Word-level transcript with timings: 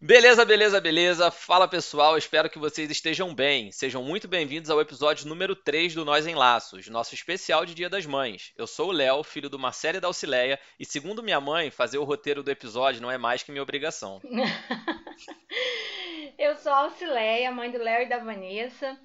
Beleza, 0.00 0.44
beleza, 0.44 0.80
beleza. 0.80 1.28
Fala 1.28 1.66
pessoal, 1.66 2.16
espero 2.16 2.48
que 2.48 2.58
vocês 2.58 2.88
estejam 2.88 3.34
bem. 3.34 3.72
Sejam 3.72 4.00
muito 4.00 4.28
bem-vindos 4.28 4.70
ao 4.70 4.80
episódio 4.80 5.26
número 5.26 5.56
3 5.56 5.92
do 5.92 6.04
Nós 6.04 6.24
em 6.24 6.36
Laços, 6.36 6.88
nosso 6.88 7.16
especial 7.16 7.66
de 7.66 7.74
Dia 7.74 7.90
das 7.90 8.06
Mães. 8.06 8.52
Eu 8.56 8.68
sou 8.68 8.90
o 8.90 8.92
Léo, 8.92 9.24
filho 9.24 9.50
do 9.50 9.58
Marcelo 9.58 9.98
e 9.98 10.00
da 10.00 10.06
Auxileia, 10.06 10.56
e 10.78 10.84
segundo 10.84 11.20
minha 11.20 11.40
mãe, 11.40 11.68
fazer 11.68 11.98
o 11.98 12.04
roteiro 12.04 12.44
do 12.44 12.50
episódio 12.50 13.02
não 13.02 13.10
é 13.10 13.18
mais 13.18 13.42
que 13.42 13.50
minha 13.50 13.62
obrigação. 13.62 14.22
eu 16.38 16.54
sou 16.54 16.70
a 16.70 16.84
Auxileia, 16.84 17.50
mãe 17.50 17.72
do 17.72 17.78
Léo 17.78 18.04
e 18.04 18.08
da 18.08 18.18
Vanessa, 18.18 18.96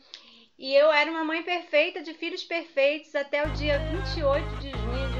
e 0.59 0.75
eu 0.75 0.91
era 0.91 1.09
uma 1.09 1.23
mãe 1.23 1.41
perfeita 1.41 2.03
de 2.03 2.13
filhos 2.13 2.43
perfeitos 2.43 3.15
até 3.15 3.43
o 3.43 3.49
dia 3.53 3.79
28 3.79 4.55
de 4.57 4.69
junho 4.69 5.12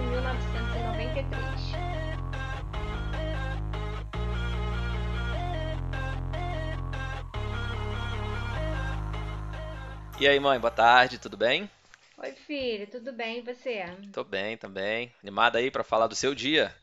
E 10.23 10.27
aí, 10.29 10.39
mãe, 10.39 10.57
boa 10.57 10.71
tarde, 10.71 11.19
tudo 11.19 11.36
bem? 11.36 11.69
Oi, 12.18 12.32
filho, 12.32 12.87
tudo 12.87 13.11
bem 13.11 13.39
e 13.39 13.41
você? 13.41 13.83
Tô 14.13 14.23
bem 14.23 14.55
também. 14.55 15.11
Animada 15.21 15.59
aí 15.59 15.69
para 15.69 15.83
falar 15.83 16.07
do 16.07 16.15
seu 16.15 16.33
dia? 16.33 16.73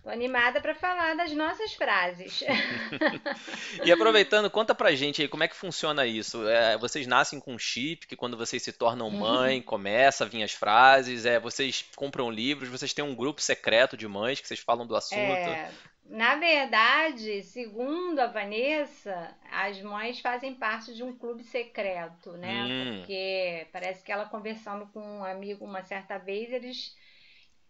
Tô 0.00 0.10
animada 0.10 0.60
para 0.60 0.72
falar 0.72 1.16
das 1.16 1.32
nossas 1.32 1.74
frases. 1.74 2.44
e 3.84 3.90
aproveitando, 3.90 4.48
conta 4.48 4.76
pra 4.76 4.94
gente 4.94 5.22
aí 5.22 5.26
como 5.26 5.42
é 5.42 5.48
que 5.48 5.56
funciona 5.56 6.06
isso. 6.06 6.46
É, 6.46 6.78
vocês 6.78 7.04
nascem 7.08 7.40
com 7.40 7.52
um 7.52 7.58
chip 7.58 8.06
que 8.06 8.14
quando 8.14 8.36
vocês 8.36 8.62
se 8.62 8.72
tornam 8.72 9.08
uhum. 9.08 9.18
mãe, 9.18 9.60
começa 9.60 10.22
a 10.22 10.28
vir 10.28 10.44
as 10.44 10.52
frases, 10.52 11.26
é, 11.26 11.40
vocês 11.40 11.84
compram 11.96 12.30
livros, 12.30 12.68
vocês 12.68 12.94
têm 12.94 13.04
um 13.04 13.16
grupo 13.16 13.42
secreto 13.42 13.96
de 13.96 14.06
mães 14.06 14.40
que 14.40 14.46
vocês 14.46 14.60
falam 14.60 14.86
do 14.86 14.94
assunto. 14.94 15.18
É, 15.18 15.72
na 16.08 16.36
verdade, 16.36 17.42
segundo 17.42 18.18
a 18.20 18.26
Vanessa, 18.26 19.36
as 19.50 19.80
mães 19.82 20.20
fazem 20.20 20.54
parte 20.54 20.94
de 20.94 21.02
um 21.02 21.16
clube 21.16 21.42
secreto, 21.42 22.32
né? 22.32 22.64
Hum. 22.64 22.98
Porque 22.98 23.66
parece 23.72 24.04
que 24.04 24.12
ela 24.12 24.26
conversando 24.26 24.86
com 24.88 25.00
um 25.00 25.24
amigo 25.24 25.64
uma 25.64 25.82
certa 25.82 26.18
vez, 26.18 26.52
eles 26.52 26.96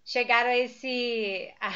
chegaram 0.04 0.50
a 0.50 0.56
esse 0.56 1.52
a, 1.60 1.68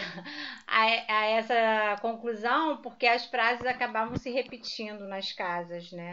a, 0.67 1.19
a 1.19 1.27
essa 1.27 1.99
conclusão 2.01 2.77
porque 2.81 3.07
as 3.07 3.27
frases 3.27 3.67
acabavam 3.67 4.17
se 4.17 4.31
repetindo 4.31 5.07
nas 5.09 5.33
casas, 5.33 5.91
né? 5.93 6.13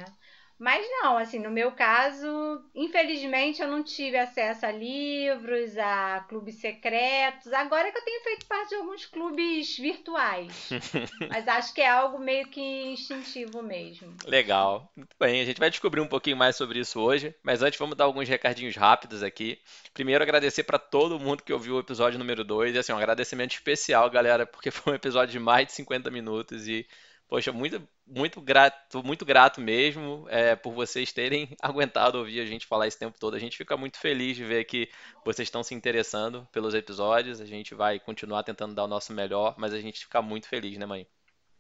Mas 0.59 0.86
não, 0.89 1.17
assim, 1.17 1.38
no 1.38 1.52
meu 1.52 1.72
caso, 1.72 2.27
infelizmente 2.73 3.61
eu 3.61 3.67
não 3.67 3.83
tive 3.83 4.17
acesso 4.17 4.66
a 4.66 4.72
livros, 4.72 5.77
a 5.77 6.25
clubes 6.27 6.55
secretos. 6.55 7.53
Agora 7.53 7.91
que 7.91 7.97
eu 7.97 8.03
tenho 8.03 8.23
feito 8.23 8.45
parte 8.47 8.69
de 8.69 8.75
alguns 8.75 9.05
clubes 9.05 9.78
virtuais. 9.78 10.69
Mas 11.30 11.47
acho 11.47 11.73
que 11.73 11.81
é 11.81 11.89
algo 11.89 12.17
meio 12.17 12.47
que 12.47 12.61
instintivo 12.61 13.61
mesmo. 13.61 14.16
Legal. 14.25 14.91
Muito 14.95 15.16
bem, 15.19 15.41
a 15.41 15.45
gente 15.45 15.59
vai 15.59 15.69
descobrir 15.69 16.02
um 16.02 16.08
pouquinho 16.08 16.38
mais 16.38 16.55
sobre 16.55 16.80
isso 16.80 17.00
hoje. 17.00 17.35
Mas 17.44 17.61
antes, 17.61 17.78
vamos 17.78 17.95
dar 17.95 18.05
alguns 18.05 18.28
recadinhos 18.28 18.75
rápidos 18.75 19.22
aqui. 19.22 19.59
Primeiro, 19.94 20.23
agradecer 20.23 20.63
para 20.63 20.80
todo 20.80 21.19
mundo 21.19 21.44
que 21.44 21.53
ouviu 21.53 21.75
o 21.75 21.80
episódio 21.80 22.17
número 22.17 22.44
2. 22.44 22.73
E 22.73 22.80
assim, 22.80 22.91
um 22.91 22.97
agradecimento 22.97 23.52
especial, 23.52 24.09
galera, 24.09 24.45
porque 24.45 24.72
foi 24.72 24.94
um 24.94 24.95
episódio 24.95 25.31
de 25.31 25.39
mais 25.39 25.67
de 25.67 25.73
50 25.73 26.09
minutos 26.09 26.67
e 26.67 26.88
Poxa, 27.28 27.52
muito, 27.52 27.86
muito 28.06 28.39
grato, 28.39 29.03
muito 29.03 29.25
grato 29.25 29.59
mesmo 29.59 30.25
é, 30.30 30.56
por 30.56 30.72
vocês 30.73 31.11
terem 31.11 31.50
aguentado 31.61 32.19
ouvir 32.19 32.39
a 32.39 32.45
gente 32.45 32.66
falar 32.66 32.88
esse 32.88 32.97
tempo 32.97 33.19
todo. 33.19 33.36
A 33.36 33.39
gente 33.39 33.58
fica 33.58 33.75
muito 33.75 34.00
feliz 34.00 34.38
de 34.38 34.45
ver 34.45 34.64
que 34.64 34.89
vocês 35.25 35.47
estão 35.47 35.61
se 35.61 35.75
interessando 35.75 36.47
pelos 36.53 36.73
episódios. 36.73 37.42
A 37.42 37.45
gente 37.45 37.75
vai 37.75 38.00
continuar 38.00 38.44
tentando 38.44 38.73
dar 38.73 38.86
o 38.86 38.88
nosso 38.88 39.11
melhor, 39.11 39.56
mas 39.58 39.73
a 39.73 39.81
gente 39.81 40.00
fica 40.06 40.22
muito 40.22 40.47
feliz, 40.47 40.78
né, 40.78 40.86
mãe? 40.86 41.06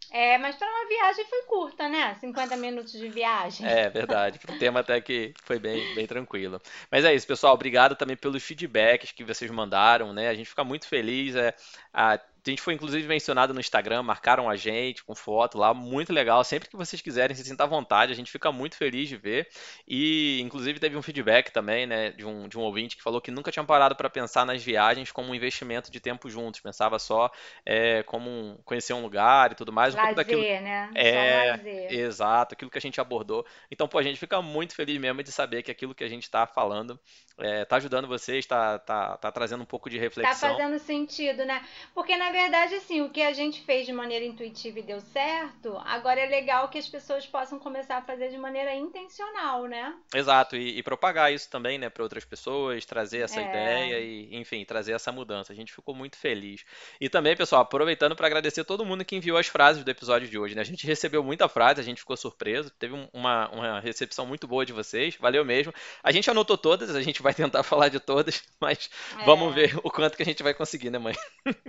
É, 0.09 0.37
mas 0.37 0.55
para 0.55 0.69
uma 0.69 0.87
viagem 0.87 1.25
foi 1.25 1.41
curta, 1.43 1.89
né? 1.89 2.15
50 2.21 2.55
minutos 2.55 2.93
de 2.93 3.09
viagem. 3.09 3.67
É, 3.67 3.89
verdade. 3.89 4.39
Para 4.39 4.55
o 4.55 4.57
tema 4.57 4.79
até 4.79 5.01
que 5.01 5.33
foi 5.43 5.59
bem, 5.59 5.93
bem 5.95 6.07
tranquilo. 6.07 6.61
Mas 6.89 7.03
é 7.03 7.13
isso, 7.13 7.27
pessoal. 7.27 7.53
Obrigado 7.53 7.95
também 7.95 8.15
pelos 8.15 8.41
feedbacks 8.41 9.11
que 9.11 9.25
vocês 9.25 9.51
mandaram, 9.51 10.13
né? 10.13 10.29
A 10.29 10.33
gente 10.33 10.49
fica 10.49 10.63
muito 10.63 10.87
feliz. 10.87 11.35
É, 11.35 11.53
a, 11.93 12.17
a 12.49 12.51
gente 12.51 12.61
foi 12.61 12.73
inclusive 12.73 13.07
mencionado 13.07 13.53
no 13.53 13.59
Instagram, 13.59 14.03
marcaram 14.03 14.49
a 14.49 14.55
gente 14.55 15.03
com 15.03 15.15
foto 15.15 15.57
lá, 15.57 15.73
muito 15.73 16.13
legal. 16.13 16.43
Sempre 16.43 16.69
que 16.69 16.75
vocês 16.75 17.01
quiserem, 17.01 17.35
se 17.35 17.43
sinta 17.43 17.63
à 17.63 17.67
vontade, 17.67 18.11
a 18.11 18.15
gente 18.15 18.31
fica 18.31 18.51
muito 18.51 18.75
feliz 18.75 19.09
de 19.09 19.17
ver. 19.17 19.47
E 19.87 20.39
inclusive 20.41 20.79
teve 20.79 20.97
um 20.97 21.01
feedback 21.01 21.51
também, 21.51 21.85
né, 21.85 22.11
de 22.11 22.25
um, 22.25 22.47
de 22.47 22.57
um 22.57 22.61
ouvinte 22.61 22.95
que 22.95 23.03
falou 23.03 23.21
que 23.21 23.31
nunca 23.31 23.51
tinha 23.51 23.63
parado 23.63 23.95
para 23.95 24.09
pensar 24.09 24.45
nas 24.45 24.63
viagens 24.63 25.11
como 25.11 25.31
um 25.31 25.35
investimento 25.35 25.91
de 25.91 25.99
tempo 25.99 26.29
juntos, 26.29 26.59
pensava 26.59 26.99
só 26.99 27.31
é, 27.65 28.03
como 28.03 28.29
um, 28.29 28.57
conhecer 28.63 28.93
um 28.93 29.01
lugar 29.01 29.51
e 29.51 29.55
tudo 29.55 29.71
mais. 29.71 29.93
Um 29.93 29.97
lazer, 29.97 30.15
daquilo... 30.15 30.41
né? 30.41 30.89
É, 30.95 31.51
lazer. 31.51 31.91
exato, 31.91 32.53
aquilo 32.53 32.71
que 32.71 32.77
a 32.77 32.81
gente 32.81 32.99
abordou. 33.01 33.45
Então, 33.71 33.87
pô, 33.87 33.97
a 33.97 34.03
gente 34.03 34.19
fica 34.19 34.41
muito 34.41 34.75
feliz 34.75 34.99
mesmo 34.99 35.21
de 35.23 35.31
saber 35.31 35.63
que 35.63 35.71
aquilo 35.71 35.95
que 35.95 36.03
a 36.03 36.09
gente 36.09 36.23
está 36.23 36.45
falando 36.45 36.99
está 37.37 37.75
é, 37.75 37.77
ajudando 37.77 38.07
vocês, 38.07 38.39
está 38.39 38.79
tá, 38.79 39.17
tá 39.17 39.31
trazendo 39.31 39.61
um 39.61 39.65
pouco 39.65 39.89
de 39.89 39.97
reflexão. 39.97 40.33
Está 40.33 40.49
fazendo 40.49 40.79
sentido, 40.79 41.45
né? 41.45 41.63
Porque 41.93 42.17
na 42.17 42.31
verdade, 42.37 42.75
assim, 42.75 43.01
o 43.01 43.09
que 43.09 43.21
a 43.21 43.33
gente 43.33 43.61
fez 43.61 43.85
de 43.87 43.91
maneira 43.91 44.23
intuitiva 44.23 44.77
e 44.77 44.83
deu 44.83 45.01
certo, 45.01 45.75
agora 45.83 46.19
é 46.19 46.27
legal 46.27 46.69
que 46.69 46.77
as 46.77 46.87
pessoas 46.87 47.25
possam 47.25 47.57
começar 47.57 47.97
a 47.97 48.01
fazer 48.03 48.29
de 48.29 48.37
maneira 48.37 48.75
intencional, 48.75 49.65
né? 49.65 49.95
Exato, 50.13 50.55
e, 50.55 50.77
e 50.77 50.83
propagar 50.83 51.33
isso 51.33 51.49
também, 51.49 51.79
né, 51.79 51.89
para 51.89 52.03
outras 52.03 52.23
pessoas, 52.23 52.85
trazer 52.85 53.19
essa 53.19 53.41
é. 53.41 53.43
ideia 53.43 53.99
e, 53.99 54.35
enfim, 54.35 54.63
trazer 54.63 54.93
essa 54.93 55.11
mudança. 55.11 55.51
A 55.51 55.55
gente 55.55 55.73
ficou 55.73 55.95
muito 55.95 56.15
feliz. 56.15 56.63
E 57.01 57.09
também, 57.09 57.35
pessoal, 57.35 57.63
aproveitando 57.63 58.15
para 58.15 58.27
agradecer 58.27 58.63
todo 58.63 58.85
mundo 58.85 59.03
que 59.03 59.15
enviou 59.15 59.37
as 59.37 59.47
frases 59.47 59.83
do 59.83 59.89
episódio 59.89 60.27
de 60.27 60.37
hoje, 60.37 60.53
né? 60.53 60.61
A 60.61 60.65
gente 60.65 60.85
recebeu 60.85 61.23
muita 61.23 61.49
frase, 61.49 61.81
a 61.81 61.83
gente 61.83 62.01
ficou 62.01 62.15
surpreso, 62.15 62.69
teve 62.69 62.93
uma, 63.11 63.49
uma 63.49 63.79
recepção 63.79 64.27
muito 64.27 64.47
boa 64.47 64.63
de 64.63 64.73
vocês, 64.73 65.15
valeu 65.19 65.43
mesmo. 65.43 65.73
A 66.03 66.11
gente 66.11 66.29
anotou 66.29 66.57
todas, 66.57 66.95
a 66.95 67.01
gente 67.01 67.23
vai 67.23 67.33
tentar 67.33 67.63
falar 67.63 67.89
de 67.89 67.99
todas, 67.99 68.43
mas 68.61 68.91
é. 69.19 69.25
vamos 69.25 69.55
ver 69.55 69.75
o 69.83 69.89
quanto 69.89 70.15
que 70.15 70.23
a 70.23 70.25
gente 70.25 70.43
vai 70.43 70.53
conseguir, 70.53 70.91
né, 70.91 70.99
mãe? 70.99 71.15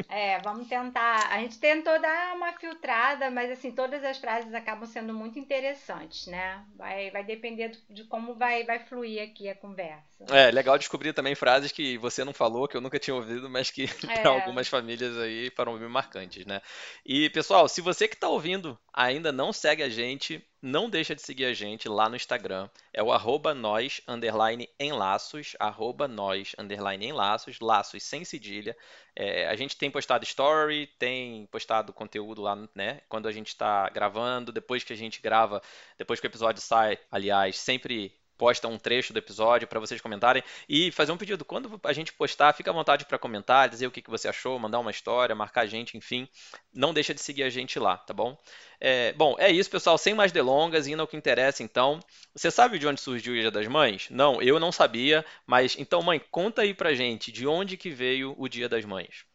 É, 0.08 0.38
vamos 0.40 0.57
tentar. 0.64 1.32
A 1.32 1.38
gente 1.40 1.58
tentou 1.58 2.00
dar 2.00 2.34
uma 2.36 2.52
filtrada, 2.52 3.30
mas 3.30 3.50
assim, 3.50 3.72
todas 3.72 4.02
as 4.04 4.18
frases 4.18 4.52
acabam 4.54 4.86
sendo 4.86 5.14
muito 5.14 5.38
interessantes, 5.38 6.26
né? 6.26 6.64
Vai, 6.76 7.10
vai 7.10 7.24
depender 7.24 7.72
de 7.90 8.04
como 8.04 8.34
vai, 8.34 8.64
vai 8.64 8.78
fluir 8.80 9.22
aqui 9.22 9.48
a 9.48 9.54
conversa. 9.54 10.24
É, 10.30 10.50
legal 10.50 10.78
descobrir 10.78 11.12
também 11.12 11.34
frases 11.34 11.70
que 11.70 11.98
você 11.98 12.24
não 12.24 12.32
falou, 12.32 12.66
que 12.66 12.76
eu 12.76 12.80
nunca 12.80 12.98
tinha 12.98 13.14
ouvido, 13.14 13.48
mas 13.48 13.70
que 13.70 13.84
é. 14.08 14.20
para 14.20 14.30
algumas 14.30 14.68
famílias 14.68 15.16
aí 15.18 15.50
foram 15.54 15.78
bem 15.78 15.88
marcantes, 15.88 16.44
né? 16.46 16.60
E, 17.04 17.30
pessoal, 17.30 17.68
se 17.68 17.80
você 17.80 18.08
que 18.08 18.14
está 18.14 18.28
ouvindo 18.28 18.78
ainda 18.92 19.30
não 19.30 19.52
segue 19.52 19.82
a 19.82 19.88
gente, 19.88 20.44
não 20.60 20.90
deixa 20.90 21.14
de 21.14 21.22
seguir 21.22 21.44
a 21.44 21.54
gente 21.54 21.88
lá 21.88 22.08
no 22.08 22.16
Instagram. 22.16 22.68
É 22.92 23.02
o 23.02 23.12
arroba 23.12 23.54
nós, 23.54 24.00
underline, 24.06 24.68
em 24.78 24.92
laços, 24.92 25.54
arroba 25.58 26.08
nós, 26.08 26.54
underline, 26.58 27.06
em 27.06 27.12
laços, 27.12 27.60
laços 27.60 28.02
sem 28.02 28.24
cedilha. 28.24 28.76
É, 29.14 29.48
a 29.48 29.54
gente 29.56 29.76
tem 29.76 29.90
postado 29.90 30.24
story, 30.24 30.86
tem 30.98 31.46
postado 31.46 31.92
conteúdo 31.92 32.42
lá, 32.42 32.56
né? 32.74 33.00
Quando 33.08 33.28
a 33.28 33.32
gente 33.32 33.48
está 33.48 33.88
gravando, 33.90 34.52
depois 34.52 34.84
que 34.84 34.92
a 34.92 34.96
gente 34.96 35.20
grava, 35.20 35.62
depois 35.96 36.20
que 36.20 36.26
o 36.26 36.30
episódio 36.30 36.60
sai, 36.62 36.98
aliás, 37.10 37.58
sempre 37.58 38.12
posta 38.38 38.68
um 38.68 38.78
trecho 38.78 39.12
do 39.12 39.18
episódio 39.18 39.66
para 39.66 39.80
vocês 39.80 40.00
comentarem 40.00 40.42
e 40.68 40.92
fazer 40.92 41.10
um 41.10 41.18
pedido. 41.18 41.44
Quando 41.44 41.78
a 41.82 41.92
gente 41.92 42.12
postar, 42.12 42.54
fica 42.54 42.70
à 42.70 42.74
vontade 42.74 43.04
para 43.04 43.18
comentar, 43.18 43.68
dizer 43.68 43.88
o 43.88 43.90
que, 43.90 44.00
que 44.00 44.08
você 44.08 44.28
achou, 44.28 44.58
mandar 44.58 44.78
uma 44.78 44.92
história, 44.92 45.34
marcar 45.34 45.62
a 45.62 45.66
gente, 45.66 45.98
enfim. 45.98 46.28
Não 46.72 46.94
deixa 46.94 47.12
de 47.12 47.20
seguir 47.20 47.42
a 47.42 47.50
gente 47.50 47.78
lá, 47.78 47.96
tá 47.96 48.14
bom? 48.14 48.38
É, 48.80 49.12
bom, 49.14 49.34
é 49.38 49.50
isso, 49.50 49.68
pessoal. 49.68 49.98
Sem 49.98 50.14
mais 50.14 50.30
delongas, 50.30 50.86
indo 50.86 51.02
ao 51.02 51.08
que 51.08 51.16
interessa, 51.16 51.62
então. 51.62 51.98
Você 52.34 52.50
sabe 52.50 52.78
de 52.78 52.86
onde 52.86 53.00
surgiu 53.00 53.34
o 53.34 53.36
Dia 53.36 53.50
das 53.50 53.66
Mães? 53.66 54.08
Não, 54.08 54.40
eu 54.40 54.60
não 54.60 54.70
sabia, 54.70 55.24
mas 55.44 55.76
então, 55.76 56.00
mãe, 56.00 56.22
conta 56.30 56.62
aí 56.62 56.72
pra 56.72 56.94
gente 56.94 57.32
de 57.32 57.46
onde 57.46 57.76
que 57.76 57.90
veio 57.90 58.34
o 58.38 58.48
Dia 58.48 58.68
das 58.68 58.84
Mães. 58.84 59.26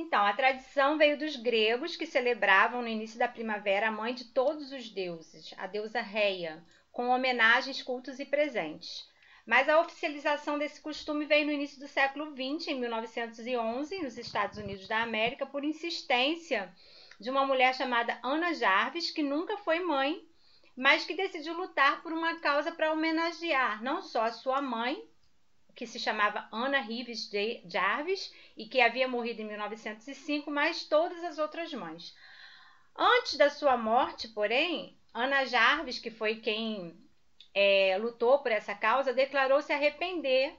Então, 0.00 0.24
a 0.24 0.32
tradição 0.32 0.96
veio 0.96 1.18
dos 1.18 1.36
gregos 1.36 1.94
que 1.94 2.06
celebravam 2.06 2.80
no 2.80 2.88
início 2.88 3.18
da 3.18 3.28
primavera 3.28 3.88
a 3.88 3.92
mãe 3.92 4.14
de 4.14 4.24
todos 4.24 4.72
os 4.72 4.88
deuses, 4.88 5.52
a 5.58 5.66
deusa 5.66 6.00
Reia, 6.00 6.64
com 7.00 7.08
homenagens, 7.08 7.82
cultos 7.82 8.20
e 8.20 8.26
presentes. 8.26 9.08
Mas 9.46 9.70
a 9.70 9.80
oficialização 9.80 10.58
desse 10.58 10.82
costume 10.82 11.24
veio 11.24 11.46
no 11.46 11.52
início 11.52 11.80
do 11.80 11.88
século 11.88 12.26
XX, 12.32 12.68
em 12.68 12.78
1911, 12.78 14.02
nos 14.02 14.18
Estados 14.18 14.58
Unidos 14.58 14.86
da 14.86 15.00
América, 15.00 15.46
por 15.46 15.64
insistência 15.64 16.70
de 17.18 17.30
uma 17.30 17.46
mulher 17.46 17.74
chamada 17.74 18.20
Anna 18.22 18.52
Jarvis, 18.52 19.10
que 19.10 19.22
nunca 19.22 19.56
foi 19.56 19.80
mãe, 19.80 20.22
mas 20.76 21.06
que 21.06 21.14
decidiu 21.14 21.54
lutar 21.54 22.02
por 22.02 22.12
uma 22.12 22.38
causa 22.38 22.70
para 22.70 22.92
homenagear 22.92 23.82
não 23.82 24.02
só 24.02 24.24
a 24.24 24.32
sua 24.32 24.60
mãe, 24.60 25.02
que 25.74 25.86
se 25.86 25.98
chamava 25.98 26.50
Anna 26.52 26.80
Rives 26.80 27.30
Jarvis 27.64 28.30
e 28.54 28.66
que 28.66 28.78
havia 28.78 29.08
morrido 29.08 29.40
em 29.40 29.46
1905, 29.46 30.50
mas 30.50 30.84
todas 30.84 31.24
as 31.24 31.38
outras 31.38 31.72
mães. 31.72 32.14
Antes 32.94 33.38
da 33.38 33.48
sua 33.48 33.78
morte, 33.78 34.28
porém, 34.28 34.99
Ana 35.12 35.44
Jarvis, 35.44 35.98
que 35.98 36.10
foi 36.10 36.36
quem 36.36 36.96
é, 37.54 37.96
lutou 37.98 38.38
por 38.38 38.52
essa 38.52 38.74
causa, 38.74 39.12
declarou 39.12 39.60
se 39.60 39.72
arrepender 39.72 40.54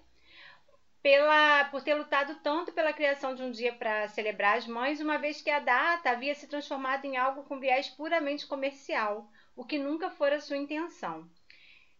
pela, 1.01 1.65
por 1.65 1.81
ter 1.81 1.95
lutado 1.95 2.35
tanto 2.43 2.71
pela 2.71 2.93
criação 2.93 3.33
de 3.33 3.41
um 3.41 3.51
dia 3.51 3.73
para 3.73 4.07
celebrar 4.09 4.57
as 4.57 4.67
mães, 4.67 4.99
uma 4.99 5.17
vez 5.17 5.41
que 5.41 5.49
a 5.49 5.59
data 5.59 6.11
havia 6.11 6.35
se 6.35 6.47
transformado 6.47 7.05
em 7.05 7.17
algo 7.17 7.43
com 7.43 7.59
viés 7.59 7.89
puramente 7.89 8.45
comercial, 8.45 9.27
o 9.55 9.65
que 9.65 9.79
nunca 9.79 10.09
fora 10.11 10.39
sua 10.39 10.57
intenção. 10.57 11.27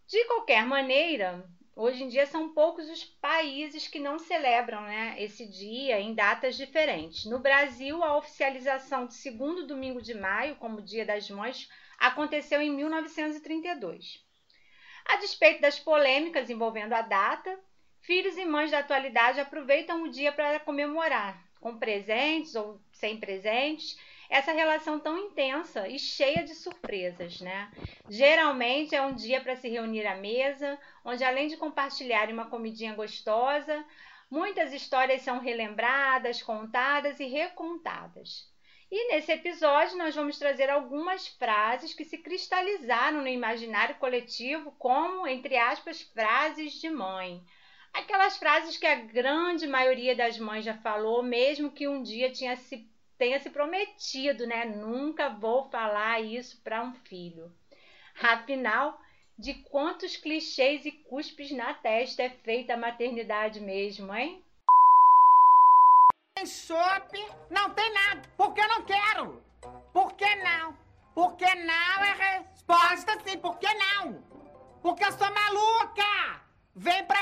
De 0.05 0.23
qualquer 0.25 0.65
maneira, 0.65 1.43
hoje 1.75 2.03
em 2.03 2.09
dia 2.09 2.25
são 2.25 2.53
poucos 2.53 2.89
os 2.89 3.03
países 3.03 3.87
que 3.87 3.97
não 3.97 4.19
celebram 4.19 4.81
né, 4.81 5.15
esse 5.17 5.47
dia 5.47 5.99
em 5.99 6.13
datas 6.13 6.55
diferentes. 6.55 7.25
No 7.25 7.39
Brasil, 7.39 8.03
a 8.03 8.17
oficialização 8.17 9.05
do 9.05 9.13
segundo 9.13 9.65
domingo 9.65 10.01
de 10.01 10.13
maio 10.13 10.57
como 10.57 10.81
Dia 10.81 11.05
das 11.05 11.29
Mães 11.29 11.69
aconteceu 12.01 12.59
em 12.59 12.71
1932. 12.71 14.19
A 15.05 15.17
despeito 15.17 15.61
das 15.61 15.79
polêmicas 15.79 16.49
envolvendo 16.49 16.93
a 16.93 17.01
data, 17.01 17.59
filhos 18.01 18.37
e 18.37 18.43
mães 18.43 18.71
da 18.71 18.79
atualidade 18.79 19.39
aproveitam 19.39 20.03
o 20.03 20.09
dia 20.09 20.31
para 20.31 20.59
comemorar, 20.59 21.39
com 21.59 21.77
presentes 21.77 22.55
ou 22.55 22.81
sem 22.91 23.19
presentes, 23.19 23.99
essa 24.29 24.51
relação 24.51 24.99
tão 24.99 25.15
intensa 25.17 25.87
e 25.87 25.99
cheia 25.99 26.43
de 26.43 26.55
surpresas, 26.55 27.39
né? 27.39 27.71
Geralmente 28.09 28.95
é 28.95 29.01
um 29.01 29.13
dia 29.13 29.39
para 29.39 29.55
se 29.55 29.69
reunir 29.69 30.07
à 30.07 30.15
mesa, 30.15 30.79
onde 31.05 31.23
além 31.23 31.47
de 31.47 31.57
compartilhar 31.57 32.29
uma 32.29 32.49
comidinha 32.49 32.95
gostosa, 32.95 33.85
muitas 34.29 34.73
histórias 34.73 35.21
são 35.21 35.39
relembradas, 35.39 36.41
contadas 36.41 37.19
e 37.19 37.25
recontadas. 37.25 38.50
E 38.91 39.07
nesse 39.07 39.31
episódio 39.31 39.97
nós 39.97 40.13
vamos 40.13 40.37
trazer 40.37 40.69
algumas 40.69 41.25
frases 41.25 41.93
que 41.93 42.03
se 42.03 42.17
cristalizaram 42.17 43.21
no 43.21 43.27
imaginário 43.27 43.95
coletivo 43.95 44.73
como, 44.77 45.25
entre 45.25 45.55
aspas, 45.55 46.01
frases 46.01 46.73
de 46.73 46.89
mãe. 46.89 47.41
Aquelas 47.93 48.35
frases 48.35 48.75
que 48.75 48.85
a 48.85 48.95
grande 48.95 49.65
maioria 49.65 50.13
das 50.13 50.37
mães 50.37 50.65
já 50.65 50.73
falou, 50.79 51.23
mesmo 51.23 51.71
que 51.71 51.87
um 51.87 52.03
dia 52.03 52.33
tinha 52.33 52.57
se, 52.57 52.85
tenha 53.17 53.39
se 53.39 53.49
prometido, 53.49 54.45
né? 54.45 54.65
Nunca 54.65 55.29
vou 55.29 55.69
falar 55.69 56.19
isso 56.19 56.61
para 56.61 56.83
um 56.83 56.93
filho. 56.93 57.49
Afinal, 58.21 58.99
de 59.39 59.53
quantos 59.53 60.17
clichês 60.17 60.85
e 60.85 60.91
cuspes 60.91 61.49
na 61.51 61.73
testa 61.73 62.23
é 62.23 62.29
feita 62.29 62.73
a 62.73 62.77
maternidade 62.77 63.61
mesmo, 63.61 64.13
hein? 64.13 64.43
tem 67.11 67.27
não 67.49 67.73
tem 67.73 67.93
nada, 67.93 68.00
não? 71.21 71.27
Por 71.27 71.37
que 71.37 71.55
não 71.55 72.03
é 72.03 72.39
resposta 72.39 73.17
sim, 73.25 73.37
por 73.37 73.59
que 73.59 73.71
não? 73.73 74.23
Porque 74.81 75.03
eu 75.05 75.11
sou 75.11 75.31
maluca! 75.31 76.41
Vem 76.75 77.05
pra 77.05 77.21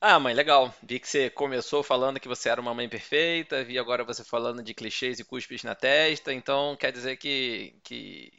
ah, 0.00 0.20
mãe, 0.20 0.34
legal. 0.34 0.72
Vi 0.82 1.00
que 1.00 1.08
você 1.08 1.30
começou 1.30 1.82
falando 1.82 2.20
que 2.20 2.28
você 2.28 2.50
era 2.50 2.60
uma 2.60 2.74
mãe 2.74 2.86
perfeita, 2.86 3.64
vi 3.64 3.78
agora 3.78 4.04
você 4.04 4.22
falando 4.22 4.62
de 4.62 4.74
clichês 4.74 5.18
e 5.18 5.24
cuspes 5.24 5.62
na 5.62 5.74
testa, 5.74 6.30
então 6.30 6.76
quer 6.76 6.92
dizer 6.92 7.16
que, 7.16 7.74
que, 7.82 8.30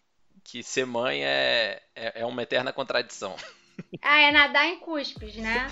que 0.44 0.62
ser 0.62 0.86
mãe 0.86 1.26
é, 1.26 1.82
é, 1.96 2.22
é 2.22 2.26
uma 2.26 2.44
eterna 2.44 2.72
contradição. 2.72 3.36
Ah, 4.02 4.22
é 4.22 4.32
nadar 4.32 4.68
em 4.68 4.80
cuspes, 4.80 5.36
né? 5.36 5.68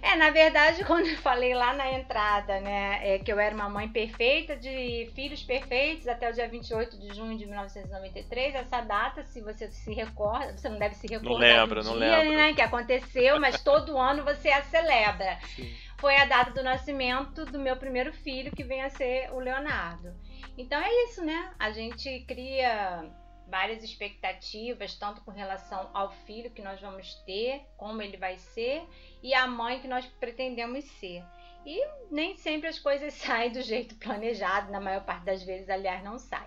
É, 0.00 0.16
na 0.16 0.30
verdade, 0.30 0.84
quando 0.86 1.06
eu 1.06 1.16
falei 1.18 1.54
lá 1.54 1.72
na 1.72 1.92
entrada, 1.92 2.60
né, 2.60 3.00
é 3.02 3.18
que 3.18 3.32
eu 3.32 3.38
era 3.38 3.54
uma 3.54 3.68
mãe 3.68 3.88
perfeita, 3.88 4.56
de 4.56 5.10
filhos 5.14 5.42
perfeitos, 5.42 6.08
até 6.08 6.30
o 6.30 6.32
dia 6.32 6.48
28 6.48 6.98
de 6.98 7.14
junho 7.14 7.36
de 7.36 7.46
1993, 7.46 8.54
essa 8.54 8.80
data, 8.80 9.24
se 9.24 9.40
você 9.40 9.70
se 9.70 9.92
recorda, 9.92 10.56
você 10.56 10.68
não 10.68 10.78
deve 10.78 10.94
se 10.94 11.06
recordar. 11.06 11.30
Não 11.30 11.38
lembra, 11.38 11.82
não 11.82 11.94
lembra. 11.94 12.36
Né, 12.36 12.52
que 12.54 12.62
aconteceu, 12.62 13.40
mas 13.40 13.60
todo 13.62 13.98
ano 13.98 14.24
você 14.24 14.50
a 14.50 14.62
celebra. 14.62 15.38
Sim. 15.54 15.74
Foi 15.98 16.16
a 16.16 16.24
data 16.24 16.50
do 16.50 16.62
nascimento 16.62 17.44
do 17.46 17.58
meu 17.58 17.76
primeiro 17.76 18.12
filho, 18.12 18.52
que 18.52 18.64
vem 18.64 18.82
a 18.82 18.90
ser 18.90 19.32
o 19.32 19.38
Leonardo. 19.38 20.12
Então 20.56 20.80
é 20.80 21.04
isso, 21.04 21.24
né? 21.24 21.50
A 21.58 21.70
gente 21.70 22.20
cria 22.26 23.10
várias 23.46 23.82
expectativas, 23.82 24.94
tanto 24.94 25.20
com 25.22 25.30
relação 25.30 25.90
ao 25.92 26.10
filho 26.10 26.50
que 26.50 26.62
nós 26.62 26.80
vamos 26.80 27.14
ter, 27.26 27.62
como 27.76 28.02
ele 28.02 28.16
vai 28.16 28.38
ser, 28.38 28.82
e 29.22 29.34
a 29.34 29.46
mãe 29.46 29.80
que 29.80 29.88
nós 29.88 30.06
pretendemos 30.06 30.84
ser. 30.84 31.22
E 31.66 31.86
nem 32.10 32.36
sempre 32.36 32.68
as 32.68 32.78
coisas 32.78 33.14
saem 33.14 33.52
do 33.52 33.62
jeito 33.62 33.94
planejado, 33.96 34.70
na 34.70 34.80
maior 34.80 35.04
parte 35.04 35.24
das 35.24 35.42
vezes, 35.42 35.68
aliás, 35.68 36.02
não 36.02 36.18
sai. 36.18 36.46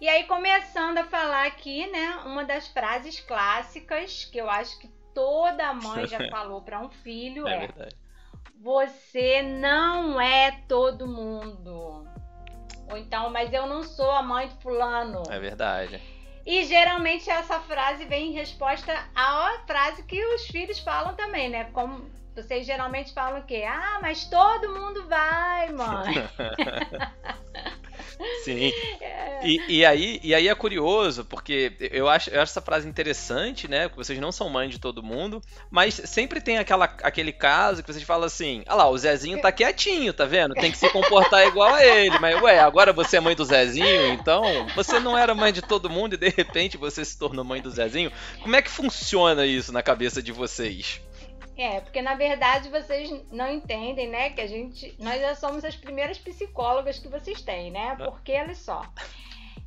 E 0.00 0.08
aí, 0.08 0.24
começando 0.24 0.98
a 0.98 1.04
falar 1.04 1.46
aqui, 1.46 1.86
né, 1.90 2.22
uma 2.24 2.44
das 2.44 2.68
frases 2.68 3.18
clássicas 3.20 4.24
que 4.24 4.38
eu 4.38 4.48
acho 4.48 4.78
que 4.78 4.88
toda 5.12 5.74
mãe 5.74 6.06
já 6.06 6.18
falou 6.30 6.62
para 6.62 6.80
um 6.80 6.88
filho 6.88 7.48
é: 7.48 7.64
é 7.64 7.88
Você 8.60 9.42
não 9.42 10.20
é 10.20 10.52
todo 10.68 11.08
mundo. 11.08 12.06
Ou 12.90 12.96
então, 12.96 13.28
mas 13.30 13.52
eu 13.52 13.66
não 13.66 13.82
sou 13.82 14.10
a 14.12 14.22
mãe 14.22 14.48
de 14.48 14.54
fulano. 14.62 15.24
É 15.28 15.38
verdade. 15.38 16.00
E 16.48 16.64
geralmente 16.64 17.28
essa 17.28 17.60
frase 17.60 18.06
vem 18.06 18.30
em 18.30 18.32
resposta 18.32 18.90
à 19.14 19.58
frase 19.66 20.02
que 20.04 20.18
os 20.34 20.46
filhos 20.46 20.78
falam 20.78 21.14
também, 21.14 21.50
né? 21.50 21.64
Como 21.74 22.10
vocês 22.34 22.64
geralmente 22.66 23.12
falam 23.12 23.40
o 23.40 23.44
quê? 23.44 23.64
Ah, 23.68 23.98
mas 24.00 24.24
todo 24.24 24.72
mundo 24.72 25.06
vai, 25.06 25.68
mãe. 25.68 26.14
Sim. 28.44 28.72
É. 29.00 29.40
E, 29.44 29.78
e, 29.78 29.84
aí, 29.84 30.20
e 30.22 30.34
aí 30.34 30.48
é 30.48 30.54
curioso, 30.54 31.24
porque 31.24 31.72
eu 31.78 32.08
acho, 32.08 32.30
eu 32.30 32.40
acho 32.40 32.50
essa 32.50 32.60
frase 32.60 32.88
interessante, 32.88 33.68
né? 33.68 33.88
Que 33.88 33.96
vocês 33.96 34.18
não 34.18 34.32
são 34.32 34.48
mãe 34.48 34.68
de 34.68 34.78
todo 34.78 35.02
mundo, 35.02 35.40
mas 35.70 35.94
sempre 35.94 36.40
tem 36.40 36.58
aquela, 36.58 36.86
aquele 37.02 37.32
caso 37.32 37.82
que 37.82 37.92
vocês 37.92 38.04
falam 38.04 38.26
assim: 38.26 38.64
ah 38.66 38.74
lá, 38.74 38.88
o 38.88 38.98
Zezinho 38.98 39.40
tá 39.40 39.52
quietinho, 39.52 40.12
tá 40.12 40.24
vendo? 40.24 40.54
Tem 40.54 40.70
que 40.70 40.78
se 40.78 40.88
comportar 40.90 41.46
igual 41.46 41.74
a 41.74 41.84
ele. 41.84 42.18
Mas, 42.18 42.40
ué, 42.42 42.58
agora 42.58 42.92
você 42.92 43.18
é 43.18 43.20
mãe 43.20 43.36
do 43.36 43.44
Zezinho, 43.44 44.12
então 44.12 44.42
você 44.74 44.98
não 44.98 45.16
era 45.16 45.34
mãe 45.34 45.52
de 45.52 45.62
todo 45.62 45.90
mundo 45.90 46.14
e 46.14 46.18
de 46.18 46.28
repente 46.28 46.76
você 46.76 47.04
se 47.04 47.18
tornou 47.18 47.44
mãe 47.44 47.60
do 47.60 47.70
Zezinho. 47.70 48.12
Como 48.42 48.56
é 48.56 48.62
que 48.62 48.70
funciona 48.70 49.46
isso 49.46 49.72
na 49.72 49.82
cabeça 49.82 50.22
de 50.22 50.32
vocês? 50.32 51.00
É, 51.58 51.80
porque 51.80 52.00
na 52.00 52.14
verdade 52.14 52.68
vocês 52.68 53.10
não 53.32 53.52
entendem, 53.52 54.08
né? 54.08 54.30
Que 54.30 54.40
a 54.40 54.46
gente. 54.46 54.94
Nós 55.00 55.20
já 55.20 55.34
somos 55.34 55.64
as 55.64 55.74
primeiras 55.74 56.16
psicólogas 56.16 57.00
que 57.00 57.08
vocês 57.08 57.42
têm, 57.42 57.72
né? 57.72 57.96
Ah. 57.98 58.04
Porque, 58.04 58.32
olha 58.32 58.54
só. 58.54 58.82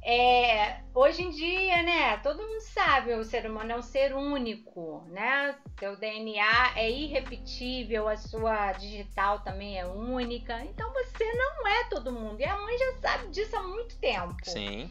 É, 0.03 0.79
hoje 0.95 1.21
em 1.21 1.29
dia, 1.29 1.83
né, 1.83 2.17
todo 2.23 2.41
mundo 2.41 2.61
sabe, 2.61 3.13
o 3.13 3.23
ser 3.23 3.45
humano 3.45 3.73
é 3.73 3.75
um 3.75 3.83
ser 3.83 4.15
único, 4.15 5.05
né? 5.09 5.55
Seu 5.77 5.95
DNA 5.95 6.71
é 6.75 6.89
irrepetível, 6.89 8.07
a 8.07 8.17
sua 8.17 8.71
digital 8.71 9.41
também 9.41 9.77
é 9.77 9.85
única. 9.85 10.59
Então 10.65 10.91
você 10.91 11.23
não 11.33 11.67
é 11.67 11.83
todo 11.89 12.11
mundo. 12.11 12.39
E 12.39 12.45
a 12.45 12.57
mãe 12.57 12.77
já 12.79 12.93
sabe 12.99 13.27
disso 13.27 13.55
há 13.55 13.61
muito 13.61 13.95
tempo. 13.99 14.35
Sim. 14.43 14.89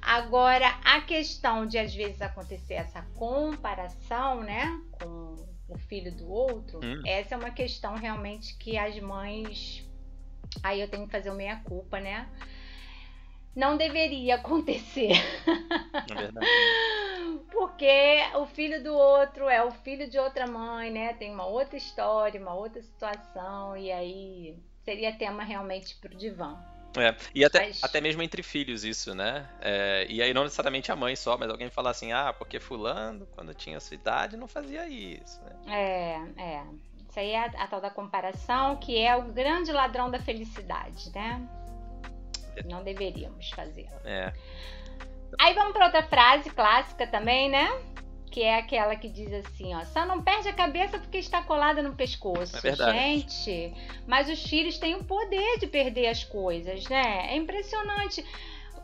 Agora, 0.00 0.76
a 0.82 1.00
questão 1.02 1.64
de 1.64 1.78
às 1.78 1.94
vezes 1.94 2.20
acontecer 2.20 2.74
essa 2.74 3.02
comparação, 3.14 4.40
né, 4.40 4.80
com 4.92 5.51
o 5.72 5.78
filho 5.78 6.14
do 6.14 6.30
outro, 6.30 6.80
hum. 6.82 7.02
essa 7.06 7.34
é 7.34 7.38
uma 7.38 7.50
questão 7.50 7.94
realmente 7.94 8.56
que 8.56 8.76
as 8.76 8.98
mães. 9.00 9.88
Aí 10.62 10.80
eu 10.80 10.88
tenho 10.88 11.06
que 11.06 11.12
fazer 11.12 11.30
o 11.30 11.34
meia-culpa, 11.34 11.98
né? 11.98 12.28
Não 13.54 13.76
deveria 13.76 14.36
acontecer. 14.36 15.12
É 16.10 16.14
verdade. 16.14 16.46
Porque 17.50 18.20
o 18.34 18.46
filho 18.46 18.82
do 18.82 18.94
outro 18.94 19.48
é 19.48 19.64
o 19.64 19.70
filho 19.70 20.08
de 20.08 20.18
outra 20.18 20.46
mãe, 20.46 20.90
né? 20.90 21.14
Tem 21.14 21.32
uma 21.32 21.46
outra 21.46 21.76
história, 21.76 22.40
uma 22.40 22.54
outra 22.54 22.82
situação, 22.82 23.76
e 23.76 23.90
aí 23.90 24.58
seria 24.84 25.16
tema 25.16 25.42
realmente 25.42 25.94
pro 25.96 26.16
divã. 26.16 26.58
É, 26.96 27.16
e 27.34 27.44
até, 27.44 27.66
mas... 27.66 27.82
até 27.82 28.00
mesmo 28.00 28.22
entre 28.22 28.42
filhos 28.42 28.84
isso, 28.84 29.14
né? 29.14 29.48
É, 29.60 30.06
e 30.08 30.22
aí 30.22 30.34
não 30.34 30.44
necessariamente 30.44 30.92
a 30.92 30.96
mãe 30.96 31.16
só, 31.16 31.38
mas 31.38 31.48
alguém 31.48 31.70
fala 31.70 31.90
assim, 31.90 32.12
ah, 32.12 32.32
porque 32.32 32.60
fulano, 32.60 33.26
quando 33.34 33.54
tinha 33.54 33.80
sua 33.80 33.94
idade, 33.94 34.36
não 34.36 34.46
fazia 34.46 34.86
isso, 34.86 35.40
né? 35.42 35.74
É, 36.36 36.42
é. 36.42 36.62
Isso 37.08 37.18
aí 37.18 37.30
é 37.30 37.38
a, 37.38 37.46
a 37.46 37.66
tal 37.66 37.80
da 37.80 37.90
comparação, 37.90 38.76
que 38.76 38.98
é 38.98 39.16
o 39.16 39.24
grande 39.32 39.72
ladrão 39.72 40.10
da 40.10 40.18
felicidade, 40.18 41.10
né? 41.14 41.46
Não 42.66 42.82
deveríamos 42.82 43.50
fazer. 43.50 43.88
É. 44.04 44.32
Aí 45.38 45.54
vamos 45.54 45.72
para 45.72 45.86
outra 45.86 46.02
frase 46.02 46.50
clássica 46.50 47.06
também, 47.06 47.50
né? 47.50 47.68
Que 48.32 48.42
é 48.42 48.56
aquela 48.56 48.96
que 48.96 49.10
diz 49.10 49.30
assim, 49.30 49.74
ó, 49.74 49.84
só 49.84 50.06
não 50.06 50.22
perde 50.22 50.48
a 50.48 50.54
cabeça 50.54 50.98
porque 50.98 51.18
está 51.18 51.42
colada 51.42 51.82
no 51.82 51.94
pescoço. 51.94 52.56
É 52.56 52.60
verdade. 52.60 52.98
Gente, 52.98 53.74
mas 54.06 54.28
os 54.30 54.42
filhos 54.42 54.78
têm 54.78 54.94
o 54.94 55.04
poder 55.04 55.58
de 55.58 55.66
perder 55.66 56.08
as 56.08 56.24
coisas, 56.24 56.88
né? 56.88 57.30
É 57.30 57.36
impressionante. 57.36 58.24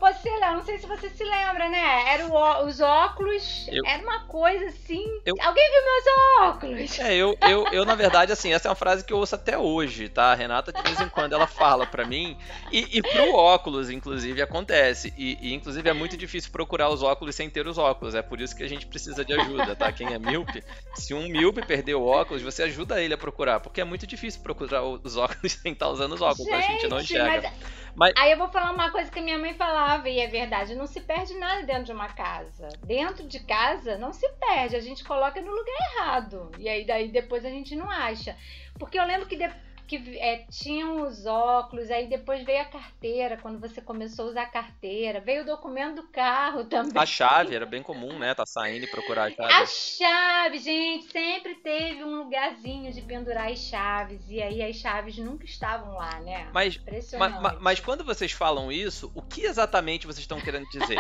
Você 0.01 0.31
lá, 0.39 0.55
não 0.55 0.65
sei 0.65 0.79
se 0.79 0.87
você 0.87 1.11
se 1.11 1.25
lembra, 1.25 1.69
né? 1.69 2.13
Era 2.13 2.27
o, 2.27 2.67
os 2.67 2.81
óculos, 2.81 3.67
eu... 3.69 3.85
era 3.85 4.03
uma 4.03 4.25
coisa 4.27 4.67
assim. 4.67 5.05
Eu... 5.25 5.35
Alguém 5.41 5.71
viu 5.71 5.83
meus 5.85 6.53
óculos? 6.55 6.99
É, 7.01 7.15
eu, 7.15 7.37
eu, 7.49 7.67
eu, 7.73 7.85
na 7.85 7.97
verdade, 7.97 8.31
assim, 8.31 8.53
essa 8.53 8.69
é 8.69 8.71
uma 8.71 8.77
frase 8.77 9.05
que 9.05 9.13
eu 9.13 9.19
ouço 9.19 9.35
até 9.35 9.59
hoje, 9.59 10.09
tá? 10.09 10.33
A 10.33 10.35
Renata, 10.35 10.73
de 10.73 10.81
vez 10.83 11.01
em 11.01 11.09
quando, 11.09 11.33
ela 11.33 11.47
fala 11.49 11.85
pra 11.85 12.07
mim. 12.07 12.37
E, 12.71 12.99
e 12.99 13.03
pro 13.03 13.35
óculos, 13.35 13.91
inclusive, 13.91 14.41
acontece. 14.41 15.13
E, 15.17 15.37
e, 15.41 15.55
inclusive, 15.55 15.89
é 15.89 15.93
muito 15.93 16.17
difícil 16.17 16.53
procurar 16.53 16.89
os 16.91 17.03
óculos 17.03 17.35
sem 17.35 17.51
ter 17.51 17.67
os 17.67 17.77
óculos. 17.77 18.15
É 18.15 18.23
por 18.23 18.41
isso 18.41 18.57
que 18.57 18.63
a 18.63 18.69
gente 18.69 18.87
precisa 18.87 19.25
de 19.25 19.33
ajuda, 19.33 19.75
tá? 19.75 19.91
Quem 19.91 20.15
é 20.15 20.19
míope, 20.19 20.63
se 20.95 21.13
um 21.13 21.29
míope 21.29 21.67
perder 21.67 21.95
o 21.95 22.07
óculos, 22.07 22.43
você 22.43 22.63
ajuda 22.63 23.03
ele 23.03 23.15
a 23.15 23.19
procurar. 23.19 23.59
Porque 23.59 23.81
é 23.81 23.85
muito 23.85 24.07
difícil 24.07 24.41
procurar 24.43 24.83
os 24.85 25.17
óculos 25.17 25.53
sem 25.61 25.73
estar 25.73 25.89
usando 25.89 26.13
os 26.13 26.23
óculos. 26.23 26.47
Gente, 26.47 26.65
a 26.65 26.73
gente 26.73 26.89
não 26.89 27.01
enxerga. 27.01 27.51
Mas... 27.51 27.88
Mas... 27.99 28.15
Aí 28.17 28.31
eu 28.31 28.39
vou 28.39 28.49
falar 28.49 28.71
uma 28.71 28.93
coisa 28.93 29.11
que 29.11 29.21
minha 29.21 29.39
mãe 29.39 29.55
falava, 29.55 30.09
e 30.09 30.21
é 30.21 30.29
verdade: 30.29 30.77
não 30.77 30.87
se 30.87 31.01
perde 31.01 31.35
nada 31.35 31.65
dentro 31.65 31.85
de 31.85 31.93
uma 31.93 32.09
casa. 32.09 32.69
Dentro 32.85 33.27
de 33.27 33.41
casa 33.41 33.99
não 33.99 34.13
se 34.13 34.29
perde, 34.35 34.77
a 34.77 34.81
gente 34.81 35.03
coloca 35.03 35.41
no 35.41 35.51
lugar 35.51 35.75
errado. 35.97 36.53
E 36.59 36.69
aí 36.69 36.87
daí 36.87 37.09
depois 37.09 37.45
a 37.45 37.51
gente 37.51 37.75
não 37.75 37.91
acha. 37.91 38.37
Porque 38.79 38.99
eu 38.99 39.05
lembro 39.05 39.27
que 39.27 39.37
depois 39.37 39.68
que 39.89 40.19
é, 40.19 40.45
tinham 40.51 41.01
os 41.01 41.25
óculos, 41.25 41.91
aí 41.91 42.07
depois 42.07 42.45
veio 42.45 42.61
a 42.61 42.67
carteira, 42.67 43.39
quando 43.39 43.59
você 43.59 43.81
começou 43.81 44.27
a 44.27 44.29
usar 44.29 44.43
a 44.43 44.47
carteira, 44.47 45.19
veio 45.19 45.43
o 45.43 45.47
documento 45.47 45.97
do 45.97 46.09
carro 46.09 46.65
também. 46.69 46.93
A 46.95 47.07
chave 47.07 47.57
era 47.57 47.65
bem 47.65 47.83
comum, 47.83 48.19
né? 48.19 48.35
Tá 48.35 48.45
saindo 48.45 48.85
e 48.85 48.87
procurar 48.87 49.25
a 49.25 49.31
chave. 49.31 49.53
A 49.53 49.67
chave, 49.67 50.59
gente, 50.59 51.11
sempre 51.11 51.55
teve 51.55 52.05
um 52.05 52.19
lugarzinho 52.19 52.93
de 52.93 53.01
pendurar 53.01 53.51
as 53.51 53.59
chaves, 53.59 54.21
e 54.29 54.43
aí 54.43 54.63
as 54.63 54.77
chaves 54.77 55.17
nunca 55.17 55.47
estavam 55.47 55.95
lá, 55.95 56.21
né? 56.21 56.49
Mas, 56.53 56.79
mas, 57.19 57.59
mas 57.59 57.81
quando 57.81 58.05
vocês 58.05 58.31
falam 58.31 58.71
isso, 58.71 59.11
o 59.15 59.23
que 59.23 59.47
exatamente 59.47 60.07
vocês 60.07 60.21
estão 60.21 60.39
querendo 60.39 60.69
dizer? 60.69 60.99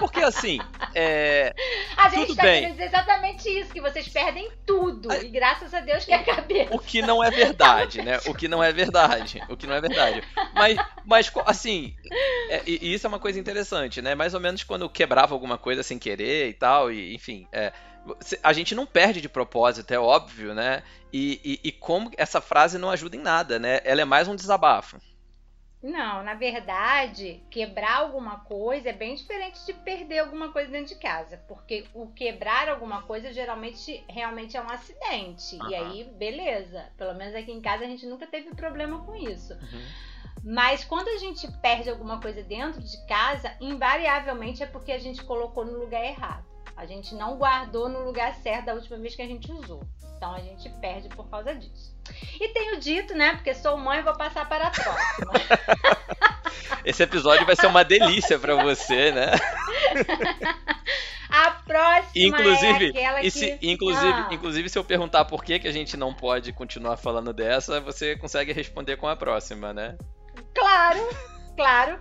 Porque 0.00 0.20
assim, 0.20 0.58
é. 0.92 1.54
A 1.96 2.08
gente 2.08 2.26
tudo 2.26 2.36
tá 2.36 2.42
bem. 2.42 2.62
querendo 2.62 2.72
dizer 2.72 2.86
exatamente 2.86 3.48
isso, 3.48 3.72
que 3.72 3.80
vocês 3.80 4.08
perdem 4.08 4.50
tudo, 4.66 5.10
a... 5.10 5.18
e 5.18 5.28
graças 5.28 5.72
a 5.72 5.80
Deus 5.80 6.04
que 6.04 6.12
é 6.12 6.16
a 6.16 6.24
cabeça. 6.24 6.74
O 6.74 6.78
que 6.80 7.00
não 7.00 7.22
é 7.22 7.30
verdade, 7.30 8.02
né? 8.02 8.18
O 8.26 8.34
que 8.34 8.48
não 8.48 8.62
é 8.62 8.72
verdade. 8.72 9.42
O 9.48 9.56
que 9.56 9.66
não 9.66 9.74
é 9.74 9.80
verdade. 9.80 10.22
Mas, 10.54 10.78
mas 11.04 11.32
assim, 11.46 11.94
é, 12.48 12.62
e 12.66 12.94
isso 12.94 13.06
é 13.06 13.08
uma 13.08 13.18
coisa 13.18 13.38
interessante, 13.38 14.00
né? 14.02 14.14
Mais 14.14 14.34
ou 14.34 14.40
menos 14.40 14.62
quando 14.62 14.88
quebrava 14.88 15.34
alguma 15.34 15.58
coisa 15.58 15.82
sem 15.82 15.98
querer 15.98 16.48
e 16.48 16.54
tal, 16.54 16.92
e 16.92 17.14
enfim. 17.14 17.46
É, 17.52 17.72
a 18.42 18.52
gente 18.52 18.74
não 18.74 18.84
perde 18.84 19.20
de 19.20 19.28
propósito, 19.28 19.90
é 19.92 19.98
óbvio, 19.98 20.54
né? 20.54 20.82
E, 21.12 21.40
e, 21.44 21.68
e 21.68 21.72
como 21.72 22.10
essa 22.16 22.40
frase 22.40 22.78
não 22.78 22.90
ajuda 22.90 23.16
em 23.16 23.20
nada, 23.20 23.58
né? 23.58 23.80
Ela 23.84 24.02
é 24.02 24.04
mais 24.04 24.28
um 24.28 24.36
desabafo. 24.36 24.98
Não, 25.84 26.22
na 26.22 26.32
verdade, 26.32 27.44
quebrar 27.50 27.98
alguma 27.98 28.40
coisa 28.40 28.88
é 28.88 28.92
bem 28.94 29.14
diferente 29.14 29.66
de 29.66 29.74
perder 29.74 30.20
alguma 30.20 30.50
coisa 30.50 30.70
dentro 30.70 30.94
de 30.94 30.98
casa, 30.98 31.36
porque 31.46 31.84
o 31.92 32.06
quebrar 32.06 32.70
alguma 32.70 33.02
coisa 33.02 33.30
geralmente 33.34 34.02
realmente 34.08 34.56
é 34.56 34.62
um 34.62 34.70
acidente. 34.70 35.56
Uhum. 35.56 35.68
E 35.68 35.74
aí, 35.74 36.04
beleza. 36.04 36.90
Pelo 36.96 37.12
menos 37.12 37.34
aqui 37.34 37.52
em 37.52 37.60
casa 37.60 37.84
a 37.84 37.86
gente 37.86 38.06
nunca 38.06 38.26
teve 38.26 38.54
problema 38.54 39.04
com 39.04 39.14
isso. 39.14 39.52
Uhum. 39.52 39.86
Mas 40.42 40.86
quando 40.86 41.08
a 41.08 41.18
gente 41.18 41.46
perde 41.60 41.90
alguma 41.90 42.18
coisa 42.18 42.42
dentro 42.42 42.82
de 42.82 43.06
casa, 43.06 43.54
invariavelmente 43.60 44.62
é 44.62 44.66
porque 44.66 44.90
a 44.90 44.98
gente 44.98 45.22
colocou 45.22 45.66
no 45.66 45.78
lugar 45.78 46.02
errado. 46.02 46.46
A 46.76 46.86
gente 46.86 47.14
não 47.14 47.36
guardou 47.36 47.88
no 47.88 48.04
lugar 48.04 48.34
certo 48.36 48.66
da 48.66 48.74
última 48.74 48.98
vez 48.98 49.14
que 49.14 49.22
a 49.22 49.26
gente 49.26 49.50
usou. 49.50 49.82
Então 50.16 50.34
a 50.34 50.40
gente 50.40 50.68
perde 50.80 51.08
por 51.08 51.28
causa 51.28 51.54
disso. 51.54 51.94
E 52.40 52.48
tenho 52.48 52.80
dito, 52.80 53.14
né? 53.14 53.34
Porque 53.34 53.54
sou 53.54 53.76
mãe, 53.76 54.02
vou 54.02 54.16
passar 54.16 54.48
para 54.48 54.68
a 54.68 54.70
próxima. 54.70 55.32
Esse 56.84 57.02
episódio 57.02 57.46
vai 57.46 57.56
ser 57.56 57.66
uma 57.66 57.84
delícia 57.84 58.38
para 58.38 58.54
você, 58.56 59.10
né? 59.12 59.30
A 61.30 61.50
próxima 61.50 62.26
inclusive, 62.26 62.86
é 62.86 62.88
aquela 62.90 63.20
que... 63.20 63.30
Se, 63.30 63.58
inclusive, 63.60 64.06
ah. 64.06 64.28
inclusive, 64.30 64.68
se 64.68 64.78
eu 64.78 64.84
perguntar 64.84 65.24
por 65.24 65.42
que, 65.42 65.58
que 65.58 65.66
a 65.66 65.72
gente 65.72 65.96
não 65.96 66.14
pode 66.14 66.52
continuar 66.52 66.96
falando 66.96 67.32
dessa, 67.32 67.80
você 67.80 68.14
consegue 68.14 68.52
responder 68.52 68.96
com 68.96 69.08
a 69.08 69.16
próxima, 69.16 69.72
né? 69.72 69.96
Claro, 70.54 71.08
claro. 71.56 71.98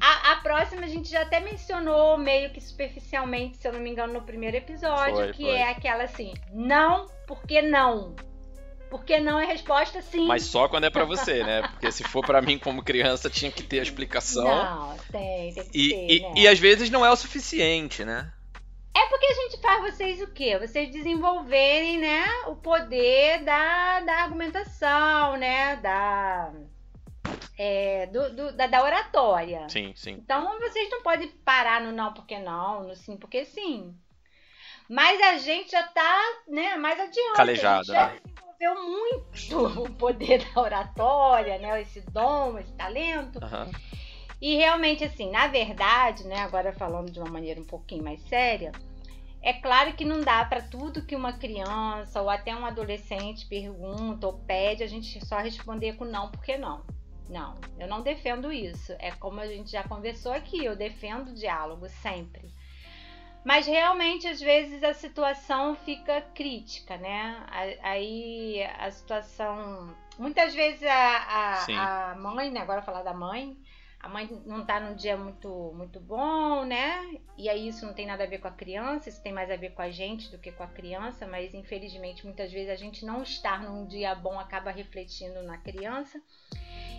A, 0.00 0.32
a, 0.32 0.36
próxima 0.36 0.84
a 0.84 0.88
gente 0.88 1.10
já 1.10 1.22
até 1.22 1.40
mencionou 1.40 2.16
meio 2.16 2.50
que 2.50 2.60
superficialmente, 2.60 3.56
se 3.56 3.66
eu 3.66 3.72
não 3.72 3.80
me 3.80 3.90
engano, 3.90 4.12
no 4.12 4.22
primeiro 4.22 4.56
episódio, 4.56 5.16
foi, 5.16 5.32
que 5.32 5.42
foi. 5.42 5.54
é 5.54 5.70
aquela 5.70 6.04
assim, 6.04 6.34
não, 6.52 7.06
porque 7.26 7.60
não. 7.60 8.14
Porque 8.90 9.18
não 9.18 9.38
é 9.38 9.44
resposta 9.44 10.00
sim. 10.00 10.26
Mas 10.26 10.44
só 10.44 10.66
quando 10.66 10.84
é 10.84 10.90
para 10.90 11.04
você, 11.04 11.44
né? 11.44 11.62
Porque 11.68 11.92
se 11.92 12.02
for 12.04 12.24
para 12.24 12.40
mim 12.40 12.58
como 12.58 12.82
criança, 12.82 13.28
tinha 13.28 13.50
que 13.50 13.62
ter 13.62 13.80
a 13.80 13.82
explicação. 13.82 14.44
Não, 14.44 14.96
tem, 15.12 15.52
tem 15.52 15.64
que 15.64 15.78
e, 15.78 15.90
ter, 15.90 16.10
e, 16.10 16.20
né? 16.22 16.32
e 16.36 16.48
às 16.48 16.58
vezes 16.58 16.88
não 16.88 17.04
é 17.04 17.10
o 17.10 17.16
suficiente, 17.16 18.04
né? 18.04 18.32
É 18.96 19.06
porque 19.06 19.26
a 19.26 19.34
gente 19.34 19.60
faz 19.60 19.92
vocês 19.92 20.22
o 20.22 20.26
quê? 20.28 20.58
Vocês 20.58 20.90
desenvolverem, 20.90 21.98
né, 21.98 22.24
o 22.46 22.56
poder 22.56 23.44
da, 23.44 24.00
da 24.00 24.14
argumentação, 24.22 25.36
né, 25.36 25.76
da 25.76 26.50
é, 27.58 28.06
do, 28.06 28.34
do, 28.34 28.52
da, 28.52 28.66
da, 28.66 28.82
oratória. 28.82 29.68
Sim, 29.68 29.92
sim. 29.96 30.12
Então 30.12 30.58
vocês 30.58 30.90
não 30.90 31.02
podem 31.02 31.28
parar 31.44 31.80
no 31.80 31.92
não 31.92 32.12
porque 32.12 32.38
não, 32.38 32.84
no 32.84 32.96
sim 32.96 33.16
porque 33.16 33.44
sim. 33.44 33.94
Mas 34.88 35.20
a 35.20 35.38
gente 35.38 35.70
já 35.70 35.82
tá 35.82 36.18
né, 36.48 36.76
mais 36.76 36.98
adiante. 36.98 37.36
Calejado, 37.36 37.86
já 37.86 38.08
né? 38.08 38.20
desenvolveu 38.24 38.88
muito 38.88 39.82
o 39.84 39.90
poder 39.92 40.44
da 40.52 40.62
oratória, 40.62 41.58
né? 41.58 41.80
Esse 41.82 42.00
dom, 42.00 42.58
esse 42.58 42.72
talento. 42.72 43.38
Uhum. 43.38 43.70
E 44.40 44.56
realmente, 44.56 45.04
assim, 45.04 45.30
na 45.30 45.48
verdade, 45.48 46.24
né, 46.24 46.38
agora 46.40 46.72
falando 46.72 47.10
de 47.10 47.18
uma 47.18 47.28
maneira 47.28 47.60
um 47.60 47.64
pouquinho 47.64 48.04
mais 48.04 48.20
séria, 48.22 48.70
é 49.42 49.52
claro 49.52 49.94
que 49.94 50.04
não 50.04 50.20
dá 50.20 50.44
para 50.44 50.62
tudo 50.62 51.04
que 51.04 51.16
uma 51.16 51.32
criança 51.32 52.22
ou 52.22 52.30
até 52.30 52.54
um 52.54 52.64
adolescente 52.64 53.46
pergunta 53.46 54.26
ou 54.26 54.34
pede, 54.34 54.82
a 54.82 54.86
gente 54.86 55.24
só 55.26 55.38
responder 55.38 55.94
com 55.94 56.04
não 56.04 56.30
porque 56.30 56.56
não. 56.56 56.82
Não, 57.28 57.58
eu 57.78 57.86
não 57.86 58.00
defendo 58.00 58.52
isso. 58.52 58.94
É 58.98 59.10
como 59.12 59.40
a 59.40 59.46
gente 59.46 59.70
já 59.70 59.82
conversou 59.82 60.32
aqui, 60.32 60.64
eu 60.64 60.74
defendo 60.74 61.28
o 61.28 61.34
diálogo 61.34 61.88
sempre. 61.88 62.50
Mas 63.44 63.66
realmente, 63.66 64.26
às 64.26 64.40
vezes, 64.40 64.82
a 64.82 64.92
situação 64.92 65.74
fica 65.76 66.20
crítica, 66.34 66.96
né? 66.96 67.46
Aí 67.82 68.62
a 68.78 68.90
situação. 68.90 69.94
Muitas 70.18 70.54
vezes 70.54 70.82
a, 70.82 70.92
a, 70.92 72.12
a 72.12 72.16
mãe, 72.16 72.50
né? 72.50 72.60
Agora 72.60 72.82
falar 72.82 73.02
da 73.02 73.14
mãe, 73.14 73.56
a 74.00 74.08
mãe 74.08 74.28
não 74.46 74.64
tá 74.64 74.78
num 74.78 74.94
dia 74.94 75.16
muito, 75.16 75.72
muito 75.74 75.98
bom, 75.98 76.64
né? 76.64 77.18
E 77.36 77.48
aí 77.48 77.68
isso 77.68 77.84
não 77.84 77.92
tem 77.92 78.06
nada 78.06 78.24
a 78.24 78.26
ver 78.26 78.38
com 78.38 78.46
a 78.46 78.52
criança, 78.52 79.08
isso 79.08 79.22
tem 79.22 79.32
mais 79.32 79.50
a 79.50 79.56
ver 79.56 79.70
com 79.70 79.82
a 79.82 79.90
gente 79.90 80.30
do 80.30 80.38
que 80.38 80.52
com 80.52 80.62
a 80.62 80.68
criança, 80.68 81.26
mas 81.26 81.52
infelizmente 81.52 82.24
muitas 82.24 82.52
vezes 82.52 82.70
a 82.70 82.76
gente 82.76 83.04
não 83.04 83.22
estar 83.22 83.62
num 83.62 83.86
dia 83.86 84.14
bom 84.14 84.38
acaba 84.38 84.70
refletindo 84.70 85.42
na 85.42 85.58
criança. 85.58 86.20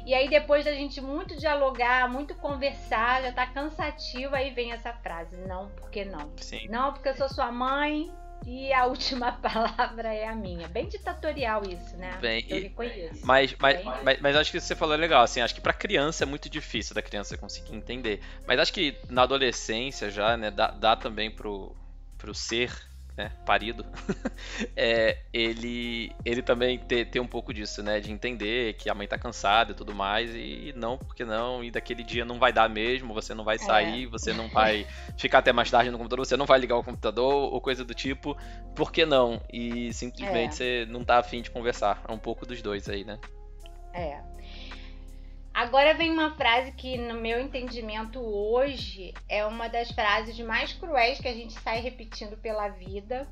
E 0.06 0.14
aí 0.14 0.30
depois 0.30 0.66
da 0.66 0.74
gente 0.74 1.00
muito 1.00 1.38
dialogar, 1.38 2.10
muito 2.10 2.36
conversar, 2.36 3.22
já 3.22 3.32
tá 3.32 3.48
cansativo, 3.48 4.36
aí 4.36 4.52
vem 4.52 4.74
essa 4.74 4.94
frase, 4.94 5.38
não, 5.38 5.70
porque 5.72 6.04
não. 6.04 6.36
Sim. 6.38 6.68
Não, 6.68 6.92
porque 6.92 7.10
eu 7.10 7.16
sou 7.16 7.30
sua 7.30 7.52
mãe, 7.52 8.12
e 8.50 8.74
a 8.74 8.88
última 8.88 9.32
palavra 9.40 10.12
é 10.12 10.28
a 10.28 10.34
minha. 10.34 10.68
Bem 10.68 10.88
ditatorial 10.88 11.62
isso, 11.64 11.96
né? 11.98 12.18
Bem, 12.20 12.44
eu 12.50 12.62
reconheço. 12.64 13.24
Mas, 13.24 13.56
mas, 13.60 13.84
mas, 14.04 14.20
mas, 14.20 14.36
acho 14.36 14.52
que 14.52 14.60
você 14.60 14.76
falou 14.76 14.96
é 14.96 14.98
legal, 14.98 15.22
assim, 15.22 15.40
acho 15.40 15.54
que 15.54 15.62
para 15.62 15.72
criança 15.72 16.24
é 16.24 16.26
muito 16.26 16.50
difícil 16.50 16.96
da 16.96 17.02
criança 17.04 17.38
conseguir 17.38 17.76
entender. 17.76 18.22
Mas 18.48 18.60
acho 18.60 18.74
que 18.74 18.98
na 19.08 19.22
adolescência 19.22 20.10
já, 20.10 20.36
né, 20.36 20.50
dá, 20.50 20.72
dá 20.72 20.96
também 20.96 21.30
pro, 21.30 21.76
pro 22.18 22.34
ser 22.34 22.89
né, 23.20 23.34
parido, 23.46 23.86
é, 24.78 25.18
ele, 25.34 26.16
ele 26.24 26.42
também 26.42 26.80
ter, 26.80 27.04
ter 27.04 27.20
um 27.20 27.28
pouco 27.28 27.54
disso, 27.54 27.84
né, 27.84 28.00
de 28.00 28.14
entender 28.14 28.76
que 28.76 28.90
a 28.90 28.96
mãe 28.96 29.06
tá 29.06 29.18
cansada 29.18 29.74
e 29.74 29.76
tudo 29.76 29.94
mais, 29.94 30.34
e 30.34 30.74
não, 30.74 30.98
porque 30.98 31.26
não, 31.26 31.62
e 31.62 31.70
daquele 31.70 32.02
dia 32.02 32.24
não 32.24 32.40
vai 32.40 32.54
dar 32.54 32.70
mesmo, 32.70 33.14
você 33.14 33.34
não 33.34 33.44
vai 33.44 33.58
é. 33.58 33.60
sair, 33.60 34.06
é. 34.06 34.08
você 34.08 34.32
não 34.32 34.48
vai 34.48 34.88
ficar 35.18 35.40
até 35.40 35.52
mais 35.52 35.70
tarde 35.70 35.92
no 35.92 35.98
computador, 35.98 36.26
você 36.26 36.38
não 36.38 36.46
vai 36.46 36.58
ligar 36.58 36.78
o 36.78 36.84
computador, 36.84 37.52
ou 37.52 37.60
coisa 37.60 37.84
do 37.84 37.94
tipo, 37.94 38.38
por 38.74 38.90
que 38.90 39.06
não? 39.06 39.42
E 39.52 39.92
simplesmente 39.92 40.54
é. 40.54 40.56
você 40.56 40.88
não 40.90 41.04
tá 41.04 41.20
afim 41.20 41.42
de 41.42 41.52
conversar, 41.52 42.02
é 42.08 42.12
um 42.14 42.18
pouco 42.18 42.46
dos 42.46 42.62
dois 42.62 42.88
aí, 42.88 43.04
né? 43.04 43.20
É, 43.94 44.22
Agora 45.54 45.94
vem 45.94 46.12
uma 46.12 46.36
frase 46.36 46.72
que, 46.72 46.98
no 46.98 47.20
meu 47.20 47.40
entendimento 47.42 48.20
hoje, 48.20 49.14
é 49.28 49.46
uma 49.46 49.68
das 49.68 49.92
frases 49.92 50.40
mais 50.40 50.74
cruéis 50.74 51.20
que 51.20 51.28
a 51.28 51.34
gente 51.34 51.54
sai 51.54 51.82
repetindo 51.82 52.38
pela 52.38 52.70
vida. 52.70 53.28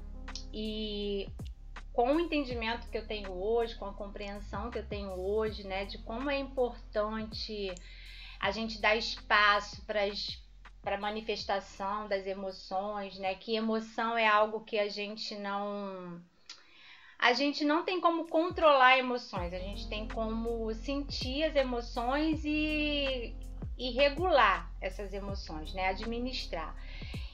E 0.53 1.29
com 1.93 2.15
o 2.15 2.19
entendimento 2.19 2.88
que 2.89 2.97
eu 2.97 3.07
tenho 3.07 3.31
hoje, 3.31 3.75
com 3.75 3.86
a 3.86 3.93
compreensão 3.93 4.69
que 4.69 4.77
eu 4.77 4.86
tenho 4.86 5.12
hoje, 5.13 5.63
né, 5.63 5.86
de 5.86 5.97
como 6.00 6.29
é 6.29 6.38
importante 6.38 7.74
a 8.39 8.51
gente 8.51 8.79
dar 8.79 8.95
espaço 8.95 9.83
para 9.86 10.95
a 10.95 11.00
manifestação 11.00 12.07
das 12.07 12.27
emoções, 12.27 13.17
né, 13.17 13.33
que 13.33 13.55
emoção 13.55 14.15
é 14.15 14.27
algo 14.27 14.63
que 14.63 14.77
a 14.77 14.88
gente 14.88 15.36
não 15.36 16.21
a 17.19 17.33
gente 17.33 17.65
não 17.65 17.83
tem 17.83 18.00
como 18.00 18.27
controlar 18.27 18.97
emoções, 18.97 19.53
a 19.53 19.59
gente 19.59 19.88
tem 19.88 20.07
como 20.07 20.74
sentir 20.74 21.43
as 21.43 21.55
emoções 21.55 22.43
e, 22.45 23.33
e 23.77 23.91
regular 23.91 24.71
essas 24.79 25.13
emoções, 25.13 25.74
né? 25.74 25.88
Administrar. 25.88 26.75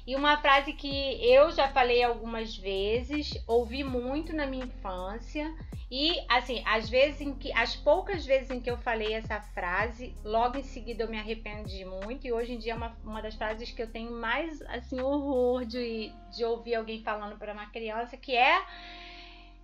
E 0.06 0.16
uma 0.16 0.38
frase 0.38 0.74
que 0.74 0.88
eu 1.26 1.52
já 1.52 1.70
falei 1.70 2.04
algumas 2.04 2.58
vezes, 2.58 3.34
ouvi 3.48 3.84
muito 3.84 4.36
na 4.36 4.46
minha 4.46 4.66
infância 4.66 5.54
e 5.90 6.14
assim, 6.28 6.62
às 6.66 6.90
vezes 6.90 7.22
em 7.22 7.36
que 7.36 7.54
as 7.54 7.76
poucas 7.76 8.26
vezes 8.26 8.50
em 8.52 8.60
que 8.60 8.70
eu 8.70 8.78
falei 8.78 9.14
essa 9.14 9.40
frase, 9.40 10.14
logo 10.24 10.58
em 10.58 10.64
seguida 10.64 11.04
eu 11.04 11.10
me 11.10 11.20
arrependi 11.20 11.86
muito 11.86 12.26
e 12.26 12.34
hoje 12.34 12.54
em 12.54 12.58
dia 12.58 12.74
é 12.74 12.76
uma, 12.76 12.98
uma 13.04 13.22
das 13.22 13.36
frases 13.36 13.72
que 13.72 13.82
eu 13.82 13.88
tenho 13.88 14.12
mais 14.12 14.62
assim 14.64 15.00
horror 15.00 15.64
de, 15.66 16.12
de 16.36 16.44
ouvir 16.44 16.76
alguém 16.76 17.02
falando 17.02 17.38
para 17.38 17.54
uma 17.54 17.68
criança, 17.68 18.18
que 18.18 18.36
é 18.36 18.62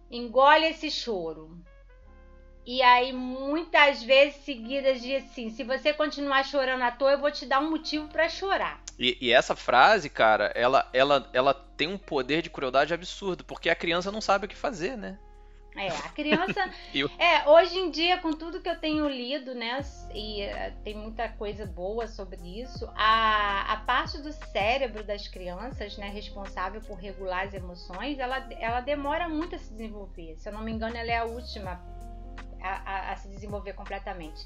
engole 0.10 0.66
esse 0.66 0.90
choro. 0.90 1.58
E 2.66 2.82
aí, 2.84 3.12
muitas 3.12 4.04
vezes 4.04 4.44
seguidas 4.44 5.02
de 5.02 5.16
assim, 5.16 5.50
se 5.50 5.64
você 5.64 5.92
continuar 5.92 6.44
chorando 6.44 6.84
à 6.84 6.92
toa, 6.92 7.14
eu 7.14 7.20
vou 7.20 7.32
te 7.32 7.46
dar 7.46 7.60
um 7.60 7.70
motivo 7.70 8.08
para 8.10 8.30
chorar. 8.30 8.82
E, 8.98 9.18
e, 9.20 9.32
essa 9.32 9.56
frase, 9.56 10.10
cara, 10.10 10.52
ela, 10.54 10.88
ela, 10.94 11.30
ela 11.34 11.54
tem 11.54 11.88
um 11.88 11.98
poder 11.98 12.42
de 12.42 12.50
crueldade 12.50 12.94
absurdo, 12.94 13.44
porque 13.44 13.70
a 13.70 13.76
criança 13.76 14.12
não 14.12 14.22
sabe 14.22 14.46
o 14.46 14.50
que 14.50 14.56
fazer, 14.56 14.98
né? 14.98 15.18
É, 15.76 15.88
a 15.88 16.10
criança. 16.10 16.70
É, 17.20 17.48
hoje 17.50 17.78
em 17.78 17.92
dia, 17.92 18.18
com 18.18 18.32
tudo 18.32 18.62
que 18.62 18.70
eu 18.70 18.80
tenho 18.80 19.08
lido, 19.08 19.54
né? 19.54 19.80
E 20.14 20.46
uh, 20.46 20.84
tem 20.84 20.96
muita 20.96 21.30
coisa 21.30 21.66
boa 21.66 22.08
sobre 22.08 22.62
isso, 22.62 22.90
a, 22.96 23.74
a 23.74 23.78
parte 23.78 24.18
do 24.20 24.32
cérebro 24.32 25.04
das 25.04 25.28
crianças, 25.28 25.98
né, 25.98 26.10
responsável 26.10 26.82
por 26.82 26.98
regular 26.98 27.46
as 27.46 27.54
emoções, 27.54 28.18
ela, 28.18 28.48
ela 28.60 28.82
demora 28.82 29.30
muito 29.30 29.56
a 29.56 29.60
se 29.60 29.72
desenvolver. 29.72 30.36
Se 30.38 30.50
eu 30.50 30.54
não 30.54 30.64
me 30.64 30.72
engano, 30.72 30.98
ela 30.98 31.12
é 31.12 31.18
a 31.18 31.26
última 31.26 31.82
a, 32.62 32.70
a, 32.70 33.14
a 33.14 33.16
se 33.16 33.28
desenvolver 33.30 33.74
completamente. 33.74 34.46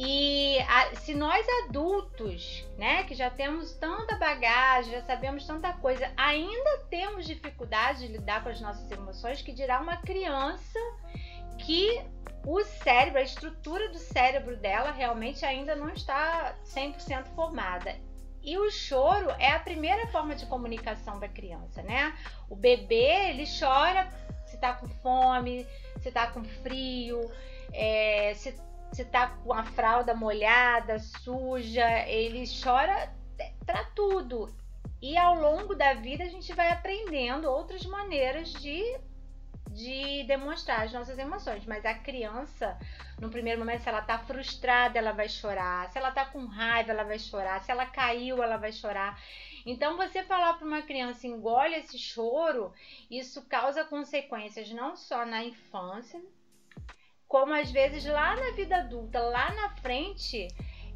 E 0.00 0.60
a, 0.60 0.94
se 0.94 1.12
nós 1.12 1.44
adultos, 1.64 2.64
né, 2.78 3.02
que 3.02 3.16
já 3.16 3.28
temos 3.28 3.72
tanta 3.72 4.14
bagagem, 4.14 4.92
já 4.92 5.02
sabemos 5.02 5.44
tanta 5.44 5.72
coisa, 5.72 6.08
ainda 6.16 6.78
temos 6.88 7.26
dificuldade 7.26 8.06
de 8.06 8.12
lidar 8.12 8.44
com 8.44 8.48
as 8.48 8.60
nossas 8.60 8.88
emoções, 8.92 9.42
que 9.42 9.50
dirá 9.50 9.80
uma 9.80 9.96
criança 9.96 10.78
que 11.58 12.00
o 12.46 12.62
cérebro, 12.62 13.18
a 13.18 13.24
estrutura 13.24 13.88
do 13.88 13.98
cérebro 13.98 14.56
dela 14.56 14.92
realmente 14.92 15.44
ainda 15.44 15.74
não 15.74 15.88
está 15.88 16.54
100% 16.64 17.24
formada. 17.34 17.96
E 18.40 18.56
o 18.56 18.70
choro 18.70 19.30
é 19.30 19.50
a 19.50 19.58
primeira 19.58 20.06
forma 20.12 20.36
de 20.36 20.46
comunicação 20.46 21.18
da 21.18 21.28
criança, 21.28 21.82
né? 21.82 22.16
O 22.48 22.54
bebê, 22.54 23.30
ele 23.30 23.46
chora 23.58 24.08
se 24.46 24.56
tá 24.58 24.74
com 24.74 24.86
fome, 24.86 25.66
se 26.00 26.12
tá 26.12 26.28
com 26.28 26.44
frio, 26.44 27.28
é, 27.72 28.32
se 28.36 28.67
se 28.92 29.04
tá 29.04 29.28
com 29.44 29.52
a 29.52 29.64
fralda 29.64 30.14
molhada, 30.14 30.98
suja, 30.98 31.88
ele 32.08 32.44
chora 32.62 33.12
para 33.64 33.84
tudo. 33.84 34.52
E 35.00 35.16
ao 35.16 35.36
longo 35.36 35.74
da 35.74 35.94
vida 35.94 36.24
a 36.24 36.28
gente 36.28 36.52
vai 36.54 36.72
aprendendo 36.72 37.48
outras 37.48 37.84
maneiras 37.86 38.52
de, 38.54 38.82
de 39.70 40.24
demonstrar 40.24 40.82
as 40.82 40.92
nossas 40.92 41.18
emoções. 41.18 41.64
Mas 41.66 41.84
a 41.84 41.94
criança, 41.94 42.76
no 43.20 43.30
primeiro 43.30 43.60
momento, 43.60 43.82
se 43.82 43.88
ela 43.88 44.02
tá 44.02 44.18
frustrada, 44.18 44.98
ela 44.98 45.12
vai 45.12 45.28
chorar. 45.28 45.88
Se 45.90 45.98
ela 45.98 46.10
tá 46.10 46.24
com 46.24 46.46
raiva, 46.46 46.90
ela 46.90 47.04
vai 47.04 47.18
chorar. 47.18 47.60
Se 47.60 47.70
ela 47.70 47.86
caiu, 47.86 48.42
ela 48.42 48.56
vai 48.56 48.72
chorar. 48.72 49.20
Então, 49.64 49.96
você 49.96 50.24
falar 50.24 50.54
para 50.54 50.66
uma 50.66 50.82
criança 50.82 51.26
engole 51.26 51.76
esse 51.76 51.98
choro, 51.98 52.72
isso 53.10 53.42
causa 53.46 53.84
consequências 53.84 54.70
não 54.70 54.96
só 54.96 55.24
na 55.24 55.44
infância, 55.44 56.20
como 57.28 57.52
às 57.52 57.70
vezes 57.70 58.04
lá 58.06 58.34
na 58.34 58.52
vida 58.52 58.78
adulta, 58.78 59.20
lá 59.20 59.52
na 59.54 59.68
frente, 59.76 60.48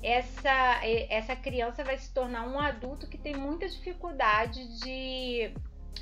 essa, 0.03 0.81
essa 1.11 1.37
criança 1.37 1.85
vai 1.85 1.99
se 1.99 2.13
tornar 2.13 2.49
um 2.49 2.59
adulto 2.59 3.07
que 3.07 3.19
tem 3.19 3.37
muita 3.37 3.69
dificuldade 3.69 4.81
de, 4.81 5.55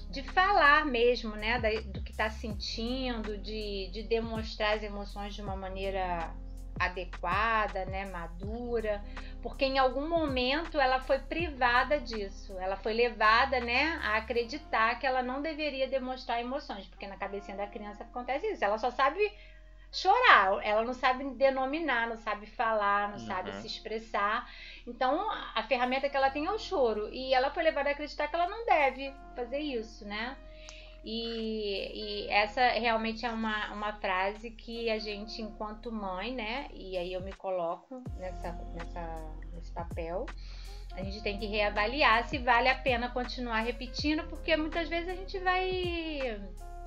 de 0.09 0.23
falar 0.23 0.87
mesmo, 0.87 1.35
né? 1.35 1.59
Do 1.83 2.01
que 2.03 2.13
está 2.13 2.31
sentindo, 2.31 3.37
de, 3.37 3.91
de 3.93 4.05
demonstrar 4.05 4.77
as 4.77 4.83
emoções 4.83 5.35
de 5.35 5.43
uma 5.43 5.57
maneira 5.57 6.33
adequada, 6.79 7.85
né, 7.85 8.07
madura, 8.07 9.05
porque 9.43 9.67
em 9.67 9.77
algum 9.77 10.09
momento 10.09 10.81
ela 10.81 10.99
foi 10.99 11.19
privada 11.19 12.01
disso, 12.01 12.59
ela 12.59 12.75
foi 12.75 12.95
levada, 12.95 13.61
né, 13.61 14.01
a 14.03 14.17
acreditar 14.17 14.99
que 14.99 15.07
ela 15.07 15.23
não 15.23 15.43
deveria 15.43 15.87
demonstrar 15.87 16.41
emoções, 16.41 16.87
porque 16.87 17.07
na 17.07 17.19
cabecinha 17.19 17.55
da 17.55 17.67
criança 17.67 18.03
acontece 18.05 18.47
isso, 18.47 18.65
ela 18.65 18.79
só 18.79 18.91
sabe 18.91 19.21
chorar. 19.92 20.64
Ela 20.64 20.85
não 20.85 20.94
sabe 20.94 21.25
denominar, 21.35 22.09
não 22.09 22.16
sabe 22.16 22.47
falar, 22.47 23.09
não 23.09 23.18
uhum. 23.18 23.26
sabe 23.26 23.52
se 23.56 23.66
expressar. 23.66 24.49
Então, 24.87 25.28
a 25.54 25.62
ferramenta 25.64 26.09
que 26.09 26.16
ela 26.16 26.30
tem 26.30 26.47
é 26.47 26.50
o 26.50 26.59
choro. 26.59 27.09
E 27.12 27.35
ela 27.35 27.50
foi 27.50 27.62
levada 27.62 27.88
a 27.88 27.92
acreditar 27.92 28.28
que 28.28 28.35
ela 28.35 28.49
não 28.49 28.64
deve 28.64 29.12
fazer 29.35 29.59
isso, 29.59 30.04
né? 30.04 30.37
E, 31.02 32.26
e, 32.26 32.29
essa 32.29 32.61
realmente 32.68 33.24
é 33.24 33.31
uma, 33.31 33.72
uma 33.72 33.92
frase 33.94 34.50
que 34.50 34.90
a 34.90 34.98
gente, 34.98 35.40
enquanto 35.40 35.90
mãe, 35.90 36.35
né? 36.35 36.68
E 36.74 36.96
aí 36.96 37.12
eu 37.12 37.22
me 37.22 37.33
coloco 37.33 38.03
nessa, 38.18 38.53
nessa, 38.74 39.35
nesse 39.53 39.72
papel. 39.72 40.26
A 40.92 41.03
gente 41.03 41.22
tem 41.22 41.38
que 41.38 41.46
reavaliar 41.46 42.29
se 42.29 42.37
vale 42.37 42.68
a 42.68 42.74
pena 42.74 43.09
continuar 43.11 43.61
repetindo, 43.61 44.24
porque 44.24 44.57
muitas 44.57 44.88
vezes 44.88 45.09
a 45.09 45.14
gente 45.14 45.38
vai 45.38 46.38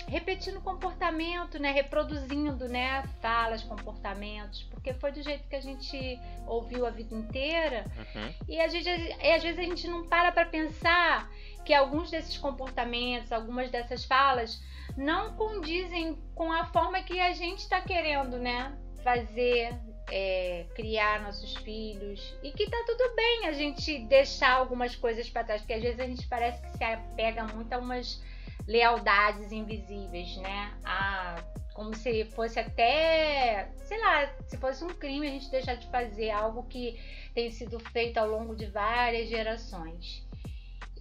repetindo 0.08 0.62
comportamento, 0.62 1.60
né, 1.60 1.72
reproduzindo, 1.72 2.68
né, 2.68 3.04
falas, 3.22 3.64
comportamentos, 3.64 4.64
porque 4.64 4.94
foi 4.94 5.12
do 5.12 5.22
jeito 5.22 5.48
que 5.48 5.56
a 5.56 5.62
gente 5.62 6.20
ouviu 6.46 6.86
a 6.86 6.90
vida 6.90 7.14
inteira. 7.16 7.86
Uhum. 7.98 8.34
E, 8.48 8.60
a 8.60 8.68
gente, 8.68 8.88
e 8.88 9.32
às 9.32 9.42
vezes 9.42 9.60
a 9.60 9.64
gente 9.64 9.88
não 9.88 10.06
para 10.08 10.32
para 10.32 10.46
pensar 10.46 11.30
que 11.66 11.74
alguns 11.74 12.12
desses 12.12 12.38
comportamentos, 12.38 13.32
algumas 13.32 13.70
dessas 13.70 14.04
falas 14.06 14.62
não 14.98 15.34
condizem 15.36 16.18
com 16.36 16.52
a 16.52 16.66
forma 16.66 17.02
que 17.02 17.20
a 17.20 17.34
gente 17.34 17.60
está 17.60 17.82
querendo, 17.82 18.38
né, 18.38 18.78
fazer, 19.04 19.74
é, 20.12 20.66
criar 20.76 21.22
nossos 21.22 21.56
filhos 21.58 22.36
e 22.44 22.52
que 22.52 22.70
tá 22.70 22.84
tudo 22.86 23.16
bem 23.16 23.48
a 23.48 23.52
gente 23.52 24.00
deixar 24.06 24.52
algumas 24.52 24.96
coisas 24.96 25.30
para 25.30 25.44
trás, 25.44 25.62
porque 25.62 25.74
às 25.74 25.82
vezes 25.82 26.00
a 26.00 26.06
gente 26.06 26.28
parece 26.28 26.62
que 26.62 26.78
se 26.78 26.84
apega 26.84 27.46
muito 27.46 27.72
a 27.74 27.78
umas 27.78 28.22
lealdades 28.68 29.52
invisíveis, 29.52 30.38
né? 30.38 30.78
Ah, 30.84 31.36
como 31.74 31.96
se 31.96 32.26
fosse 32.26 32.60
até, 32.60 33.72
sei 33.86 34.00
lá, 34.00 34.32
se 34.48 34.58
fosse 34.58 34.84
um 34.84 34.90
crime 34.90 35.28
a 35.28 35.32
gente 35.32 35.50
deixar 35.50 35.76
de 35.76 35.88
fazer 35.90 36.30
algo 36.30 36.64
que 36.64 37.00
tem 37.34 37.50
sido 37.52 37.80
feito 37.80 38.18
ao 38.18 38.28
longo 38.28 38.56
de 38.56 38.68
várias 38.68 39.28
gerações. 39.28 40.26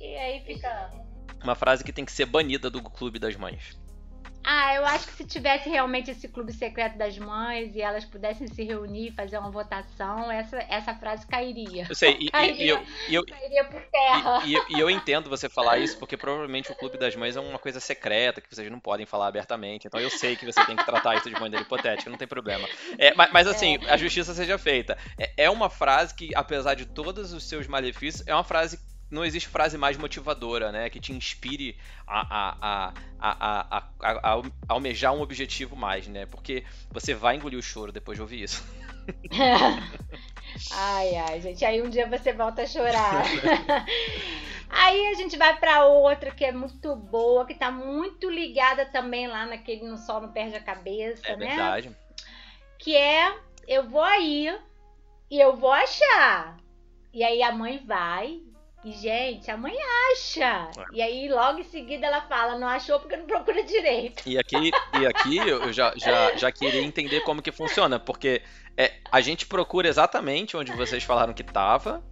E 0.01 0.17
aí 0.17 0.41
fica. 0.41 0.91
Uma 1.43 1.55
frase 1.55 1.85
que 1.85 1.93
tem 1.93 2.05
que 2.05 2.13
ser 2.13 2.27
banida 2.27 2.71
do 2.71 2.83
Clube 2.83 3.19
das 3.19 3.37
Mães. 3.37 3.79
Ah, 4.45 4.75
eu 4.75 4.85
acho 4.85 5.07
que 5.07 5.13
se 5.15 5.25
tivesse 5.25 5.69
realmente 5.69 6.11
esse 6.11 6.29
clube 6.29 6.53
secreto 6.53 6.99
das 6.99 7.17
mães 7.19 7.75
e 7.75 7.81
elas 7.81 8.05
pudessem 8.05 8.49
se 8.49 8.63
reunir, 8.65 9.13
fazer 9.13 9.39
uma 9.39 9.51
votação, 9.51 10.31
essa, 10.31 10.59
essa 10.69 10.95
frase 10.95 11.27
cairia. 11.27 11.87
Eu 11.89 11.95
sei, 11.95 12.17
e, 12.19 12.31
cairia, 12.31 12.65
e, 12.65 12.69
eu, 12.69 12.83
e 13.09 13.15
eu, 13.15 13.25
cairia 13.25 13.65
por 13.65 13.81
terra. 13.83 14.43
E, 14.45 14.77
e, 14.77 14.81
eu 14.81 14.91
entendo 14.91 15.31
você 15.31 15.49
falar 15.49 15.79
isso, 15.79 15.97
porque 15.99 16.17
provavelmente 16.17 16.73
o 16.73 16.75
clube 16.75 16.99
das 16.99 17.15
mães 17.15 17.37
é 17.37 17.41
uma 17.41 17.59
coisa 17.59 17.79
secreta 17.79 18.41
que 18.41 18.53
vocês 18.53 18.71
não 18.71 18.81
podem 18.81 19.07
falar 19.07 19.29
abertamente. 19.29 19.87
Então 19.87 20.01
eu 20.01 20.11
sei 20.11 20.35
que 20.35 20.45
você 20.45 20.65
tem 20.65 20.77
que 20.77 20.85
tratar 20.85 21.17
isso 21.17 21.31
de 21.31 21.41
maneira 21.41 21.65
hipotética, 21.65 22.11
não 22.11 22.19
tem 22.19 22.29
problema. 22.29 22.69
É, 22.99 23.15
mas, 23.15 23.33
mas, 23.33 23.47
assim, 23.47 23.79
é. 23.83 23.91
a 23.91 23.97
justiça 23.97 24.35
seja 24.35 24.59
feita. 24.59 24.99
É, 25.19 25.45
é 25.45 25.51
uma 25.51 25.71
frase 25.71 26.15
que, 26.15 26.31
apesar 26.35 26.75
de 26.75 26.87
todos 26.87 27.33
os 27.33 27.45
seus 27.45 27.67
malefícios, 27.67 28.27
é 28.27 28.35
uma 28.35 28.45
frase 28.45 28.79
não 29.13 29.25
existe 29.25 29.49
frase 29.49 29.77
mais 29.77 29.97
motivadora, 29.99 30.73
né? 30.73 30.89
Que 30.89 30.99
te 30.99 31.13
inspire 31.13 31.77
a, 32.07 32.57
a, 32.61 32.93
a, 33.21 33.85
a, 34.01 34.43
almejar 34.67 35.13
um 35.13 35.21
objetivo 35.21 35.77
mais, 35.77 36.09
né? 36.09 36.27
Porque 36.27 36.65
você 36.91 37.15
vai 37.15 37.37
engolir 37.37 37.59
o 37.59 37.63
choro 37.63 37.93
depois 37.93 38.17
de 38.17 38.23
ouvir 38.23 38.43
isso. 38.43 38.65
ai, 40.73 41.15
ai, 41.15 41.41
gente. 41.41 41.65
Aí 41.65 41.83
um 41.83 41.91
dia 41.91 42.09
você 42.09 42.33
volta 42.33 42.63
a 42.63 42.67
chorar. 42.67 43.25
Aí 44.71 45.09
a 45.09 45.15
gente 45.15 45.37
vai 45.37 45.55
para 45.61 45.85
outra 45.85 46.31
que 46.31 46.47
é 46.47 46.51
muito 46.51 46.97
boa, 46.97 47.45
que 47.45 47.55
tá 47.55 47.71
muito 47.71 48.31
ligada 48.31 48.87
também 48.87 49.27
lá 49.27 49.45
naquele 49.45 49.87
No 49.87 49.99
Sol 49.99 50.23
Não 50.23 50.33
Perde 50.33 50.57
a 50.57 50.63
Cabeça, 50.63 51.29
é 51.29 51.37
né? 51.37 51.49
Verdade. 51.49 51.97
Que 52.79 52.97
é 52.97 53.37
Eu 53.69 53.87
vou 53.87 54.03
aí 54.03 54.59
e 55.31 55.39
eu 55.39 55.55
vou 55.55 55.71
achar. 55.71 56.57
E 57.13 57.23
aí 57.23 57.43
a 57.43 57.53
mãe 57.53 57.83
vai, 57.87 58.41
e, 58.85 58.93
gente, 58.93 59.49
a 59.51 59.57
mãe 59.57 59.77
acha. 60.13 60.71
É. 60.77 60.85
E 60.93 61.03
aí, 61.03 61.29
logo 61.29 61.61
em 61.61 61.65
seguida, 61.65 62.07
ela 62.07 62.23
fala, 62.23 62.59
não 62.59 62.67
achou 62.67 62.99
porque 62.99 63.17
não 63.17 63.27
procura 63.27 63.63
direito. 63.63 64.23
E 64.27 64.37
aqui, 64.37 64.73
e 64.99 65.07
aqui 65.07 65.39
eu 65.39 65.73
já, 65.73 65.93
já, 65.97 66.37
já 66.37 66.51
queria 66.51 66.83
entender 66.83 67.21
como 67.21 67.41
que 67.41 67.53
funciona, 67.53 68.01
porque 68.01 68.43
é, 68.77 68.95
a 69.11 69.21
gente 69.21 69.47
procura 69.47 69.89
exatamente 69.89 70.57
onde 70.57 70.73
vocês 70.73 71.05
falaram 71.05 71.33
que 71.33 71.45
tava, 71.45 72.03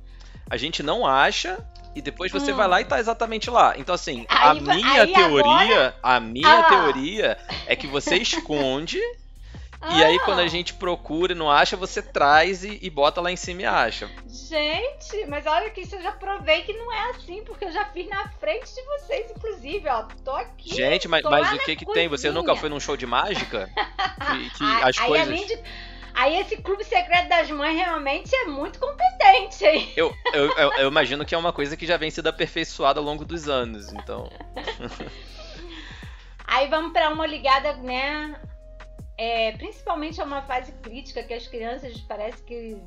a 0.48 0.56
gente 0.56 0.80
não 0.82 1.04
acha, 1.04 1.58
e 1.94 2.00
depois 2.00 2.30
você 2.30 2.52
hum. 2.52 2.56
vai 2.56 2.68
lá 2.68 2.80
e 2.80 2.84
tá 2.84 3.00
exatamente 3.00 3.50
lá. 3.50 3.74
Então, 3.76 3.94
assim, 3.94 4.24
aí, 4.28 4.50
a 4.50 4.54
minha 4.54 5.06
teoria, 5.06 5.50
agora... 5.50 5.96
a 6.02 6.20
minha 6.20 6.60
ah. 6.60 6.68
teoria 6.68 7.38
é 7.66 7.74
que 7.74 7.88
você 7.88 8.16
esconde 8.16 9.00
Ah. 9.80 9.98
E 9.98 10.04
aí, 10.04 10.16
ah. 10.16 10.24
quando 10.24 10.40
a 10.40 10.46
gente 10.46 10.74
procura 10.74 11.32
e 11.32 11.36
não 11.36 11.50
acha, 11.50 11.76
você 11.76 12.02
traz 12.02 12.64
e, 12.64 12.78
e, 12.82 12.90
bota 12.90 13.20
lá 13.20 13.32
em 13.32 13.36
cima 13.36 13.62
e 13.62 13.66
acha. 13.66 14.10
Gente, 14.26 15.26
mas 15.26 15.46
olha 15.46 15.70
que 15.70 15.80
isso 15.80 15.96
eu 15.96 16.02
já 16.02 16.12
provei 16.12 16.62
que 16.62 16.72
não 16.74 16.92
é 16.92 17.10
assim, 17.10 17.42
porque 17.44 17.64
eu 17.64 17.72
já 17.72 17.86
fiz 17.86 18.08
na 18.08 18.28
frente 18.28 18.74
de 18.74 18.82
vocês, 18.82 19.30
inclusive, 19.30 19.88
ó. 19.88 20.02
Tô 20.24 20.32
aqui. 20.32 20.74
Gente, 20.74 21.08
mas, 21.08 21.22
mas 21.22 21.52
o 21.52 21.58
que 21.60 21.76
que 21.76 21.86
tem? 21.86 22.08
Você 22.08 22.30
nunca 22.30 22.54
foi 22.54 22.68
num 22.68 22.80
show 22.80 22.96
de 22.96 23.06
mágica? 23.06 23.70
que, 24.30 24.50
que 24.50 24.64
as 24.82 24.98
aí, 24.98 25.06
coisas. 25.06 25.28
Além 25.28 25.46
de 25.46 25.58
Aí 26.12 26.38
esse 26.38 26.56
clube 26.56 26.84
secreto 26.84 27.28
das 27.28 27.50
mães 27.50 27.76
realmente 27.76 28.34
é 28.34 28.44
muito 28.44 28.78
competente, 28.78 29.64
hein? 29.64 29.92
Eu, 29.96 30.14
eu, 30.34 30.52
eu, 30.56 30.72
eu 30.72 30.88
imagino 30.88 31.24
que 31.24 31.34
é 31.34 31.38
uma 31.38 31.52
coisa 31.52 31.76
que 31.76 31.86
já 31.86 31.96
vem 31.96 32.10
sendo 32.10 32.28
aperfeiçoada 32.28 33.00
ao 33.00 33.04
longo 33.04 33.24
dos 33.24 33.48
anos, 33.48 33.92
então. 33.92 34.30
Aí 36.46 36.68
vamos 36.68 36.92
para 36.92 37.08
uma 37.10 37.26
ligada, 37.26 37.74
né? 37.74 38.38
É, 39.22 39.52
principalmente 39.52 40.18
é 40.18 40.24
uma 40.24 40.40
fase 40.40 40.72
crítica 40.80 41.22
que 41.22 41.34
as 41.34 41.46
crianças 41.46 42.00
parece 42.08 42.42
que 42.42 42.80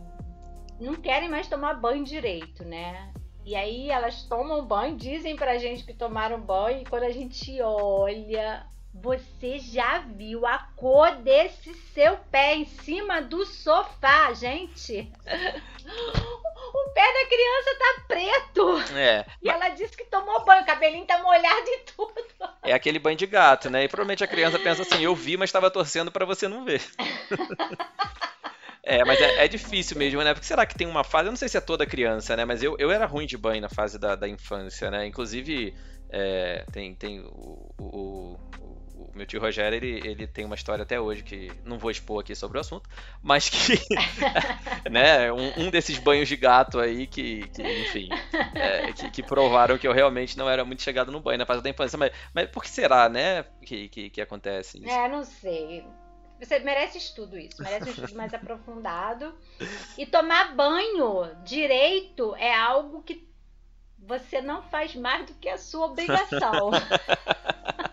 não 0.79 0.95
querem 0.95 1.29
mais 1.29 1.47
tomar 1.47 1.75
banho 1.75 2.03
direito, 2.03 2.65
né? 2.65 3.13
E 3.45 3.55
aí 3.55 3.91
elas 3.91 4.23
tomam 4.23 4.65
banho, 4.65 4.97
dizem 4.97 5.35
pra 5.35 5.59
gente 5.59 5.85
que 5.85 5.93
tomaram 5.93 6.41
banho, 6.41 6.81
e 6.81 6.85
quando 6.85 7.03
a 7.03 7.11
gente 7.11 7.61
olha, 7.61 8.65
você 8.93 9.57
já 9.57 9.99
viu 9.99 10.45
a 10.45 10.59
cor 10.75 11.15
desse 11.17 11.73
seu 11.93 12.15
pé 12.31 12.55
em 12.55 12.65
cima 12.65 13.21
do 13.21 13.43
sofá, 13.45 14.31
gente? 14.33 15.11
o 15.25 16.89
pé 16.93 17.01
da 17.01 17.27
criança 17.27 17.77
tá 17.79 18.03
preto. 18.07 18.95
É. 18.95 19.25
E 19.41 19.49
ela 19.49 19.69
disse 19.69 19.97
que 19.97 20.05
tomou 20.05 20.45
banho, 20.45 20.61
o 20.61 20.65
cabelinho 20.65 21.05
tá 21.05 21.17
molhado 21.23 21.67
e 21.67 21.79
tudo. 21.79 22.53
É 22.63 22.71
aquele 22.73 22.99
banho 22.99 23.17
de 23.17 23.25
gato, 23.25 23.69
né? 23.69 23.83
E 23.83 23.87
provavelmente 23.87 24.23
a 24.23 24.27
criança 24.27 24.59
pensa 24.59 24.83
assim: 24.83 25.03
eu 25.03 25.15
vi, 25.15 25.37
mas 25.37 25.49
estava 25.49 25.71
torcendo 25.71 26.11
para 26.11 26.25
você 26.25 26.47
não 26.47 26.63
ver. 26.63 26.81
É, 28.85 29.03
mas 29.05 29.17
é, 29.21 29.45
é, 29.45 29.47
difícil 29.47 29.97
mesmo, 29.97 30.21
né? 30.21 30.33
Porque 30.33 30.45
será 30.45 30.65
que 30.65 30.75
tem 30.75 30.85
uma 30.85 31.05
fase, 31.05 31.27
eu 31.27 31.31
não 31.31 31.37
sei 31.37 31.47
se 31.47 31.55
é 31.55 31.61
toda 31.61 31.85
criança, 31.85 32.35
né? 32.35 32.43
Mas 32.43 32.61
eu, 32.61 32.75
eu 32.77 32.91
era 32.91 33.05
ruim 33.05 33.25
de 33.25 33.37
banho 33.37 33.61
na 33.61 33.69
fase 33.69 33.97
da, 33.97 34.13
da 34.13 34.27
infância, 34.27 34.91
né? 34.91 35.07
Inclusive, 35.07 35.73
é, 36.09 36.65
tem, 36.69 36.93
tem 36.93 37.21
o, 37.21 37.73
o, 37.79 38.39
o 38.59 38.82
meu 39.13 39.25
tio 39.25 39.39
Rogério, 39.39 39.75
ele, 39.75 40.07
ele 40.07 40.27
tem 40.27 40.45
uma 40.45 40.55
história 40.55 40.83
até 40.83 40.99
hoje 40.99 41.23
que 41.23 41.51
não 41.63 41.77
vou 41.77 41.91
expor 41.91 42.21
aqui 42.21 42.35
sobre 42.35 42.57
o 42.57 42.61
assunto, 42.61 42.89
mas 43.21 43.49
que, 43.49 43.73
né, 44.89 45.31
um, 45.31 45.63
um, 45.63 45.69
desses 45.69 45.97
banhos 45.97 46.27
de 46.27 46.35
gato 46.35 46.79
aí 46.79 47.07
que, 47.07 47.47
que 47.49 47.61
enfim, 47.61 48.09
é, 48.53 48.93
que, 48.93 49.11
que, 49.11 49.23
provaram 49.23 49.77
que 49.77 49.87
eu 49.87 49.93
realmente 49.93 50.37
não 50.37 50.49
era 50.49 50.63
muito 50.63 50.81
chegado 50.81 51.11
no 51.11 51.19
banho 51.19 51.37
na 51.37 51.45
fase 51.45 51.61
da 51.61 51.69
infância. 51.69 51.97
Mas, 51.97 52.11
mas 52.33 52.49
por 52.49 52.63
que 52.63 52.69
será, 52.69 53.09
né, 53.09 53.43
que, 53.61 53.89
que, 53.89 54.09
que 54.09 54.21
acontece 54.21 54.77
isso? 54.77 54.89
É, 54.89 55.07
não 55.07 55.23
sei. 55.23 55.85
Você 56.39 56.59
merece 56.59 56.97
estudo 56.97 57.37
isso, 57.37 57.61
merece 57.61 57.89
um 57.89 57.93
estudo 57.93 58.15
mais 58.15 58.33
aprofundado. 58.33 59.33
E 59.97 60.05
tomar 60.05 60.55
banho 60.55 61.33
direito 61.43 62.35
é 62.35 62.53
algo 62.53 63.01
que 63.01 63.27
você 63.97 64.41
não 64.41 64.61
faz 64.63 64.95
mais 64.95 65.25
do 65.25 65.33
que 65.35 65.47
a 65.47 65.57
sua 65.57 65.85
obrigação. 65.85 66.71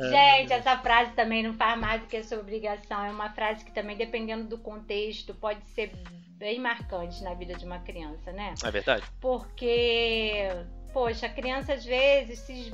Gente, 0.00 0.52
essa 0.52 0.78
frase 0.78 1.12
também 1.12 1.42
não 1.42 1.54
faz 1.54 1.78
mais 1.78 2.00
do 2.00 2.06
que 2.06 2.16
a 2.16 2.24
sua 2.24 2.38
obrigação. 2.38 3.04
É 3.04 3.10
uma 3.10 3.30
frase 3.30 3.64
que 3.64 3.72
também, 3.72 3.96
dependendo 3.96 4.44
do 4.44 4.58
contexto, 4.58 5.34
pode 5.34 5.64
ser 5.70 5.92
bem 6.38 6.58
marcante 6.58 7.22
na 7.22 7.34
vida 7.34 7.54
de 7.54 7.64
uma 7.64 7.78
criança, 7.80 8.32
né? 8.32 8.54
É 8.64 8.70
verdade. 8.70 9.04
Porque, 9.20 10.48
poxa, 10.92 11.26
a 11.26 11.28
criança 11.28 11.74
às 11.74 11.84
vezes 11.84 12.38
se, 12.40 12.72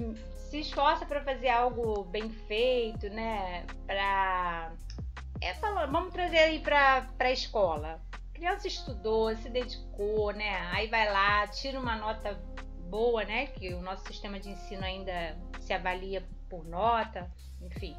se 0.48 0.60
esforça 0.60 1.04
para 1.04 1.20
fazer 1.22 1.48
algo 1.48 2.04
bem 2.04 2.30
feito, 2.30 3.08
né? 3.10 3.66
Pra. 3.86 4.72
É, 5.40 5.52
vamos 5.86 6.12
trazer 6.12 6.38
aí 6.38 6.58
pra, 6.60 7.02
pra 7.16 7.30
escola. 7.30 8.00
A 8.12 8.34
criança 8.34 8.66
estudou, 8.68 9.34
se 9.36 9.48
dedicou, 9.48 10.32
né? 10.32 10.68
Aí 10.72 10.86
vai 10.88 11.10
lá, 11.12 11.46
tira 11.48 11.78
uma 11.78 11.96
nota 11.96 12.40
boa, 12.88 13.24
né? 13.24 13.46
Que 13.46 13.74
o 13.74 13.82
nosso 13.82 14.06
sistema 14.06 14.40
de 14.40 14.50
ensino 14.50 14.84
ainda 14.84 15.36
se 15.60 15.72
avalia 15.72 16.22
por 16.48 16.64
nota, 16.64 17.30
enfim. 17.60 17.96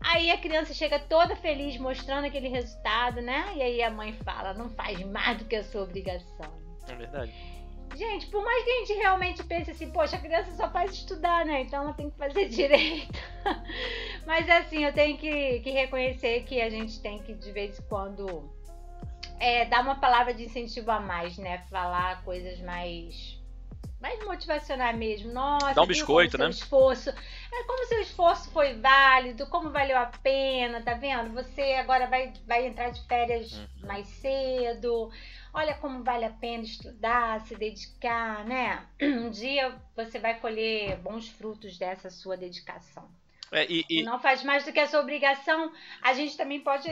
Aí 0.00 0.30
a 0.30 0.38
criança 0.38 0.72
chega 0.72 0.98
toda 0.98 1.36
feliz 1.36 1.76
mostrando 1.76 2.26
aquele 2.26 2.48
resultado, 2.48 3.20
né? 3.20 3.52
E 3.54 3.62
aí 3.62 3.82
a 3.82 3.90
mãe 3.90 4.14
fala: 4.24 4.54
não 4.54 4.70
faz 4.70 4.98
mais 5.04 5.38
do 5.38 5.44
que 5.44 5.56
a 5.56 5.64
sua 5.64 5.82
obrigação. 5.82 6.52
É 6.88 6.94
verdade. 6.94 7.32
Gente, 7.96 8.28
por 8.28 8.42
mais 8.42 8.64
que 8.64 8.70
a 8.70 8.78
gente 8.78 8.92
realmente 8.94 9.44
pense 9.44 9.70
assim, 9.72 9.90
poxa, 9.90 10.16
a 10.16 10.20
criança 10.20 10.52
só 10.52 10.70
faz 10.70 10.92
estudar, 10.92 11.44
né? 11.44 11.62
Então 11.62 11.82
ela 11.82 11.92
tem 11.92 12.08
que 12.08 12.16
fazer 12.16 12.48
direito. 12.48 13.18
Mas 14.24 14.48
assim, 14.48 14.84
eu 14.84 14.92
tenho 14.92 15.18
que, 15.18 15.60
que 15.60 15.70
reconhecer 15.70 16.44
que 16.44 16.60
a 16.60 16.70
gente 16.70 17.00
tem 17.00 17.18
que, 17.18 17.34
de 17.34 17.50
vez 17.50 17.78
em 17.78 17.82
quando, 17.82 18.48
é, 19.40 19.64
dar 19.64 19.82
uma 19.82 19.96
palavra 19.96 20.32
de 20.32 20.44
incentivo 20.44 20.90
a 20.90 21.00
mais, 21.00 21.36
né? 21.36 21.66
Falar 21.68 22.22
coisas 22.24 22.60
mais 22.60 23.39
mais 24.00 24.24
motivacional 24.24 24.96
mesmo. 24.96 25.32
Nossa, 25.32 25.74
dá 25.74 25.82
um 25.82 25.86
biscoito, 25.86 26.38
né? 26.38 26.48
Esforço, 26.48 27.10
é 27.10 27.64
como 27.66 27.86
seu 27.86 28.00
esforço 28.00 28.50
foi 28.50 28.74
válido, 28.74 29.46
como 29.46 29.70
valeu 29.70 29.96
a 29.96 30.06
pena, 30.06 30.80
tá 30.80 30.94
vendo? 30.94 31.32
Você 31.34 31.60
agora 31.74 32.06
vai, 32.06 32.32
vai 32.46 32.66
entrar 32.66 32.90
de 32.90 33.06
férias 33.06 33.52
uhum. 33.52 33.86
mais 33.86 34.06
cedo. 34.06 35.10
Olha 35.52 35.74
como 35.74 36.02
vale 36.02 36.24
a 36.24 36.30
pena 36.30 36.62
estudar, 36.62 37.40
se 37.42 37.54
dedicar, 37.56 38.44
né? 38.44 38.86
Um 39.00 39.30
dia 39.30 39.74
você 39.94 40.18
vai 40.18 40.38
colher 40.40 40.96
bons 40.98 41.28
frutos 41.28 41.76
dessa 41.76 42.08
sua 42.08 42.36
dedicação. 42.36 43.19
É, 43.52 43.66
e, 43.68 43.84
e... 43.90 44.02
Não 44.02 44.20
faz 44.20 44.44
mais 44.44 44.64
do 44.64 44.72
que 44.72 44.78
a 44.78 44.86
sua 44.86 45.00
obrigação. 45.00 45.72
A 46.00 46.12
gente 46.14 46.36
também 46.36 46.60
pode. 46.60 46.88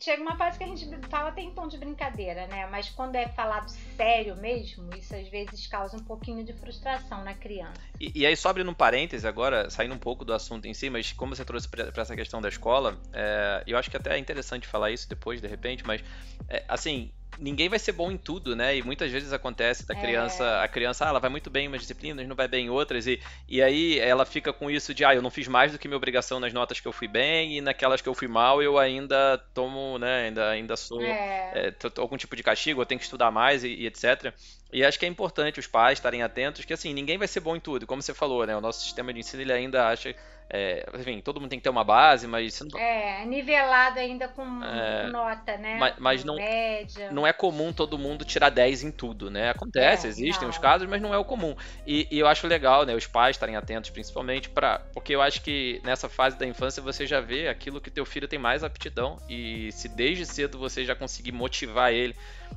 Chega 0.00 0.22
uma 0.22 0.36
fase 0.36 0.56
que 0.56 0.64
a 0.64 0.66
gente 0.68 0.88
fala 1.08 1.30
até 1.30 1.40
em 1.42 1.50
tom 1.50 1.66
de 1.66 1.76
brincadeira, 1.76 2.46
né? 2.46 2.66
Mas 2.70 2.88
quando 2.90 3.16
é 3.16 3.26
falado 3.28 3.68
sério 3.96 4.36
mesmo, 4.36 4.88
isso 4.94 5.14
às 5.16 5.28
vezes 5.28 5.66
causa 5.66 5.96
um 5.96 6.04
pouquinho 6.04 6.44
de 6.44 6.52
frustração 6.52 7.24
na 7.24 7.34
criança. 7.34 7.80
E, 8.00 8.20
e 8.20 8.26
aí, 8.26 8.36
só 8.36 8.50
abrindo 8.50 8.70
um 8.70 8.74
parêntese 8.74 9.26
agora, 9.26 9.68
saindo 9.68 9.94
um 9.94 9.98
pouco 9.98 10.24
do 10.24 10.32
assunto 10.32 10.66
em 10.66 10.74
si, 10.74 10.88
mas 10.88 11.12
como 11.12 11.34
você 11.34 11.44
trouxe 11.44 11.68
para 11.68 11.90
essa 11.96 12.14
questão 12.14 12.40
da 12.40 12.48
escola, 12.48 13.00
é, 13.12 13.64
eu 13.66 13.76
acho 13.76 13.90
que 13.90 13.96
até 13.96 14.14
é 14.14 14.18
interessante 14.18 14.66
falar 14.66 14.92
isso 14.92 15.08
depois, 15.08 15.40
de 15.40 15.48
repente, 15.48 15.84
mas 15.84 16.02
é, 16.48 16.64
assim, 16.68 17.10
ninguém 17.38 17.68
vai 17.68 17.78
ser 17.78 17.92
bom 17.92 18.10
em 18.10 18.16
tudo, 18.16 18.56
né? 18.56 18.76
E 18.76 18.82
muitas 18.82 19.10
vezes 19.10 19.32
acontece 19.32 19.86
da 19.86 19.94
criança, 19.94 20.44
é. 20.44 20.64
a 20.64 20.68
criança, 20.68 21.04
ah, 21.04 21.08
ela 21.08 21.20
vai 21.20 21.30
muito 21.30 21.50
bem 21.50 21.66
em 21.66 21.68
umas 21.68 21.80
disciplinas, 21.80 22.26
não 22.26 22.36
vai 22.36 22.48
bem 22.48 22.66
em 22.66 22.70
outras, 22.70 23.06
e, 23.06 23.20
e 23.48 23.62
aí 23.62 23.98
ela 23.98 24.24
fica 24.24 24.52
com 24.52 24.70
isso 24.70 24.94
de, 24.94 25.04
ah, 25.04 25.14
eu 25.14 25.22
não 25.22 25.30
fiz 25.30 25.46
mais 25.48 25.72
do 25.72 25.78
que 25.78 25.88
minha 25.88 25.96
obrigação 25.96 26.40
nas 26.40 26.52
notas 26.52 26.80
que 26.80 26.88
eu 26.88 26.92
fui 26.92 27.08
bem, 27.08 27.58
e 27.58 27.60
naquelas 27.60 28.00
que 28.00 28.08
eu 28.08 28.14
fui 28.14 28.28
mal 28.28 28.62
eu 28.62 28.78
ainda 28.78 29.38
tomo, 29.52 29.98
né, 29.98 30.26
ainda, 30.26 30.50
ainda 30.50 30.76
sou 30.76 31.02
é. 31.02 31.68
É, 31.68 31.74
algum 31.98 32.16
tipo 32.16 32.34
de 32.36 32.42
castigo, 32.42 32.80
eu 32.80 32.86
tenho 32.86 32.98
que 32.98 33.04
estudar 33.04 33.30
mais 33.30 33.64
e, 33.64 33.68
e 33.68 33.86
etc. 33.86 34.32
E 34.76 34.84
acho 34.84 34.98
que 34.98 35.06
é 35.06 35.08
importante 35.08 35.58
os 35.58 35.66
pais 35.66 35.98
estarem 35.98 36.22
atentos, 36.22 36.66
que 36.66 36.72
assim, 36.74 36.92
ninguém 36.92 37.16
vai 37.16 37.26
ser 37.26 37.40
bom 37.40 37.56
em 37.56 37.60
tudo, 37.60 37.86
como 37.86 38.02
você 38.02 38.12
falou, 38.12 38.46
né? 38.46 38.54
O 38.54 38.60
nosso 38.60 38.82
sistema 38.82 39.10
de 39.10 39.20
ensino 39.20 39.42
ele 39.42 39.50
ainda 39.50 39.88
acha 39.88 40.14
é, 40.48 40.86
enfim, 40.94 41.20
todo 41.20 41.40
mundo 41.40 41.50
tem 41.50 41.58
que 41.58 41.64
ter 41.64 41.70
uma 41.70 41.82
base, 41.82 42.26
mas. 42.26 42.60
Não... 42.60 42.78
É, 42.78 43.24
nivelado 43.24 43.98
ainda 43.98 44.28
com 44.28 44.62
é, 44.62 45.08
nota, 45.08 45.56
né? 45.56 45.76
Mas, 45.78 45.94
mas 45.98 46.24
não, 46.24 46.36
média. 46.36 47.10
não 47.10 47.26
é 47.26 47.32
comum 47.32 47.72
todo 47.72 47.98
mundo 47.98 48.24
tirar 48.24 48.50
10 48.50 48.84
em 48.84 48.90
tudo, 48.92 49.28
né? 49.28 49.50
Acontece, 49.50 50.06
é, 50.06 50.10
existem 50.10 50.42
não. 50.42 50.50
os 50.50 50.58
casos, 50.58 50.88
mas 50.88 51.02
não 51.02 51.12
é 51.12 51.18
o 51.18 51.24
comum. 51.24 51.56
E, 51.84 52.06
e, 52.12 52.18
eu 52.18 52.28
acho 52.28 52.46
legal, 52.46 52.86
né? 52.86 52.94
Os 52.94 53.08
pais 53.08 53.34
estarem 53.34 53.56
atentos, 53.56 53.90
principalmente, 53.90 54.48
para 54.48 54.78
Porque 54.94 55.14
eu 55.14 55.20
acho 55.20 55.42
que 55.42 55.80
nessa 55.82 56.08
fase 56.08 56.38
da 56.38 56.46
infância 56.46 56.80
você 56.80 57.06
já 57.06 57.20
vê 57.20 57.48
aquilo 57.48 57.80
que 57.80 57.90
teu 57.90 58.06
filho 58.06 58.28
tem 58.28 58.38
mais 58.38 58.62
aptidão. 58.62 59.18
E 59.28 59.72
se 59.72 59.88
desde 59.88 60.24
cedo 60.24 60.58
você 60.58 60.84
já 60.84 60.94
conseguir 60.94 61.32
motivar 61.32 61.92
ele 61.92 62.14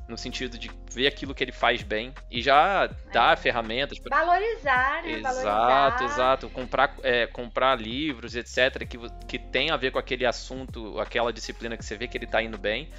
no 0.07 0.17
sentido 0.17 0.59
de 0.59 0.69
ver 0.91 1.07
aquilo 1.07 1.33
que 1.33 1.43
ele 1.43 1.51
faz 1.51 1.81
bem 1.81 2.08
e 2.29 2.41
já 2.41 2.87
dar 3.11 3.33
é. 3.33 3.35
ferramentas. 3.35 3.99
Pra... 3.99 4.23
Valorizar, 4.23 5.03
né? 5.03 5.11
Exato, 5.13 5.35
Valorizar. 5.43 6.03
exato. 6.03 6.49
Comprar, 6.49 6.95
é, 7.03 7.27
comprar 7.27 7.79
livros, 7.79 8.35
etc., 8.35 8.87
que, 8.87 8.97
que 9.27 9.39
tem 9.39 9.71
a 9.71 9.77
ver 9.77 9.91
com 9.91 9.99
aquele 9.99 10.25
assunto, 10.25 10.99
aquela 10.99 11.31
disciplina 11.33 11.77
que 11.77 11.85
você 11.85 11.95
vê 11.95 12.07
que 12.07 12.17
ele 12.17 12.25
está 12.25 12.41
indo 12.41 12.57
bem. 12.57 12.89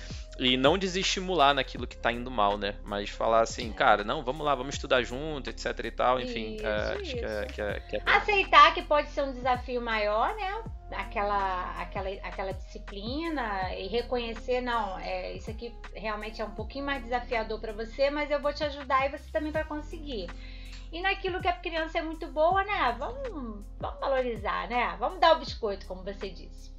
E 0.40 0.56
não 0.56 0.78
desestimular 0.78 1.54
naquilo 1.54 1.86
que 1.86 1.94
está 1.94 2.10
indo 2.10 2.30
mal, 2.30 2.56
né? 2.56 2.76
Mas 2.82 3.10
falar 3.10 3.42
assim, 3.42 3.70
cara, 3.72 4.02
não, 4.02 4.24
vamos 4.24 4.44
lá, 4.44 4.54
vamos 4.54 4.74
estudar 4.74 5.02
junto, 5.02 5.50
etc 5.50 5.78
e 5.84 5.90
tal. 5.90 6.18
Enfim, 6.18 6.54
isso, 6.54 6.66
é, 6.66 6.92
acho 7.00 7.14
que 7.14 7.24
é, 7.24 7.44
que 7.44 7.60
é, 7.60 7.80
que 7.80 7.96
é 7.96 8.02
Aceitar 8.06 8.72
que 8.72 8.82
pode 8.82 9.10
ser 9.10 9.22
um 9.22 9.32
desafio 9.32 9.82
maior, 9.82 10.34
né? 10.34 10.62
aquela, 10.92 11.80
aquela, 11.80 12.08
aquela 12.22 12.52
disciplina 12.52 13.74
e 13.74 13.86
reconhecer, 13.86 14.60
não, 14.60 14.98
é, 14.98 15.34
isso 15.34 15.50
aqui 15.50 15.74
realmente 15.94 16.42
é 16.42 16.44
um 16.44 16.50
pouquinho 16.50 16.84
mais 16.84 17.02
desafiador 17.02 17.60
para 17.60 17.72
você, 17.72 18.10
mas 18.10 18.30
eu 18.30 18.40
vou 18.40 18.52
te 18.52 18.64
ajudar 18.64 19.06
e 19.06 19.10
você 19.10 19.30
também 19.30 19.52
vai 19.52 19.64
conseguir. 19.64 20.28
E 20.92 21.00
naquilo 21.00 21.40
que 21.40 21.46
a 21.46 21.52
criança 21.52 21.98
é 21.98 22.02
muito 22.02 22.26
boa, 22.26 22.64
né? 22.64 22.96
Vamos, 22.98 23.64
vamos 23.78 24.00
valorizar, 24.00 24.68
né? 24.68 24.96
Vamos 24.98 25.20
dar 25.20 25.36
o 25.36 25.38
biscoito, 25.38 25.86
como 25.86 26.02
você 26.02 26.28
disse. 26.28 26.70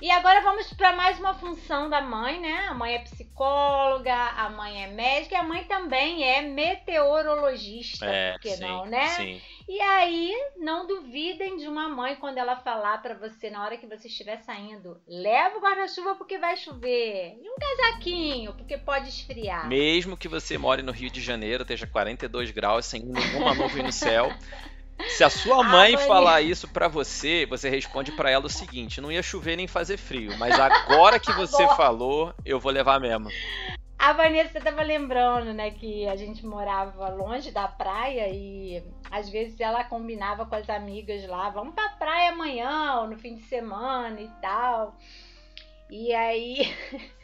E 0.00 0.10
agora 0.12 0.40
vamos 0.42 0.72
para 0.74 0.92
mais 0.92 1.18
uma 1.18 1.34
função 1.34 1.90
da 1.90 2.00
mãe, 2.00 2.40
né? 2.40 2.66
A 2.68 2.74
mãe 2.74 2.94
é 2.94 2.98
psicóloga, 3.00 4.14
a 4.14 4.48
mãe 4.48 4.84
é 4.84 4.86
médica 4.86 5.34
e 5.34 5.38
a 5.38 5.42
mãe 5.42 5.64
também 5.64 6.22
é 6.22 6.40
meteorologista, 6.42 8.06
é, 8.06 8.32
por 8.32 8.40
que 8.40 8.50
sim, 8.50 8.62
não, 8.62 8.86
né? 8.86 9.06
Sim. 9.08 9.40
E 9.68 9.80
aí, 9.80 10.32
não 10.56 10.86
duvidem 10.86 11.56
de 11.56 11.66
uma 11.66 11.88
mãe 11.88 12.16
quando 12.16 12.38
ela 12.38 12.56
falar 12.56 13.02
para 13.02 13.14
você 13.14 13.50
na 13.50 13.62
hora 13.62 13.76
que 13.76 13.86
você 13.86 14.06
estiver 14.06 14.38
saindo: 14.38 15.00
leva 15.06 15.58
o 15.58 15.60
guarda-chuva 15.60 16.14
porque 16.14 16.38
vai 16.38 16.56
chover, 16.56 17.36
e 17.42 17.50
um 17.50 17.56
casaquinho 17.56 18.54
porque 18.54 18.78
pode 18.78 19.08
esfriar. 19.08 19.68
Mesmo 19.68 20.16
que 20.16 20.28
você 20.28 20.56
more 20.56 20.80
no 20.80 20.92
Rio 20.92 21.10
de 21.10 21.20
Janeiro, 21.20 21.62
esteja 21.62 21.86
42 21.86 22.50
graus, 22.52 22.86
sem 22.86 23.02
nenhuma 23.04 23.54
nuvem 23.54 23.82
no 23.82 23.92
céu. 23.92 24.32
Se 25.06 25.22
a 25.22 25.30
sua 25.30 25.62
mãe 25.62 25.94
ah, 25.94 25.98
falar 25.98 26.42
isso 26.42 26.66
para 26.68 26.88
você, 26.88 27.46
você 27.46 27.68
responde 27.68 28.12
para 28.12 28.30
ela 28.30 28.46
o 28.46 28.50
seguinte: 28.50 29.00
não 29.00 29.12
ia 29.12 29.22
chover 29.22 29.56
nem 29.56 29.66
fazer 29.66 29.96
frio, 29.96 30.36
mas 30.38 30.58
agora 30.58 31.18
que 31.18 31.32
você 31.34 31.66
falou, 31.76 32.34
eu 32.44 32.58
vou 32.58 32.72
levar 32.72 33.00
mesmo. 33.00 33.28
A 33.98 34.12
Vanessa 34.12 34.58
estava 34.58 34.82
lembrando, 34.82 35.52
né, 35.52 35.72
que 35.72 36.06
a 36.06 36.14
gente 36.14 36.46
morava 36.46 37.08
longe 37.08 37.50
da 37.50 37.66
praia 37.66 38.28
e 38.28 38.82
às 39.10 39.28
vezes 39.28 39.58
ela 39.58 39.82
combinava 39.82 40.46
com 40.46 40.54
as 40.54 40.70
amigas 40.70 41.26
lá, 41.26 41.50
vamos 41.50 41.74
pra 41.74 41.88
praia 41.90 42.30
amanhã 42.30 43.00
ou 43.00 43.08
no 43.08 43.18
fim 43.18 43.34
de 43.34 43.42
semana 43.42 44.20
e 44.20 44.28
tal. 44.40 44.96
E 45.90 46.14
aí 46.14 46.76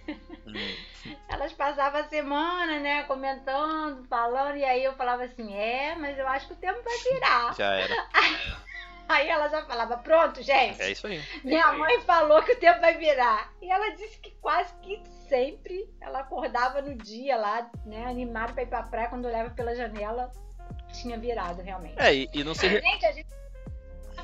elas 1.28 1.52
passavam 1.52 2.00
a 2.00 2.04
semana, 2.04 2.80
né, 2.80 3.02
comentando, 3.04 4.04
falando, 4.04 4.56
e 4.56 4.64
aí 4.64 4.82
eu 4.82 4.94
falava 4.94 5.24
assim, 5.24 5.54
é, 5.54 5.94
mas 5.94 6.18
eu 6.18 6.26
acho 6.26 6.46
que 6.46 6.54
o 6.54 6.56
tempo 6.56 6.82
vai 6.82 6.98
virar. 6.98 7.54
Já 7.54 7.74
era. 7.74 7.94
Aí 9.06 9.28
ela 9.28 9.48
já 9.48 9.62
falava, 9.66 9.98
pronto, 9.98 10.42
gente. 10.42 10.80
É 10.80 10.90
isso 10.90 11.06
aí. 11.06 11.22
Minha 11.44 11.68
isso 11.68 11.78
mãe 11.78 12.00
falou 12.00 12.42
que 12.42 12.52
o 12.52 12.58
tempo 12.58 12.80
vai 12.80 12.96
virar. 12.96 13.52
E 13.60 13.70
ela 13.70 13.90
disse 13.90 14.18
que 14.18 14.30
quase 14.40 14.72
que 14.80 15.02
sempre 15.28 15.86
ela 16.00 16.20
acordava 16.20 16.80
no 16.80 16.94
dia 16.94 17.36
lá, 17.36 17.70
né, 17.84 18.06
animada 18.06 18.54
pra 18.54 18.62
ir 18.62 18.66
pra 18.66 18.82
praia, 18.84 19.08
quando 19.08 19.26
olhava 19.26 19.50
pela 19.50 19.74
janela, 19.74 20.30
tinha 20.90 21.18
virado 21.18 21.60
realmente. 21.60 22.00
É, 22.00 22.14
e, 22.14 22.30
e 22.32 22.42
não 22.42 22.54
sei. 22.54 22.80
Gente, 22.80 23.04
a 23.04 23.12
gente 23.12 23.28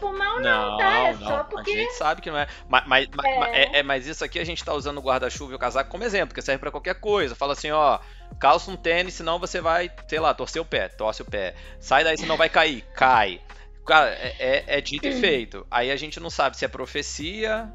por 0.01 0.13
mal 0.13 0.41
não, 0.41 0.71
não 0.73 0.79
tá? 0.79 0.99
É 0.99 1.13
não. 1.13 1.27
só 1.27 1.45
porque. 1.45 1.71
A 1.71 1.75
gente 1.75 1.93
sabe 1.93 2.21
que 2.21 2.31
não 2.31 2.39
é. 2.39 2.49
Mas, 2.69 2.87
mas, 2.87 3.09
é. 3.25 3.63
é, 3.63 3.79
é 3.79 3.83
mas 3.83 4.07
isso 4.07 4.25
aqui 4.25 4.39
a 4.39 4.45
gente 4.45 4.65
tá 4.65 4.73
usando 4.73 4.99
o 4.99 5.03
guarda-chuva 5.03 5.53
e 5.53 5.55
o 5.55 5.59
casaco 5.59 5.91
como 5.91 6.03
exemplo, 6.03 6.35
que 6.35 6.43
serve 6.43 6.59
para 6.59 6.71
qualquer 6.71 6.95
coisa. 6.95 7.35
Fala 7.35 7.53
assim, 7.53 7.71
ó, 7.71 7.99
calça 8.39 8.71
um 8.71 8.77
tênis, 8.77 9.15
senão 9.15 9.39
você 9.39 9.61
vai, 9.61 9.91
sei 10.09 10.19
lá, 10.19 10.33
torcer 10.35 10.61
o 10.61 10.65
pé, 10.65 10.89
torce 10.89 11.23
o 11.23 11.25
pé. 11.25 11.55
Sai 11.79 12.03
daí, 12.03 12.17
senão 12.17 12.37
vai 12.37 12.49
cair, 12.49 12.83
cai. 12.95 13.41
Cara, 13.87 14.11
é, 14.11 14.37
é, 14.39 14.65
é 14.79 14.81
dito 14.81 15.07
e 15.07 15.13
feito. 15.13 15.67
Aí 15.71 15.91
a 15.91 15.97
gente 15.97 16.19
não 16.21 16.31
sabe 16.31 16.57
se 16.57 16.65
é 16.65 16.69
profecia 16.69 17.73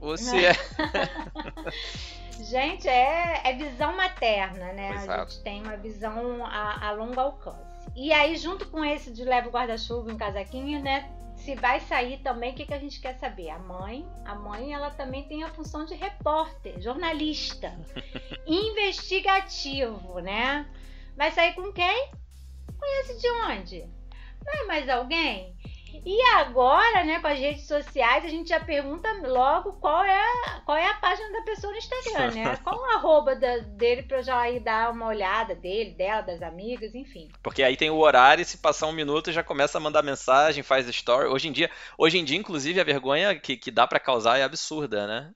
ou 0.00 0.16
se 0.16 0.44
é. 0.44 0.52
gente, 2.40 2.88
é, 2.88 3.42
é 3.44 3.52
visão 3.54 3.94
materna, 3.96 4.72
né? 4.72 4.94
Exato. 4.94 5.10
A 5.10 5.24
gente 5.24 5.42
tem 5.42 5.62
uma 5.62 5.76
visão 5.76 6.44
a, 6.44 6.88
a 6.88 6.92
longo 6.92 7.20
alcance. 7.20 7.68
E 7.96 8.12
aí, 8.12 8.36
junto 8.36 8.68
com 8.68 8.84
esse 8.84 9.12
de 9.12 9.24
leva 9.24 9.48
o 9.48 9.50
guarda-chuva 9.52 10.10
e 10.10 10.14
um 10.14 10.16
casaquinho, 10.16 10.80
né? 10.80 11.10
Se 11.38 11.54
vai 11.54 11.80
sair 11.80 12.18
também, 12.18 12.52
o 12.52 12.54
que, 12.54 12.66
que 12.66 12.74
a 12.74 12.78
gente 12.78 13.00
quer 13.00 13.14
saber? 13.14 13.50
A 13.50 13.58
mãe, 13.58 14.06
a 14.24 14.34
mãe, 14.34 14.72
ela 14.72 14.90
também 14.90 15.24
tem 15.24 15.44
a 15.44 15.50
função 15.50 15.84
de 15.84 15.94
repórter, 15.94 16.80
jornalista, 16.80 17.78
investigativo, 18.46 20.18
né? 20.20 20.68
Vai 21.16 21.30
sair 21.30 21.54
com 21.54 21.72
quem? 21.72 22.10
Conhece 22.78 23.20
de 23.20 23.30
onde? 23.30 23.90
Vai 24.44 24.64
mais 24.66 24.88
alguém? 24.88 25.56
E 26.04 26.22
agora, 26.36 27.04
né, 27.04 27.20
com 27.20 27.26
as 27.26 27.38
redes 27.38 27.66
sociais, 27.66 28.24
a 28.24 28.28
gente 28.28 28.48
já 28.48 28.60
pergunta 28.60 29.10
logo 29.26 29.72
qual 29.74 30.04
é, 30.04 30.22
qual 30.64 30.76
é 30.76 30.86
a 30.86 30.94
página 30.94 31.30
da 31.32 31.42
pessoa 31.42 31.72
no 31.72 31.78
Instagram, 31.78 32.34
né? 32.34 32.56
Qual 32.62 32.78
o 32.78 32.84
arroba 32.96 33.34
da, 33.34 33.58
dele 33.58 34.02
pra 34.02 34.18
eu 34.18 34.22
já 34.22 34.50
ir 34.50 34.60
dar 34.60 34.92
uma 34.92 35.06
olhada 35.06 35.54
dele, 35.54 35.92
dela, 35.92 36.22
das 36.22 36.42
amigas, 36.42 36.94
enfim. 36.94 37.30
Porque 37.42 37.62
aí 37.62 37.76
tem 37.76 37.90
o 37.90 37.98
horário 37.98 38.42
e 38.42 38.44
se 38.44 38.58
passar 38.58 38.86
um 38.86 38.92
minuto 38.92 39.32
já 39.32 39.42
começa 39.42 39.78
a 39.78 39.80
mandar 39.80 40.02
mensagem, 40.02 40.62
faz 40.62 40.86
story. 40.88 41.28
Hoje 41.28 41.48
em 41.48 41.52
dia, 41.52 41.70
hoje 41.96 42.18
em 42.18 42.24
dia 42.24 42.36
inclusive, 42.36 42.80
a 42.80 42.84
vergonha 42.84 43.38
que, 43.38 43.56
que 43.56 43.70
dá 43.70 43.86
para 43.86 44.00
causar 44.00 44.38
é 44.38 44.42
absurda, 44.42 45.06
né? 45.06 45.32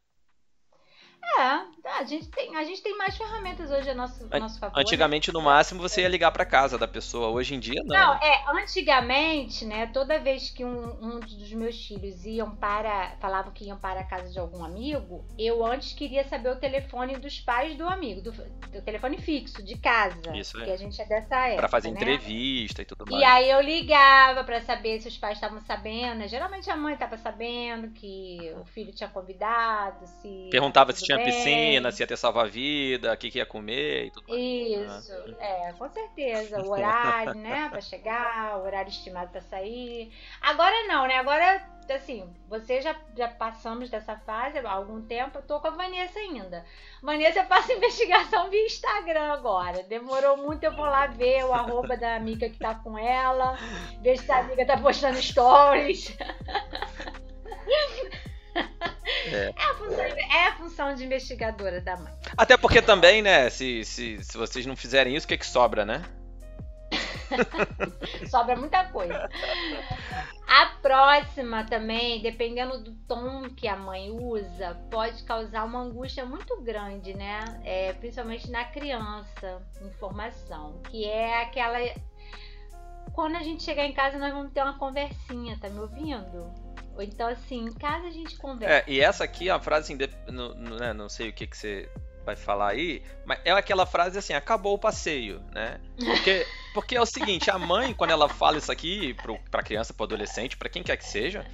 É, 1.39 1.82
a 1.99 2.05
gente 2.05 2.29
tem, 2.29 2.57
a 2.57 2.65
gente 2.65 2.83
tem 2.83 2.97
mais 2.97 3.17
ferramentas 3.17 3.71
hoje 3.71 3.91
a 3.91 3.95
nosso, 3.95 4.27
a 4.31 4.39
nosso 4.39 4.59
favor. 4.59 4.79
Antigamente, 4.79 5.33
né? 5.33 5.39
no 5.39 5.45
máximo, 5.45 5.81
você 5.81 6.03
ia 6.03 6.09
ligar 6.09 6.31
para 6.33 6.45
casa 6.45 6.79
da 6.79 6.89
pessoa. 6.89 7.29
Hoje 7.29 7.55
em 7.55 7.61
dia, 7.61 7.83
não. 7.85 7.95
Não, 7.95 8.15
é, 8.15 8.45
antigamente, 8.63 9.65
né, 9.65 9.87
toda 9.87 10.19
vez 10.19 10.51
que 10.51 10.65
um, 10.65 10.99
um 11.03 11.21
dos 11.21 11.53
meus 11.53 11.87
filhos 11.87 12.25
iam 12.25 12.55
para, 12.57 13.17
falavam 13.21 13.53
que 13.53 13.65
iam 13.65 13.79
para 13.79 14.01
a 14.01 14.05
casa 14.05 14.31
de 14.31 14.39
algum 14.39 14.65
amigo, 14.65 15.25
eu 15.39 15.65
antes 15.65 15.93
queria 15.93 16.25
saber 16.25 16.51
o 16.51 16.57
telefone 16.57 17.17
dos 17.17 17.41
pais 17.41 17.77
do 17.77 17.87
amigo, 17.87 18.21
do, 18.21 18.33
do 18.33 18.83
telefone 18.83 19.19
fixo, 19.19 19.63
de 19.63 19.79
casa. 19.79 20.35
Isso 20.35 20.53
Porque 20.53 20.71
é. 20.71 20.75
a 20.75 20.77
gente 20.77 21.01
é 21.01 21.07
dessa 21.07 21.37
época. 21.47 21.57
Pra 21.57 21.69
fazer 21.69 21.91
né? 21.91 21.97
entrevista 21.97 22.83
e 22.83 22.85
tudo 22.85 23.05
mais. 23.09 23.23
E 23.23 23.25
aí 23.25 23.51
eu 23.51 23.61
ligava 23.61 24.45
para 24.45 24.61
saber 24.61 25.01
se 25.01 25.09
os 25.09 25.17
pais 25.17 25.37
estavam 25.37 25.61
sabendo. 25.61 26.19
Né? 26.19 26.29
Geralmente 26.29 26.71
a 26.71 26.77
mãe 26.77 26.95
estava 26.95 27.17
sabendo 27.17 27.91
que 27.91 28.53
o 28.61 28.65
filho 28.65 28.93
tinha 28.93 29.09
convidado, 29.09 30.07
se. 30.07 30.49
Perguntava 30.51 30.93
se 30.93 31.05
tinha 31.05 31.13
tinha 31.13 31.25
piscina, 31.25 31.82
se 31.91 32.03
ia 32.03 32.07
ter 32.07 32.17
salva-vida, 32.17 33.13
o 33.13 33.17
que, 33.17 33.31
que 33.31 33.39
ia 33.39 33.47
comer 33.47 34.07
e 34.07 34.11
tudo 34.11 34.29
mais. 34.29 34.41
Isso, 34.41 35.13
né? 35.29 35.37
é, 35.41 35.73
com 35.73 35.89
certeza. 35.89 36.63
O 36.63 36.71
horário, 36.71 37.35
né, 37.35 37.69
pra 37.71 37.81
chegar, 37.81 38.59
o 38.59 38.65
horário 38.65 38.91
estimado 38.91 39.31
pra 39.31 39.41
sair. 39.41 40.13
Agora 40.41 40.87
não, 40.87 41.07
né? 41.07 41.17
Agora, 41.17 41.67
assim, 41.91 42.33
você 42.49 42.81
já, 42.81 42.95
já 43.17 43.29
passamos 43.29 43.91
dessa 43.91 44.17
fase 44.17 44.59
há 44.59 44.71
algum 44.71 45.03
tempo, 45.03 45.39
eu 45.39 45.43
tô 45.43 45.61
com 45.61 45.69
a 45.69 45.71
Vanessa 45.71 46.19
ainda. 46.19 46.65
Vanessa 47.03 47.45
passa 47.45 47.73
investigação 47.75 48.51
via 48.51 48.67
Instagram 48.67 49.33
agora. 49.33 49.83
Demorou 49.85 50.37
muito, 50.37 50.65
eu 50.65 50.75
vou 50.75 50.85
lá 50.85 51.07
ver 51.07 51.45
o 51.45 51.53
arroba 51.53 51.97
da 51.97 52.17
amiga 52.17 52.49
que 52.49 52.59
tá 52.59 52.75
com 52.75 52.99
ela, 52.99 53.57
ver 54.01 54.19
se 54.19 54.31
a 54.31 54.39
amiga 54.39 54.67
tá 54.67 54.79
postando 54.79 55.21
stories. 55.21 56.17
É. 58.55 58.83
É, 59.35 59.55
a 59.57 59.75
função, 59.75 60.05
é 60.05 60.47
a 60.49 60.57
função 60.57 60.95
de 60.95 61.05
investigadora 61.05 61.81
da 61.81 61.97
mãe. 61.97 62.13
Até 62.37 62.57
porque 62.57 62.83
também, 62.83 63.23
né, 63.23 63.49
se, 63.51 63.85
se, 63.85 64.23
se 64.23 64.37
vocês 64.37 64.67
não 64.67 64.77
fizerem 64.77 65.15
isso, 65.15 65.25
o 65.25 65.29
que, 65.29 65.35
é 65.35 65.39
que 65.39 65.47
sobra, 65.47 65.85
né? 65.85 66.05
Sobra 68.29 68.57
muita 68.57 68.85
coisa. 68.85 69.29
A 70.47 70.67
próxima 70.83 71.65
também, 71.65 72.21
dependendo 72.21 72.83
do 72.83 72.93
tom 73.07 73.49
que 73.57 73.67
a 73.67 73.77
mãe 73.77 74.11
usa, 74.11 74.75
pode 74.91 75.23
causar 75.25 75.65
uma 75.65 75.81
angústia 75.81 76.27
muito 76.27 76.61
grande, 76.61 77.15
né? 77.15 77.41
É, 77.65 77.93
principalmente 77.95 78.51
na 78.51 78.65
criança, 78.65 79.63
informação, 79.83 80.83
que 80.91 81.07
é 81.07 81.43
aquela. 81.43 81.79
Quando 83.15 83.37
a 83.37 83.43
gente 83.43 83.63
chegar 83.63 83.85
em 83.85 83.93
casa, 83.93 84.19
nós 84.19 84.33
vamos 84.33 84.53
ter 84.53 84.63
uma 84.63 84.79
conversinha, 84.79 85.59
tá 85.59 85.69
me 85.69 85.81
ouvindo? 85.81 86.62
Ou 86.95 87.03
então, 87.03 87.29
assim, 87.29 87.65
em 87.65 87.73
casa 87.73 88.07
a 88.07 88.11
gente 88.11 88.37
conversa. 88.37 88.75
É, 88.75 88.85
e 88.87 89.01
essa 89.01 89.25
aqui 89.25 89.49
é 89.49 89.55
uma 89.55 89.61
frase, 89.61 89.93
assim, 89.93 89.99
no, 90.29 90.55
no, 90.55 90.77
né, 90.77 90.93
não 90.93 91.09
sei 91.09 91.31
o 91.31 91.33
que, 91.33 91.47
que 91.47 91.57
você 91.57 91.89
vai 92.25 92.37
falar 92.37 92.71
aí, 92.71 93.03
mas 93.25 93.41
é 93.45 93.51
aquela 93.51 93.85
frase 93.85 94.17
assim, 94.19 94.33
acabou 94.33 94.75
o 94.75 94.79
passeio, 94.79 95.43
né? 95.53 95.81
Porque, 95.99 96.47
porque 96.73 96.97
é 96.97 97.01
o 97.01 97.07
seguinte, 97.07 97.51
a 97.51 97.59
mãe, 97.59 97.93
quando 97.93 98.11
ela 98.11 98.29
fala 98.29 98.59
isso 98.59 98.71
aqui 98.71 99.15
pro, 99.15 99.39
pra 99.51 99.63
criança, 99.63 99.93
pro 99.93 100.05
adolescente, 100.05 100.57
para 100.57 100.69
quem 100.69 100.83
quer 100.83 100.97
que 100.97 101.05
seja, 101.05 101.45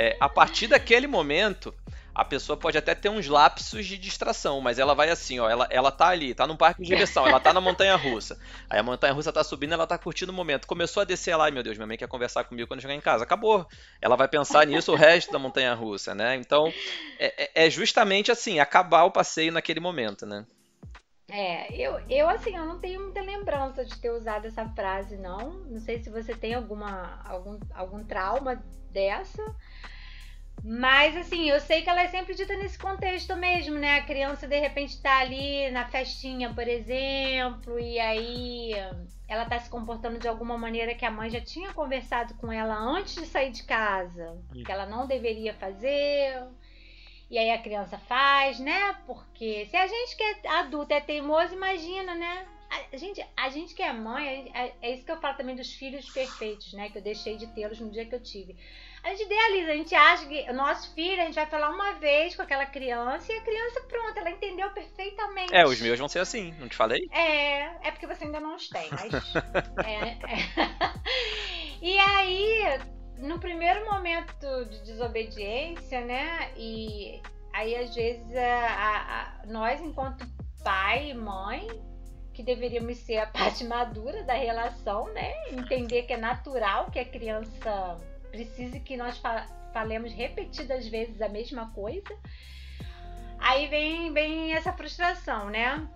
é, 0.00 0.16
a 0.20 0.28
partir 0.28 0.68
daquele 0.68 1.08
momento, 1.08 1.74
a 2.14 2.24
pessoa 2.24 2.56
pode 2.56 2.78
até 2.78 2.94
ter 2.94 3.08
uns 3.08 3.26
lapsos 3.26 3.84
de 3.84 3.98
distração, 3.98 4.60
mas 4.60 4.78
ela 4.78 4.94
vai 4.94 5.10
assim, 5.10 5.40
ó, 5.40 5.50
ela, 5.50 5.66
ela 5.72 5.90
tá 5.90 6.06
ali, 6.06 6.32
tá 6.36 6.46
num 6.46 6.56
parque 6.56 6.80
de 6.82 6.88
diversão, 6.88 7.26
ela 7.26 7.40
tá 7.40 7.52
na 7.52 7.60
montanha 7.60 7.96
russa. 7.96 8.38
Aí 8.70 8.78
a 8.78 8.82
montanha 8.82 9.12
russa 9.12 9.32
tá 9.32 9.42
subindo, 9.42 9.74
ela 9.74 9.88
tá 9.88 9.98
curtindo 9.98 10.30
o 10.30 10.34
momento. 10.34 10.68
Começou 10.68 11.00
a 11.00 11.04
descer 11.04 11.34
lá, 11.34 11.50
meu 11.50 11.64
Deus, 11.64 11.76
minha 11.76 11.86
mãe 11.86 11.96
quer 11.96 12.06
conversar 12.06 12.44
comigo 12.44 12.68
quando 12.68 12.80
chegar 12.80 12.94
em 12.94 13.00
casa. 13.00 13.24
Acabou. 13.24 13.66
Ela 14.00 14.14
vai 14.14 14.28
pensar 14.28 14.64
nisso 14.68 14.92
o 14.92 14.94
resto 14.94 15.32
da 15.32 15.38
montanha 15.38 15.74
russa, 15.74 16.14
né? 16.14 16.36
Então, 16.36 16.72
é, 17.18 17.62
é, 17.62 17.66
é 17.66 17.70
justamente 17.70 18.30
assim, 18.30 18.60
acabar 18.60 19.02
o 19.02 19.10
passeio 19.10 19.50
naquele 19.50 19.80
momento, 19.80 20.24
né? 20.24 20.46
É, 21.30 21.70
eu, 21.74 22.00
eu 22.08 22.28
assim, 22.28 22.56
eu 22.56 22.64
não 22.64 22.78
tenho 22.78 23.02
muita 23.02 23.20
lembrança 23.20 23.84
de 23.84 23.98
ter 23.98 24.10
usado 24.10 24.46
essa 24.46 24.66
frase, 24.70 25.16
não. 25.16 25.60
Não 25.64 25.80
sei 25.80 26.02
se 26.02 26.08
você 26.08 26.34
tem 26.34 26.54
alguma, 26.54 27.20
algum, 27.24 27.58
algum 27.74 28.02
trauma 28.02 28.56
dessa. 28.90 29.44
Mas 30.64 31.16
assim, 31.16 31.48
eu 31.48 31.60
sei 31.60 31.82
que 31.82 31.90
ela 31.90 32.02
é 32.02 32.08
sempre 32.08 32.34
dita 32.34 32.56
nesse 32.56 32.78
contexto 32.78 33.36
mesmo, 33.36 33.76
né? 33.76 33.96
A 33.96 34.04
criança 34.04 34.48
de 34.48 34.58
repente 34.58 35.00
tá 35.00 35.18
ali 35.18 35.70
na 35.70 35.86
festinha, 35.86 36.52
por 36.52 36.66
exemplo, 36.66 37.78
e 37.78 37.98
aí 38.00 38.72
ela 39.28 39.44
tá 39.44 39.58
se 39.60 39.70
comportando 39.70 40.18
de 40.18 40.26
alguma 40.26 40.58
maneira 40.58 40.94
que 40.94 41.04
a 41.04 41.10
mãe 41.10 41.30
já 41.30 41.40
tinha 41.40 41.72
conversado 41.72 42.34
com 42.34 42.50
ela 42.50 42.76
antes 42.76 43.14
de 43.14 43.26
sair 43.26 43.52
de 43.52 43.62
casa, 43.64 44.36
que 44.64 44.72
ela 44.72 44.86
não 44.86 45.06
deveria 45.06 45.54
fazer. 45.54 46.42
E 47.30 47.38
aí 47.38 47.50
a 47.50 47.62
criança 47.62 47.98
faz, 47.98 48.58
né? 48.58 48.96
Porque 49.06 49.66
se 49.66 49.76
a 49.76 49.86
gente 49.86 50.16
que 50.16 50.22
é 50.22 50.48
adulto 50.48 50.92
é 50.92 51.00
teimoso, 51.00 51.54
imagina, 51.54 52.14
né? 52.14 52.46
a 52.92 52.96
gente, 52.96 53.24
a 53.36 53.48
gente 53.48 53.74
que 53.74 53.82
é 53.82 53.92
mãe, 53.92 54.50
é, 54.54 54.72
é 54.82 54.94
isso 54.94 55.04
que 55.04 55.10
eu 55.10 55.20
falo 55.20 55.36
também 55.36 55.56
dos 55.56 55.72
filhos 55.72 56.08
perfeitos, 56.10 56.72
né? 56.74 56.90
Que 56.90 56.98
eu 56.98 57.02
deixei 57.02 57.36
de 57.36 57.46
tê-los 57.48 57.80
no 57.80 57.90
dia 57.90 58.04
que 58.04 58.14
eu 58.14 58.22
tive. 58.22 58.56
A 59.02 59.10
gente 59.10 59.24
idealiza, 59.24 59.72
a 59.72 59.76
gente 59.76 59.94
acha 59.94 60.26
que 60.26 60.50
o 60.50 60.54
nosso 60.54 60.94
filho, 60.94 61.20
a 61.20 61.24
gente 61.24 61.34
vai 61.34 61.46
falar 61.46 61.70
uma 61.70 61.92
vez 61.94 62.36
com 62.36 62.42
aquela 62.42 62.66
criança 62.66 63.32
e 63.32 63.36
a 63.36 63.40
criança, 63.40 63.80
pronto, 63.82 64.18
ela 64.18 64.30
entendeu 64.30 64.70
perfeitamente. 64.70 65.54
É, 65.54 65.64
os 65.64 65.80
meus 65.80 65.98
vão 65.98 66.08
ser 66.08 66.18
assim, 66.18 66.52
não 66.58 66.68
te 66.68 66.76
falei? 66.76 67.08
É, 67.10 67.88
é 67.88 67.90
porque 67.90 68.06
você 68.06 68.24
ainda 68.24 68.40
não 68.40 68.54
os 68.54 68.68
tem, 68.68 68.88
mas. 68.90 69.12
é, 69.86 70.08
é. 70.10 70.98
E 71.80 71.96
aí, 71.96 72.80
no 73.18 73.38
primeiro 73.38 73.84
momento 73.84 74.64
de 74.70 74.80
desobediência, 74.82 76.00
né? 76.04 76.52
E 76.56 77.20
aí, 77.52 77.76
às 77.76 77.94
vezes, 77.94 78.34
a, 78.36 79.42
a, 79.42 79.46
nós, 79.46 79.80
enquanto 79.80 80.26
pai 80.62 81.10
e 81.10 81.14
mãe, 81.14 81.66
que 82.32 82.42
deveríamos 82.42 82.98
ser 82.98 83.18
a 83.18 83.26
parte 83.30 83.64
madura 83.64 84.22
da 84.22 84.34
relação, 84.34 85.12
né? 85.12 85.32
Entender 85.50 86.02
que 86.02 86.12
é 86.12 86.16
natural 86.16 86.90
que 86.90 86.98
a 86.98 87.04
criança 87.04 87.96
precise 88.30 88.80
que 88.80 88.96
nós 88.96 89.20
falemos 89.72 90.12
repetidas 90.12 90.86
vezes 90.88 91.20
a 91.20 91.28
mesma 91.28 91.72
coisa. 91.72 92.16
Aí 93.38 93.66
vem, 93.68 94.12
vem 94.12 94.52
essa 94.52 94.72
frustração, 94.72 95.48
né? 95.48 95.88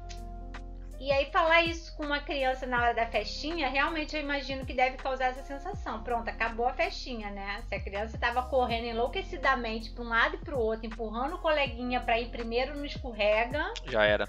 E 1.02 1.10
aí 1.10 1.26
falar 1.32 1.62
isso 1.62 1.92
com 1.96 2.04
uma 2.04 2.20
criança 2.20 2.64
na 2.64 2.80
hora 2.80 2.94
da 2.94 3.04
festinha, 3.04 3.68
realmente 3.68 4.14
eu 4.14 4.22
imagino 4.22 4.64
que 4.64 4.72
deve 4.72 4.96
causar 4.96 5.30
essa 5.30 5.42
sensação. 5.42 6.00
Pronto, 6.04 6.28
acabou 6.28 6.64
a 6.64 6.74
festinha, 6.74 7.28
né? 7.28 7.60
Se 7.68 7.74
a 7.74 7.80
criança 7.80 8.14
estava 8.14 8.40
correndo 8.44 8.84
enlouquecidamente 8.84 9.90
para 9.90 10.04
um 10.04 10.08
lado 10.08 10.36
e 10.36 10.38
para 10.38 10.54
o 10.54 10.60
outro, 10.60 10.86
empurrando 10.86 11.34
o 11.34 11.38
coleguinha 11.38 12.00
para 12.00 12.20
ir 12.20 12.28
primeiro 12.28 12.78
no 12.78 12.86
escorrega. 12.86 13.74
Já 13.84 14.04
era. 14.04 14.28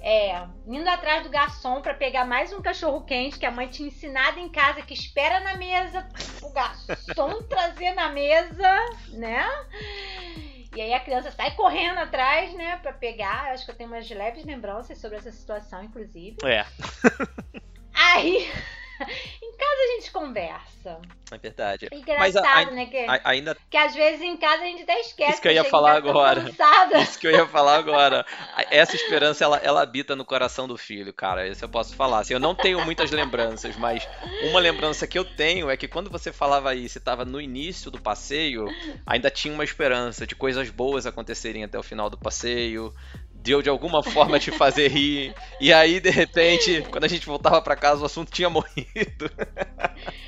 É, 0.00 0.44
indo 0.66 0.90
atrás 0.90 1.22
do 1.22 1.30
garçom 1.30 1.80
para 1.80 1.94
pegar 1.94 2.24
mais 2.24 2.52
um 2.52 2.60
cachorro 2.60 3.04
quente 3.04 3.38
que 3.38 3.46
a 3.46 3.52
mãe 3.52 3.68
tinha 3.68 3.86
ensinado 3.86 4.40
em 4.40 4.48
casa 4.48 4.82
que 4.82 4.94
espera 4.94 5.38
na 5.38 5.54
mesa 5.54 6.04
o 6.42 6.50
garçom 6.50 7.40
trazer 7.48 7.92
na 7.92 8.08
mesa, 8.08 8.68
né? 9.10 9.46
E 10.74 10.80
aí 10.80 10.94
a 10.94 11.00
criança 11.00 11.30
sai 11.30 11.50
correndo 11.54 11.98
atrás, 11.98 12.54
né, 12.54 12.78
para 12.78 12.92
pegar. 12.92 13.52
Acho 13.52 13.64
que 13.64 13.70
eu 13.70 13.76
tenho 13.76 13.90
umas 13.90 14.08
leves 14.08 14.44
lembranças 14.44 14.98
sobre 14.98 15.18
essa 15.18 15.30
situação, 15.30 15.84
inclusive. 15.84 16.36
É. 16.44 16.64
Aí 17.94 18.50
em 19.42 19.56
casa 19.56 19.82
a 19.82 20.00
gente 20.00 20.10
conversa. 20.10 21.00
É 21.30 21.38
verdade. 21.38 21.88
É 21.90 21.96
engraçado, 21.96 22.20
Mas 22.20 22.36
a, 22.36 22.70
né? 22.70 22.86
Que, 22.86 22.98
a, 22.98 23.20
ainda... 23.24 23.56
que 23.70 23.76
às 23.76 23.94
vezes 23.94 24.20
em 24.20 24.36
casa 24.36 24.62
a 24.62 24.66
gente 24.66 24.82
até 24.82 25.00
esquece. 25.00 25.32
Isso 25.32 25.42
que 25.42 25.48
eu 25.48 25.52
ia 25.52 25.64
falar 25.64 25.96
agora. 25.96 26.44
Isso 27.00 27.18
que 27.18 27.26
eu 27.26 27.30
ia 27.30 27.46
falar 27.46 27.76
agora. 27.76 28.26
Essa 28.70 28.96
esperança, 28.96 29.44
ela, 29.44 29.58
ela 29.58 29.82
habita 29.82 30.14
no 30.14 30.24
coração 30.24 30.68
do 30.68 30.76
filho, 30.76 31.12
cara. 31.12 31.46
Isso 31.46 31.64
eu 31.64 31.68
posso 31.68 31.94
falar. 31.94 32.20
Assim, 32.20 32.34
eu 32.34 32.40
não 32.40 32.54
tenho 32.54 32.84
muitas 32.84 33.10
lembranças, 33.10 33.76
mas 33.76 34.06
uma 34.50 34.60
lembrança 34.60 35.06
que 35.06 35.18
eu 35.18 35.24
tenho 35.24 35.70
é 35.70 35.76
que 35.76 35.88
quando 35.88 36.10
você 36.10 36.32
falava 36.32 36.74
isso, 36.74 36.98
estava 36.98 37.24
no 37.24 37.40
início 37.40 37.90
do 37.90 38.00
passeio, 38.00 38.66
ainda 39.06 39.30
tinha 39.30 39.54
uma 39.54 39.64
esperança 39.64 40.26
de 40.26 40.34
coisas 40.34 40.68
boas 40.70 41.06
acontecerem 41.06 41.64
até 41.64 41.78
o 41.78 41.82
final 41.82 42.10
do 42.10 42.18
passeio, 42.18 42.94
deu 43.42 43.60
de 43.60 43.68
alguma 43.68 44.02
forma 44.02 44.38
te 44.38 44.50
fazer 44.52 44.88
rir. 44.88 45.34
E 45.60 45.72
aí, 45.72 46.00
de 46.00 46.10
repente, 46.10 46.82
quando 46.90 47.04
a 47.04 47.08
gente 47.08 47.26
voltava 47.26 47.60
para 47.60 47.76
casa, 47.76 48.02
o 48.02 48.06
assunto 48.06 48.30
tinha 48.30 48.48
morrido. 48.48 49.30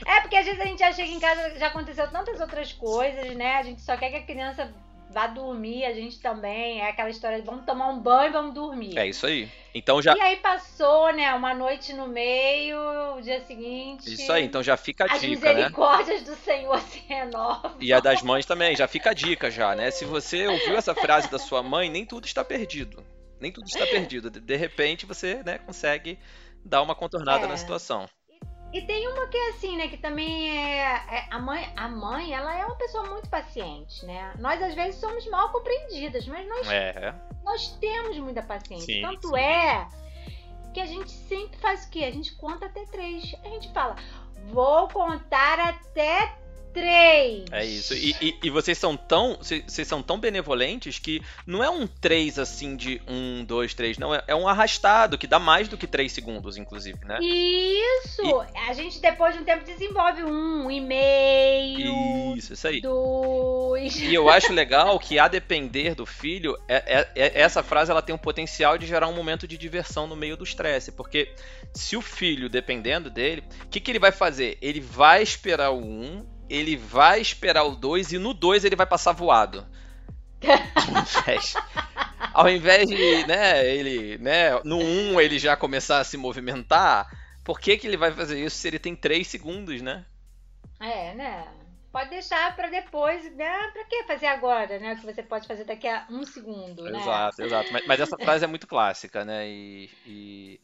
É, 0.07 0.21
porque 0.21 0.37
às 0.37 0.45
vezes 0.45 0.61
a 0.61 0.67
gente 0.67 0.83
acha 0.83 1.03
que 1.03 1.13
em 1.13 1.21
casa 1.21 1.59
já 1.59 1.69
aconteceu 1.69 2.11
tantas 2.11 2.41
outras 2.41 2.73
coisas, 2.73 3.35
né? 3.37 3.57
A 3.57 3.63
gente 3.63 3.81
só 3.81 3.97
quer 3.97 4.11
que 4.11 4.17
a 4.17 4.23
criança 4.23 4.75
vá 5.15 5.29
dormir, 5.29 5.85
a 5.85 5.95
gente 5.95 6.19
também. 6.19 6.81
É 6.81 6.91
aquela 6.91 7.09
história 7.09 7.41
de 7.41 7.47
vamos 7.47 7.65
tomar 7.65 7.89
um 7.89 8.01
banho 8.01 8.29
e 8.29 8.33
vamos 8.33 8.53
dormir. 8.53 8.99
É 8.99 9.07
isso 9.07 9.25
aí. 9.27 9.49
Então 9.73 10.03
já. 10.03 10.15
E 10.17 10.21
aí 10.21 10.37
passou, 10.37 11.13
né? 11.13 11.33
Uma 11.35 11.55
noite 11.55 11.93
no 11.93 12.09
meio, 12.09 12.77
o 13.17 13.21
dia 13.23 13.41
seguinte. 13.41 14.13
Isso 14.13 14.31
aí, 14.33 14.45
então 14.45 14.63
já 14.63 14.77
fica 14.77 15.05
a 15.05 15.07
dica, 15.07 15.21
né? 15.21 15.33
As 15.33 15.57
misericórdias 15.57 16.23
do 16.25 16.35
Senhor 16.35 16.81
se 16.81 16.99
renovam. 16.99 17.77
E 17.81 17.93
a 17.93 18.01
das 18.01 18.21
mães 18.23 18.45
também, 18.45 18.75
já 18.75 18.89
fica 18.89 19.11
a 19.11 19.15
dica 19.15 19.51
já, 19.51 19.75
né? 19.75 19.91
Se 19.91 20.05
você 20.05 20.47
ouviu 20.49 20.77
essa 20.77 20.95
frase 20.95 21.31
da 21.31 21.39
sua 21.39 21.63
mãe, 21.63 21.89
nem 21.89 22.05
tudo 22.05 22.27
está 22.27 22.45
perdido. 22.45 23.05
Nem 23.41 23.53
tudo 23.53 23.67
está 23.67 23.87
perdido. 23.87 24.31
De 24.31 24.57
repente 24.57 25.07
você, 25.07 25.43
né, 25.45 25.59
consegue 25.59 26.19
dar 26.65 26.83
uma 26.83 26.95
contornada 26.95 27.45
é. 27.45 27.49
na 27.49 27.57
situação. 27.57 28.09
E 28.75 28.83
tem 28.83 29.07
uma 29.07 29.29
que 29.29 29.37
é 29.37 29.51
assim, 29.51 29.77
né? 29.77 29.87
Que 29.87 29.97
também 29.97 30.51
é, 30.51 30.83
é, 31.09 31.27
a 31.31 31.39
mãe. 31.39 31.73
A 31.77 31.89
mãe, 31.89 32.35
ela 32.35 32.59
é 32.59 32.67
uma 32.67 32.75
pessoa 32.75 33.09
muito 33.09 33.31
paciente, 33.31 34.05
né? 34.05 34.35
Nós 34.41 34.61
às 34.61 34.75
vezes 34.75 35.01
somos 35.01 35.25
mal 35.29 35.53
compreendidas, 35.53 36.27
mas 36.27 36.45
nós, 36.49 36.69
é. 36.69 37.15
nós 37.45 37.69
temos 37.79 38.19
muita 38.19 38.43
paciência. 38.43 38.93
Sim, 38.93 39.03
Tanto 39.03 39.29
sim. 39.29 39.39
é 39.39 39.87
que 40.75 40.81
a 40.81 40.87
gente 40.87 41.09
sempre 41.09 41.57
faz 41.61 41.87
o 41.87 41.91
quê? 41.91 42.03
A 42.03 42.11
gente 42.11 42.35
conta 42.35 42.67
até 42.67 42.85
três. 42.87 43.33
A 43.45 43.49
gente 43.49 43.73
fala, 43.73 43.95
vou 44.47 44.89
contar 44.89 45.61
até 45.61 46.37
três. 46.75 47.45
É 47.53 47.65
isso. 47.65 47.95
E, 47.95 48.15
e, 48.21 48.39
e, 48.43 48.51
vocês 48.51 48.77
são 48.77 48.97
tão. 48.97 49.39
Vocês 49.39 49.87
são 49.87 50.03
tão 50.03 50.19
benevolentes 50.19 50.99
que 50.99 51.23
não 51.47 51.63
é 51.63 51.71
um 51.71 51.87
três 51.87 52.39
assim 52.39 52.77
de 52.77 53.01
um, 53.07 53.45
dois, 53.45 53.73
três. 53.73 53.97
Não, 53.97 54.13
é, 54.13 54.23
é 54.27 54.35
um 54.35 54.49
arrastado 54.49 55.17
que 55.17 55.27
dá 55.27 55.39
mais 55.39 55.69
do 55.69 55.79
que 55.79 55.87
três 55.87 56.13
segundos, 56.13 56.57
inclusive, 56.57 56.99
né? 57.05 57.19
Isso! 57.23 58.23
E... 58.23 58.69
A 58.69 58.73
gente 58.73 59.01
depois 59.01 59.35
de 59.35 59.41
um 59.41 59.45
tempo 59.45 59.65
desenvolve 59.65 60.25
um, 60.25 60.67
um 60.67 60.71
e 60.71 60.81
meio. 60.81 62.37
Isso, 62.37 62.53
isso 62.53 62.67
aí. 62.67 62.81
Dois. 62.81 64.01
E 64.01 64.13
eu 64.13 64.29
acho 64.29 64.53
legal 64.53 64.99
que, 64.99 65.19
a 65.19 65.29
depender 65.29 65.95
do 65.95 66.05
filho, 66.05 66.59
é, 66.67 66.77
é, 66.87 67.09
é, 67.15 67.41
essa 67.41 67.63
frase 67.63 67.91
ela 67.91 68.03
tem 68.03 68.15
um 68.15 68.19
potencial 68.19 68.77
de 68.77 68.87
gerar 68.87 69.07
um 69.07 69.15
momento 69.15 69.47
de 69.47 69.57
diversão 69.57 70.07
no 70.07 70.17
meio 70.17 70.37
do 70.37 70.43
estresse. 70.43 70.91
Porque 70.91 71.33
se 71.73 71.97
o 71.97 72.03
filho, 72.03 72.49
dependendo 72.49 73.09
dele, 73.09 73.45
o 73.63 73.69
que, 73.69 73.79
que 73.79 73.91
ele 73.91 74.01
vai 74.01 74.11
fazer? 74.11 74.59
Ele 74.61 74.81
vai 74.81 75.23
esperar 75.23 75.71
o 75.71 75.79
um 75.79 76.34
ele 76.49 76.77
vai 76.77 77.21
esperar 77.21 77.65
o 77.65 77.77
2 77.77 78.13
e 78.13 78.19
no 78.19 78.35
2 78.35 78.65
ele 78.65 78.77
vai 78.77 78.87
passar 78.87 79.13
voado. 79.13 79.67
Ao 80.43 80.91
invés, 81.01 81.55
ao 82.35 82.49
invés 82.51 82.89
de, 82.89 83.27
né, 83.27 83.67
ele, 83.67 84.19
né, 84.19 84.61
no 84.65 84.79
1 84.79 85.13
um 85.13 85.21
ele 85.21 85.39
já 85.39 85.57
começar 85.57 85.99
a 85.99 86.05
se 86.05 86.17
movimentar, 86.17 87.09
por 87.43 87.61
que, 87.61 87.77
que 87.77 87.87
ele 87.87 87.97
vai 87.97 88.13
fazer 88.13 88.43
isso 88.43 88.57
se 88.57 88.69
ele 88.69 88.79
tem 88.79 88.95
3 88.95 89.27
segundos, 89.27 89.81
né? 89.81 90.05
É, 90.81 91.15
né? 91.15 91.47
Pode 91.95 92.11
deixar 92.11 92.57
para 92.57 92.69
depois, 92.69 93.25
né? 93.37 93.71
Pra 93.73 93.85
que 93.85 94.03
fazer 94.03 94.27
agora, 94.27 94.81
né? 94.81 94.95
O 94.95 94.97
que 94.97 95.07
você 95.07 95.23
pode 95.23 95.47
fazer 95.47 95.63
daqui 95.63 95.87
a 95.87 96.05
um 96.11 96.25
segundo, 96.25 96.83
né? 96.83 96.99
Exato, 96.99 97.43
exato. 97.43 97.73
Mas, 97.73 97.87
mas 97.87 98.01
essa 98.01 98.19
frase 98.19 98.45
é 98.45 98.49
muito 98.49 98.67
clássica, 98.67 99.25
né? 99.25 99.47
E, 99.49 99.89
e, 100.05 100.61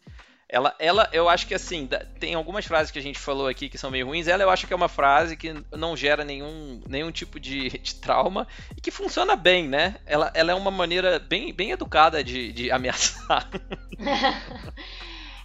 ela, 0.53 0.75
ela, 0.81 1.09
eu 1.13 1.29
acho 1.29 1.47
que 1.47 1.55
assim, 1.55 1.89
tem 2.19 2.35
algumas 2.35 2.67
frases 2.67 2.91
que 2.91 2.99
a 2.99 3.03
gente 3.03 3.19
falou 3.19 3.47
aqui 3.47 3.69
que 3.69 3.79
são 3.79 3.91
meio 3.91 4.07
ruins. 4.07 4.27
Ela 4.27 4.43
eu 4.43 4.51
acho 4.51 4.67
que 4.67 4.73
é 4.73 4.77
uma 4.77 4.89
frase 4.89 5.37
que 5.37 5.55
não 5.71 5.97
gera 5.97 6.25
nenhum, 6.25 6.83
nenhum 6.89 7.13
tipo 7.13 7.39
de, 7.39 7.71
de 7.79 7.95
trauma 7.95 8.49
e 8.77 8.81
que 8.81 8.91
funciona 8.91 9.37
bem, 9.37 9.69
né? 9.69 9.97
Ela, 10.05 10.33
ela 10.35 10.51
é 10.51 10.55
uma 10.55 10.71
maneira 10.71 11.21
bem, 11.21 11.53
bem 11.53 11.71
educada 11.71 12.23
de, 12.25 12.53
de 12.53 12.71
ameaçar. 12.73 13.49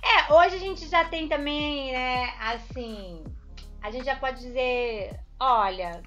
é, 0.02 0.34
hoje 0.34 0.56
a 0.56 0.60
gente 0.60 0.90
já 0.90 1.06
tem 1.06 1.28
também, 1.28 1.92
né, 1.92 2.34
assim, 2.40 3.24
a 3.84 3.92
gente 3.92 4.06
já 4.06 4.16
pode 4.16 4.40
dizer, 4.40 5.20
olha, 5.40 6.02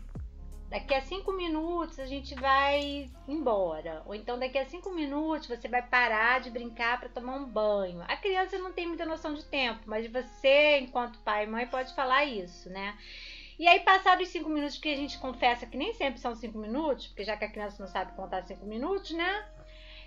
daqui 0.69 0.95
a 0.95 1.01
cinco 1.01 1.33
minutos 1.33 1.99
a 1.99 2.07
gente 2.07 2.35
vai 2.35 3.11
embora. 3.27 4.03
Ou 4.07 4.15
então 4.15 4.39
daqui 4.39 4.59
a 4.59 4.67
cinco 4.67 4.91
minutos 4.91 5.49
você 5.49 5.69
vai 5.69 5.83
parar 5.83 6.41
de 6.41 6.51
brincar 6.51 7.01
para 7.01 7.09
tomar 7.09 7.37
um 7.37 7.47
banho. 7.47 8.03
A 8.07 8.17
criança 8.17 8.59
não 8.59 8.73
tem 8.73 8.87
muita 8.87 9.07
noção 9.07 9.35
de 9.35 9.45
tempo, 9.45 9.81
mas 9.87 10.11
você, 10.11 10.79
enquanto 10.79 11.19
pai 11.21 11.45
e 11.45 11.47
mãe, 11.47 11.67
pode 11.67 11.95
falar 11.95 12.25
isso, 12.25 12.69
né? 12.69 12.97
E 13.59 13.67
aí, 13.67 13.81
passados 13.81 14.29
os 14.29 14.33
cinco 14.33 14.49
minutos, 14.49 14.79
que 14.79 14.93
a 14.93 14.97
gente 14.97 15.19
confessa 15.19 15.67
que 15.67 15.77
nem 15.77 15.93
sempre 15.93 16.21
são 16.21 16.35
cinco 16.35 16.59
minutos, 16.59 17.09
porque 17.09 17.25
já 17.25 17.37
que 17.37 17.45
a 17.45 17.51
criança 17.51 17.83
não 17.83 17.91
sabe 17.91 18.15
contar 18.15 18.43
cinco 18.45 18.65
minutos, 18.65 19.11
né? 19.11 19.45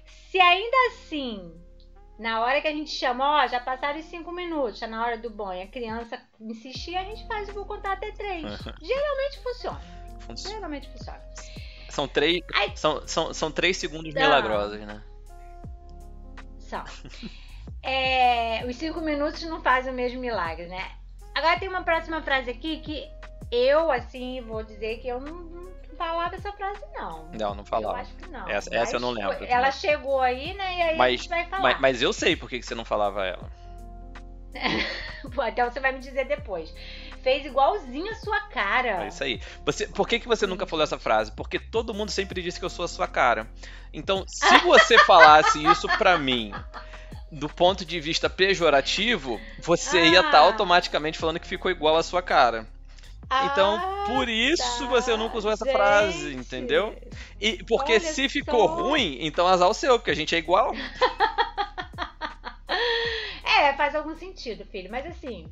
Se 0.06 0.40
ainda 0.40 0.78
assim, 0.88 1.54
na 2.18 2.40
hora 2.40 2.62
que 2.62 2.68
a 2.68 2.72
gente 2.72 2.92
chama, 2.92 3.44
ó, 3.44 3.48
já 3.48 3.60
passaram 3.60 4.00
os 4.00 4.06
cinco 4.06 4.32
minutos, 4.32 4.80
já 4.80 4.88
na 4.88 5.04
hora 5.06 5.18
do 5.18 5.30
banho, 5.30 5.64
a 5.64 5.68
criança 5.68 6.22
insistir, 6.40 6.96
a 6.96 7.04
gente 7.04 7.28
faz, 7.28 7.50
eu 7.50 7.54
vou 7.54 7.66
contar 7.66 7.94
até 7.94 8.12
três. 8.12 8.44
Geralmente 8.82 9.44
funciona. 9.44 10.01
Funciona. 10.22 10.82
São 11.90 12.08
três, 12.08 12.42
são, 12.76 13.06
são, 13.08 13.34
são 13.34 13.52
três 13.52 13.78
segundos 13.78 14.14
Não. 14.14 14.22
milagrosos, 14.22 14.80
né? 14.80 15.02
São. 16.60 16.84
é, 17.84 18.66
os 18.66 18.78
cinco 18.78 19.02
minutos 19.02 19.44
não 19.44 19.62
fazem 19.62 19.92
o 19.92 19.96
mesmo 19.96 20.22
milagre, 20.22 20.68
né? 20.68 20.92
Agora 21.36 21.60
tem 21.60 21.68
uma 21.68 21.84
próxima 21.84 22.22
frase 22.22 22.50
aqui 22.50 22.80
que 22.80 23.10
eu, 23.52 23.92
assim, 23.92 24.42
vou 24.42 24.64
dizer 24.64 25.00
que 25.00 25.08
eu 25.08 25.20
não, 25.20 25.36
não 25.36 25.72
falava 25.98 26.36
essa 26.36 26.52
frase, 26.54 26.82
não. 26.94 27.30
Não, 27.34 27.56
não 27.56 27.66
falava. 27.66 27.98
Eu 27.98 28.02
acho 28.02 28.16
que 28.16 28.30
não. 28.30 28.50
Essa, 28.50 28.74
essa 28.74 28.96
eu 28.96 29.00
não 29.00 29.12
lembro. 29.12 29.44
Ela 29.46 29.72
chegou 29.72 30.22
aí, 30.22 30.54
né? 30.54 30.78
E 30.78 30.82
aí 30.82 30.98
mas, 30.98 31.08
a 31.08 31.16
gente 31.18 31.30
vai 31.30 31.46
falar. 31.48 31.62
Mas, 31.62 31.80
mas 31.80 32.02
eu 32.02 32.14
sei 32.14 32.36
por 32.38 32.50
que 32.50 32.62
você 32.62 32.74
não 32.74 32.86
falava 32.86 33.26
ela. 33.26 33.52
então 35.50 35.70
você 35.70 35.80
vai 35.80 35.92
me 35.92 36.00
dizer 36.00 36.26
depois 36.26 36.74
fez 37.22 37.46
igualzinho 37.46 38.12
a 38.12 38.16
sua 38.16 38.42
cara. 38.50 39.04
É 39.04 39.08
isso 39.08 39.24
aí. 39.24 39.42
Você, 39.66 39.88
por 39.88 40.08
que, 40.08 40.20
que 40.20 40.28
você 40.28 40.46
nunca 40.46 40.66
falou 40.66 40.84
essa 40.84 41.00
frase? 41.00 41.32
Porque 41.32 41.60
todo 41.60 41.94
mundo 41.94 42.12
sempre 42.12 42.42
disse 42.42 42.60
que 42.60 42.66
eu 42.66 42.70
sou 42.70 42.86
a 42.86 42.88
sua 42.88 43.08
cara. 43.08 43.50
Então, 43.94 44.26
se 44.28 44.58
você 44.60 44.98
falasse 45.06 45.64
isso 45.64 45.88
pra 45.98 46.18
mim, 46.18 46.54
do 47.32 47.48
ponto 47.48 47.86
de 47.86 48.00
vista 48.00 48.30
pejorativo, 48.30 49.40
você 49.60 50.00
ah. 50.00 50.06
ia 50.06 50.20
estar 50.20 50.32
tá 50.32 50.40
automaticamente 50.40 51.18
falando 51.18 51.40
que 51.40 51.48
ficou 51.48 51.72
igual 51.72 51.96
à 51.96 52.04
sua 52.04 52.22
cara. 52.22 52.68
Então, 53.46 53.78
ah, 53.78 54.04
por 54.08 54.28
isso 54.28 54.80
tá. 54.80 54.88
você 54.88 55.16
nunca 55.16 55.38
usou 55.38 55.52
essa 55.52 55.64
gente. 55.64 55.74
frase, 55.74 56.34
entendeu? 56.34 56.94
E 57.40 57.64
porque 57.64 57.94
Olha 57.94 58.02
se 58.02 58.28
ficou 58.28 58.68
só. 58.68 58.76
ruim, 58.76 59.20
então 59.22 59.48
azar 59.48 59.70
o 59.70 59.74
seu, 59.74 59.98
porque 59.98 60.12
a 60.12 60.16
gente 60.16 60.36
é 60.36 60.38
igual. 60.38 60.76
é, 63.58 63.72
faz 63.74 63.96
algum 63.96 64.14
sentido, 64.16 64.66
filho. 64.66 64.92
Mas 64.92 65.06
assim, 65.06 65.50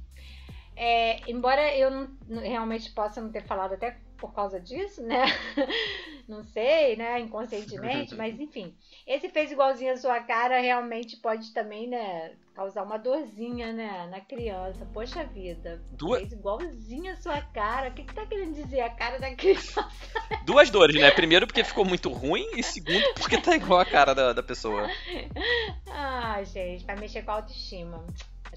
é, 0.81 1.19
embora 1.29 1.75
eu 1.75 1.91
não, 1.91 2.41
realmente 2.41 2.89
possa 2.91 3.19
não 3.19 3.29
ter 3.29 3.43
falado 3.43 3.73
até 3.73 3.97
por 4.17 4.33
causa 4.33 4.61
disso, 4.61 5.01
né? 5.03 5.25
Não 6.27 6.43
sei, 6.43 6.95
né? 6.95 7.19
Inconscientemente, 7.19 8.13
mas 8.15 8.39
enfim. 8.39 8.75
Esse 9.07 9.29
fez 9.29 9.51
igualzinho 9.51 9.93
a 9.93 9.97
sua 9.97 10.19
cara 10.19 10.59
realmente 10.59 11.17
pode 11.17 11.51
também, 11.53 11.87
né? 11.87 12.33
Causar 12.53 12.83
uma 12.83 12.99
dorzinha, 12.99 13.73
né? 13.73 14.07
Na 14.11 14.19
criança. 14.19 14.87
Poxa 14.93 15.23
vida. 15.23 15.81
Duas... 15.93 16.19
Fez 16.19 16.33
igualzinho 16.33 17.11
a 17.11 17.15
sua 17.15 17.41
cara. 17.41 17.89
O 17.89 17.93
que, 17.93 18.03
que 18.03 18.13
tá 18.13 18.25
querendo 18.27 18.53
dizer 18.53 18.81
a 18.81 18.89
cara 18.91 19.17
da 19.17 19.33
criança? 19.33 19.89
Duas 20.45 20.69
dores, 20.69 20.95
né? 20.95 21.09
Primeiro 21.09 21.47
porque 21.47 21.63
ficou 21.63 21.83
muito 21.83 22.11
ruim 22.11 22.47
e 22.55 22.61
segundo 22.61 23.13
porque 23.15 23.41
tá 23.41 23.55
igual 23.55 23.79
a 23.79 23.85
cara 23.85 24.13
da, 24.13 24.31
da 24.31 24.43
pessoa. 24.43 24.87
Ah, 25.91 26.41
gente, 26.43 26.85
vai 26.85 26.95
mexer 26.95 27.23
com 27.23 27.31
a 27.31 27.35
autoestima. 27.35 28.05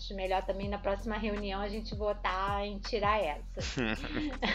Acho 0.03 0.17
melhor 0.17 0.45
também 0.45 0.69
na 0.69 0.79
próxima 0.79 1.17
reunião 1.17 1.61
a 1.61 1.69
gente 1.69 1.95
votar 1.95 2.67
em 2.67 2.81
tirar 2.81 3.23
essa. 3.23 3.73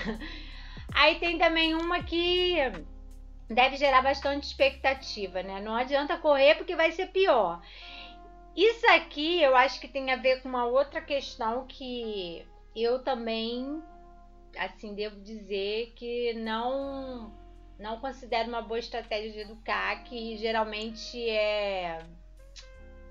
Aí 0.93 1.19
tem 1.19 1.37
também 1.37 1.73
uma 1.73 2.03
que 2.03 2.57
deve 3.49 3.77
gerar 3.77 4.01
bastante 4.01 4.43
expectativa, 4.43 5.41
né? 5.41 5.61
Não 5.61 5.73
adianta 5.73 6.17
correr 6.17 6.55
porque 6.55 6.75
vai 6.75 6.91
ser 6.91 7.07
pior. 7.07 7.61
Isso 8.57 8.85
aqui 8.87 9.41
eu 9.41 9.55
acho 9.55 9.79
que 9.79 9.87
tem 9.87 10.11
a 10.11 10.17
ver 10.17 10.41
com 10.41 10.49
uma 10.49 10.65
outra 10.65 10.99
questão 10.99 11.65
que 11.65 12.45
eu 12.75 13.01
também, 13.01 13.81
assim, 14.57 14.93
devo 14.93 15.21
dizer 15.21 15.93
que 15.95 16.33
não 16.33 17.33
não 17.79 18.01
considero 18.01 18.49
uma 18.49 18.61
boa 18.61 18.79
estratégia 18.79 19.31
de 19.31 19.39
educar, 19.39 20.03
que 20.03 20.35
geralmente 20.35 21.17
é 21.29 22.05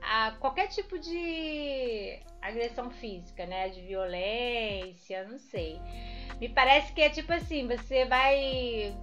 a 0.07 0.31
qualquer 0.39 0.69
tipo 0.69 0.99
de 0.99 2.19
agressão 2.41 2.91
física, 2.91 3.45
né? 3.45 3.69
De 3.69 3.81
violência, 3.83 5.27
não 5.29 5.39
sei. 5.39 5.81
Me 6.41 6.49
parece 6.49 6.93
que 6.93 7.03
é 7.03 7.11
tipo 7.11 7.33
assim, 7.33 7.67
você 7.67 8.05
vai 8.05 8.95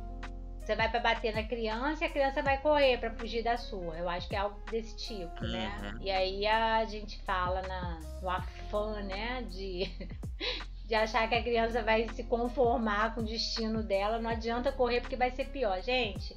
você 0.63 0.77
vai 0.77 0.89
para 0.89 1.01
bater 1.01 1.35
na 1.35 1.43
criança 1.43 2.05
e 2.05 2.07
a 2.07 2.09
criança 2.09 2.41
vai 2.41 2.57
correr 2.61 2.97
para 2.97 3.11
fugir 3.11 3.43
da 3.43 3.57
sua. 3.57 3.97
Eu 3.97 4.07
acho 4.07 4.29
que 4.29 4.35
é 4.35 4.39
algo 4.39 4.57
desse 4.71 4.95
tipo, 4.95 5.45
né? 5.45 5.77
Uhum. 5.83 6.01
E 6.01 6.09
aí 6.09 6.47
a 6.47 6.85
gente 6.85 7.21
fala 7.23 7.61
na, 7.63 7.99
no 8.21 8.29
afã, 8.29 9.01
né, 9.01 9.41
de, 9.49 9.91
de 10.87 10.95
achar 10.95 11.27
que 11.27 11.35
a 11.35 11.43
criança 11.43 11.83
vai 11.83 12.07
se 12.09 12.23
conformar 12.23 13.13
com 13.13 13.19
o 13.19 13.25
destino 13.25 13.83
dela. 13.83 14.19
Não 14.19 14.29
adianta 14.29 14.71
correr 14.71 15.01
porque 15.01 15.17
vai 15.17 15.31
ser 15.31 15.49
pior. 15.49 15.81
Gente, 15.81 16.33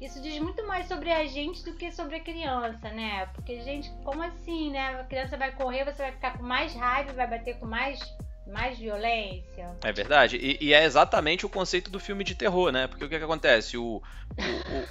isso 0.00 0.20
diz 0.22 0.38
muito 0.38 0.66
mais 0.66 0.86
sobre 0.86 1.10
a 1.12 1.26
gente 1.26 1.64
do 1.64 1.74
que 1.74 1.90
sobre 1.90 2.16
a 2.16 2.20
criança, 2.20 2.90
né? 2.90 3.26
Porque, 3.34 3.60
gente, 3.60 3.90
como 4.04 4.22
assim, 4.22 4.70
né? 4.70 5.00
A 5.00 5.04
criança 5.04 5.36
vai 5.36 5.52
correr, 5.52 5.84
você 5.84 6.02
vai 6.02 6.12
ficar 6.12 6.38
com 6.38 6.44
mais 6.44 6.74
raiva, 6.74 7.12
vai 7.12 7.26
bater 7.26 7.58
com 7.58 7.66
mais 7.66 7.98
mais 8.46 8.78
violência. 8.78 9.76
É 9.84 9.92
verdade. 9.92 10.36
E, 10.36 10.68
e, 10.68 10.72
é 10.72 10.82
exatamente 10.82 11.44
o 11.44 11.50
conceito 11.50 11.90
do 11.90 12.00
filme 12.00 12.24
de 12.24 12.34
terror, 12.34 12.72
né? 12.72 12.86
Porque 12.86 13.04
o 13.04 13.08
que, 13.08 13.18
que 13.18 13.24
acontece? 13.24 13.76
O, 13.76 14.02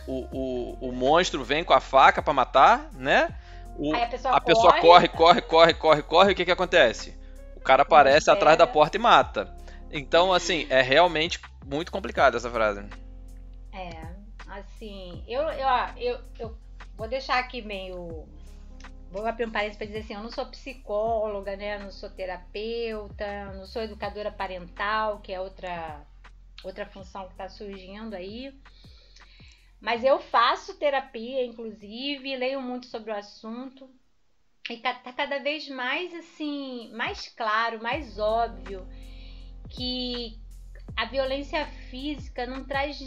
o, 0.07 0.11
o, 0.11 0.27
o, 0.31 0.89
o 0.89 0.91
monstro 0.91 1.43
vem 1.43 1.63
com 1.63 1.73
a 1.73 1.79
faca 1.79 2.21
para 2.21 2.33
matar, 2.33 2.89
né? 2.93 3.35
O, 3.75 3.95
a, 3.95 4.05
pessoa, 4.05 4.35
a 4.35 4.39
corre. 4.39 4.45
pessoa 4.45 4.79
corre, 4.79 5.07
corre, 5.07 5.41
corre, 5.41 5.73
corre, 5.73 6.03
corre, 6.03 6.29
e 6.29 6.33
o 6.33 6.35
que, 6.35 6.45
que 6.45 6.51
acontece? 6.51 7.17
O 7.55 7.59
cara 7.59 7.81
aparece 7.81 8.29
atrás 8.29 8.57
da 8.57 8.67
porta 8.67 8.97
e 8.97 8.99
mata. 8.99 9.53
Então, 9.91 10.31
assim, 10.31 10.67
é 10.69 10.81
realmente 10.81 11.39
muito 11.65 11.91
complicado 11.91 12.37
essa 12.37 12.49
frase. 12.49 12.85
É, 13.73 14.16
assim, 14.59 15.23
eu, 15.27 15.41
eu, 15.43 15.67
eu, 15.97 16.19
eu 16.39 16.57
vou 16.95 17.07
deixar 17.07 17.39
aqui 17.39 17.61
meio 17.61 18.27
vou 19.11 19.25
abrir 19.25 19.45
um 19.45 19.51
parênteses 19.51 19.77
para 19.77 19.87
dizer 19.87 19.99
assim, 19.99 20.13
eu 20.13 20.23
não 20.23 20.31
sou 20.31 20.45
psicóloga, 20.47 21.55
né? 21.55 21.75
Eu 21.75 21.81
não 21.81 21.91
sou 21.91 22.09
terapeuta, 22.09 23.53
não 23.53 23.65
sou 23.65 23.81
educadora 23.81 24.31
parental, 24.31 25.19
que 25.19 25.31
é 25.31 25.39
outra 25.39 26.05
outra 26.63 26.85
função 26.85 27.25
que 27.25 27.33
está 27.33 27.47
surgindo 27.47 28.15
aí. 28.15 28.53
Mas 29.79 30.03
eu 30.03 30.19
faço 30.19 30.77
terapia, 30.77 31.45
inclusive, 31.45 32.35
leio 32.35 32.61
muito 32.61 32.87
sobre 32.87 33.11
o 33.11 33.15
assunto. 33.15 33.89
E 34.69 34.77
tá 34.77 34.93
cada 34.93 35.39
vez 35.39 35.69
mais 35.69 36.13
assim, 36.13 36.91
mais 36.93 37.29
claro, 37.29 37.81
mais 37.81 38.19
óbvio 38.19 38.85
que 39.69 40.37
a 40.95 41.05
violência 41.05 41.65
física 41.89 42.45
não 42.45 42.65
traz 42.65 42.99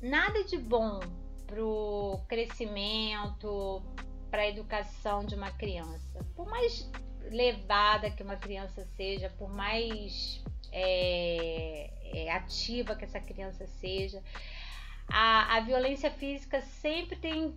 nada 0.00 0.44
de 0.44 0.56
bom 0.56 1.00
pro 1.46 2.20
crescimento, 2.28 3.82
para 4.30 4.42
a 4.42 4.48
educação 4.48 5.24
de 5.24 5.34
uma 5.34 5.50
criança. 5.50 6.24
Por 6.34 6.48
mais 6.48 6.90
levada 7.30 8.10
que 8.10 8.22
uma 8.22 8.36
criança 8.36 8.84
seja, 8.96 9.30
por 9.38 9.52
mais 9.52 10.42
é, 10.72 11.90
é, 12.14 12.32
ativa 12.32 12.94
que 12.94 13.04
essa 13.04 13.20
criança 13.20 13.66
seja, 13.66 14.22
a, 15.08 15.56
a 15.56 15.60
violência 15.60 16.10
física 16.10 16.60
sempre 16.60 17.16
tem 17.16 17.54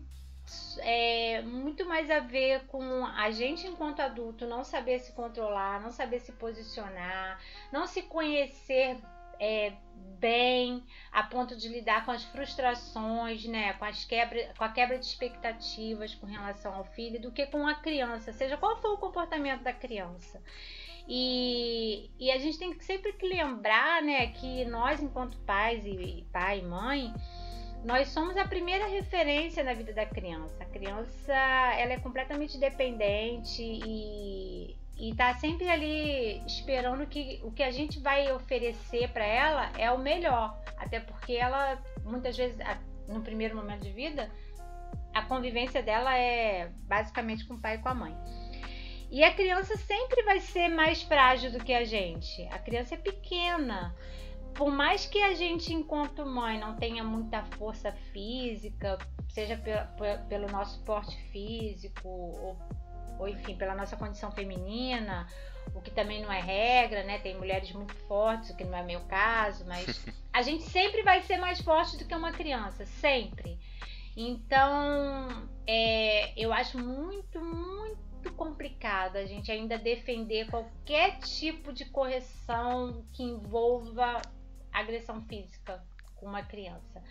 é, 0.80 1.42
muito 1.42 1.86
mais 1.86 2.10
a 2.10 2.20
ver 2.20 2.66
com 2.68 3.06
a 3.06 3.32
gente 3.32 3.66
enquanto 3.66 4.02
adulto 4.02 4.46
não 4.46 4.64
saber 4.64 5.00
se 5.00 5.14
controlar, 5.14 5.82
não 5.82 5.92
saber 5.92 6.20
se 6.20 6.32
posicionar, 6.34 7.40
não 7.72 7.88
se 7.88 8.02
conhecer 8.02 8.98
é, 9.44 9.74
bem 10.20 10.86
a 11.12 11.22
ponto 11.24 11.54
de 11.58 11.68
lidar 11.68 12.06
com 12.06 12.12
as 12.12 12.24
frustrações, 12.24 13.46
né, 13.46 13.74
com, 13.74 13.84
as 13.84 14.06
quebra, 14.06 14.54
com 14.58 14.64
a 14.64 14.70
quebra 14.70 14.98
de 14.98 15.06
expectativas 15.06 16.16
com 16.16 16.26
relação 16.26 16.74
ao 16.74 16.86
filho, 16.86 17.20
do 17.20 17.30
que 17.30 17.46
com 17.48 17.68
a 17.68 17.76
criança, 17.76 18.32
seja 18.32 18.56
qual 18.56 18.82
for 18.82 18.94
o 18.94 18.98
comportamento 18.98 19.62
da 19.62 19.74
criança. 19.74 20.42
E, 21.10 22.10
e 22.18 22.32
a 22.32 22.38
gente 22.38 22.58
tem 22.58 22.74
que 22.74 22.86
sempre 22.86 23.12
que 23.12 23.28
lembrar, 23.28 24.02
né, 24.02 24.28
que 24.28 24.64
nós 24.64 25.04
enquanto 25.04 25.38
pais 25.40 25.86
e 25.86 26.26
pai 26.32 26.60
e 26.60 26.64
mãe, 26.64 27.14
nós 27.84 28.08
somos 28.08 28.38
a 28.38 28.48
primeira 28.48 28.88
referência 28.88 29.62
na 29.62 29.74
vida 29.74 29.92
da 29.92 30.06
criança. 30.06 30.56
A 30.64 30.66
criança, 30.66 31.34
ela 31.34 31.92
é 31.92 32.00
completamente 32.00 32.58
dependente 32.58 33.62
e 33.62 34.78
e 34.98 35.14
tá 35.16 35.34
sempre 35.36 35.70
ali 35.70 36.44
esperando 36.46 37.06
que 37.08 37.40
o 37.44 37.52
que 37.52 37.64
a 37.64 37.72
gente 37.72 38.00
vai 38.00 38.32
oferecer 38.32 39.10
para 39.10 39.26
ela 39.26 39.72
é 39.78 39.92
o 39.92 39.98
melhor, 39.98 40.58
até 40.78 41.00
porque 41.00 41.34
ela 41.34 41.82
muitas 42.04 42.38
vezes 42.38 42.58
no 43.08 43.22
primeiro 43.22 43.56
momento 43.56 43.82
de 43.82 43.92
vida 43.92 44.32
a 45.14 45.22
convivência 45.24 45.82
dela 45.82 46.18
é 46.18 46.72
basicamente 46.88 47.46
com 47.46 47.56
o 47.56 47.60
pai 47.60 47.76
e 47.76 47.78
com 47.80 47.90
a 47.90 47.94
mãe. 47.94 48.16
E 49.12 49.24
a 49.24 49.32
criança 49.32 49.78
sempre 49.78 50.24
vai 50.24 50.40
ser 50.40 50.70
mais 50.70 51.04
frágil 51.04 51.52
do 51.52 51.64
que 51.64 51.72
a 51.72 51.86
gente. 51.86 52.42
A 52.52 52.58
criança 52.58 52.96
é 52.96 52.98
pequena. 52.98 53.96
Por 54.56 54.72
mais 54.72 55.06
que 55.06 55.22
a 55.22 55.36
gente, 55.36 55.72
enquanto 55.72 56.26
mãe, 56.26 56.60
não 56.60 56.76
tenha 56.76 57.04
muita 57.04 57.44
força 57.44 57.92
física, 58.12 58.98
seja 59.30 59.60
pelo 60.28 60.48
nosso 60.48 60.84
porte 60.84 61.16
físico 61.32 62.08
ou 62.08 62.58
ou 63.24 63.30
enfim, 63.30 63.56
pela 63.56 63.74
nossa 63.74 63.96
condição 63.96 64.32
feminina, 64.32 65.28
o 65.74 65.82
que 65.82 65.90
também 65.90 66.22
não 66.22 66.32
é 66.32 66.42
regra, 66.42 67.04
né? 67.04 67.20
Tem 67.20 67.38
mulheres 67.38 67.72
muito 67.72 67.94
fortes, 68.08 68.50
o 68.50 68.56
que 68.56 68.64
não 68.64 68.78
é 68.78 68.84
meu 68.84 69.02
caso, 69.02 69.66
mas 69.66 70.06
a 70.32 70.42
gente 70.42 70.64
sempre 70.64 71.02
vai 71.04 71.22
ser 71.22 71.38
mais 71.38 71.62
forte 71.62 71.98
do 71.98 72.06
que 72.06 72.14
uma 72.14 72.32
criança, 72.32 72.86
sempre. 72.86 73.58
Então, 74.16 75.48
é, 75.66 76.38
eu 76.40 76.54
acho 76.54 76.78
muito, 76.78 77.40
muito 77.40 78.32
complicado 78.34 79.16
a 79.16 79.26
gente 79.26 79.52
ainda 79.52 79.78
defender 79.78 80.50
qualquer 80.50 81.20
tipo 81.20 81.74
de 81.74 81.86
correção 81.86 83.06
que 83.14 83.24
envolva 83.24 84.22
agressão 84.72 85.22
física 85.24 85.84
com 86.16 86.26
uma 86.26 86.44
criança. 86.44 87.02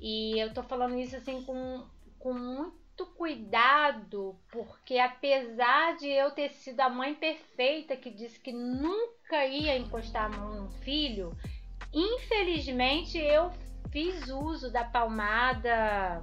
E 0.00 0.38
eu 0.38 0.52
tô 0.52 0.62
falando 0.62 0.98
isso 0.98 1.16
assim 1.16 1.42
com, 1.42 1.84
com 2.18 2.32
muito 2.34 2.87
muito 2.98 3.06
cuidado, 3.06 4.36
porque 4.50 4.98
apesar 4.98 5.96
de 5.96 6.08
eu 6.08 6.32
ter 6.32 6.50
sido 6.50 6.80
a 6.80 6.88
mãe 6.88 7.14
perfeita 7.14 7.96
que 7.96 8.10
disse 8.10 8.40
que 8.40 8.52
nunca 8.52 9.44
ia 9.46 9.76
encostar 9.76 10.24
a 10.24 10.28
mão 10.28 10.62
no 10.62 10.70
filho, 10.80 11.32
infelizmente 11.92 13.16
eu 13.16 13.52
fiz 13.92 14.28
uso 14.28 14.72
da 14.72 14.82
palmada 14.82 16.22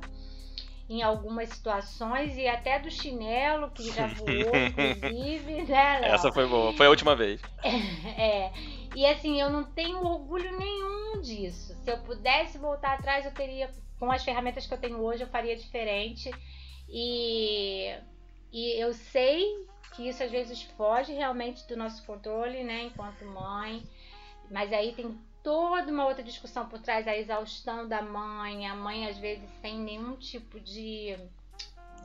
em 0.89 1.01
algumas 1.01 1.49
situações 1.49 2.37
e 2.37 2.47
até 2.47 2.77
do 2.77 2.91
chinelo 2.91 3.71
que 3.71 3.89
já 3.91 4.07
voou, 4.07 4.29
inclusive, 4.29 5.63
né? 5.71 5.99
Léo? 5.99 6.13
Essa 6.13 6.31
foi 6.31 6.45
boa, 6.45 6.73
foi 6.73 6.85
a 6.85 6.89
última 6.89 7.15
vez. 7.15 7.41
É, 8.17 8.51
e 8.95 9.05
assim, 9.05 9.41
eu 9.41 9.49
não 9.49 9.63
tenho 9.63 9.97
orgulho 10.05 10.57
nenhum 10.57 11.21
disso. 11.21 11.75
Se 11.83 11.91
eu 11.91 11.97
pudesse 11.99 12.57
voltar 12.57 12.93
atrás, 12.93 13.25
eu 13.25 13.31
teria, 13.31 13.69
com 13.99 14.09
as 14.11 14.23
ferramentas 14.23 14.65
que 14.65 14.73
eu 14.73 14.77
tenho 14.77 14.99
hoje, 14.99 15.23
eu 15.23 15.27
faria 15.27 15.55
diferente. 15.55 16.31
E 16.89 17.95
e 18.51 18.79
eu 18.79 18.93
sei 18.93 19.67
que 19.93 20.07
isso 20.07 20.23
às 20.23 20.31
vezes 20.31 20.61
foge 20.77 21.11
realmente 21.11 21.67
do 21.67 21.75
nosso 21.75 22.05
controle, 22.05 22.63
né, 22.63 22.83
enquanto 22.83 23.25
mãe. 23.25 23.83
Mas 24.49 24.71
aí 24.71 24.93
tem 24.93 25.17
toda 25.43 25.91
uma 25.91 26.05
outra 26.05 26.23
discussão 26.23 26.67
por 26.67 26.79
trás, 26.79 27.07
a 27.07 27.17
exaustão 27.17 27.87
da 27.87 28.01
mãe, 28.01 28.67
a 28.67 28.73
mãe 28.73 29.07
às 29.07 29.17
vezes 29.17 29.49
sem 29.61 29.77
nenhum 29.77 30.15
tipo 30.15 30.59
de, 30.59 31.17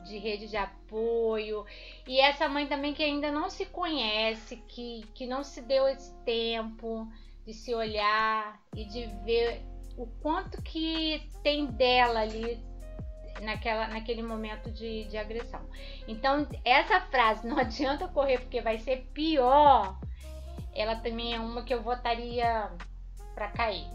de 0.05 0.17
rede 0.17 0.47
de 0.47 0.57
apoio. 0.57 1.65
E 2.05 2.19
essa 2.19 2.49
mãe 2.49 2.67
também 2.67 2.93
que 2.93 3.01
ainda 3.01 3.31
não 3.31 3.49
se 3.49 3.65
conhece, 3.65 4.57
que, 4.67 5.05
que 5.13 5.25
não 5.25 5.43
se 5.43 5.61
deu 5.61 5.87
esse 5.87 6.13
tempo 6.25 7.07
de 7.45 7.53
se 7.53 7.73
olhar 7.73 8.61
e 8.75 8.85
de 8.85 9.05
ver 9.23 9.61
o 9.97 10.05
quanto 10.21 10.61
que 10.61 11.21
tem 11.43 11.65
dela 11.65 12.21
ali 12.21 12.70
naquela, 13.39 13.87
naquele 13.87 14.21
momento 14.21 14.69
de, 14.71 15.05
de 15.05 15.17
agressão. 15.17 15.61
Então, 16.07 16.47
essa 16.65 16.99
frase, 17.01 17.45
não 17.47 17.57
adianta 17.57 18.07
correr 18.07 18.39
porque 18.39 18.61
vai 18.61 18.77
ser 18.79 19.07
pior, 19.13 19.97
ela 20.73 20.95
também 20.95 21.35
é 21.35 21.39
uma 21.39 21.63
que 21.63 21.73
eu 21.73 21.81
votaria 21.81 22.69
para 23.35 23.47
cair. 23.49 23.87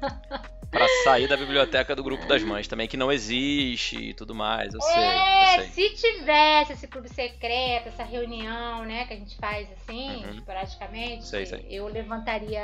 Pra 0.70 0.88
sair 1.04 1.28
da 1.28 1.36
biblioteca 1.36 1.94
do 1.94 2.02
grupo 2.02 2.26
das 2.26 2.42
mães 2.42 2.66
também, 2.66 2.88
que 2.88 2.96
não 2.96 3.12
existe 3.12 3.96
e 4.10 4.12
tudo 4.12 4.34
mais, 4.34 4.74
eu 4.74 4.80
sei. 4.80 5.04
É, 5.04 5.42
eu 5.42 5.46
sei. 5.46 5.68
se 5.68 5.90
tivesse 5.94 6.72
esse 6.72 6.88
clube 6.88 7.08
secreto, 7.08 7.90
essa 7.90 8.02
reunião, 8.02 8.84
né, 8.84 9.06
que 9.06 9.12
a 9.12 9.16
gente 9.16 9.36
faz 9.36 9.68
assim, 9.70 10.26
Uhum. 10.26 10.40
praticamente, 10.44 11.26
Sei, 11.26 11.46
sei. 11.46 11.64
eu 11.70 11.86
levantaria 11.86 12.60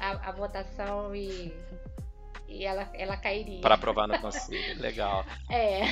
a, 0.00 0.30
a 0.30 0.32
votação 0.32 1.14
e, 1.14 1.52
e 2.48 2.64
ela, 2.64 2.88
ela 2.94 3.16
cairia. 3.16 3.60
Pra 3.60 3.74
aprovar 3.74 4.06
no 4.08 4.18
conselho, 4.18 4.78
legal. 4.80 5.24
É. 5.50 5.82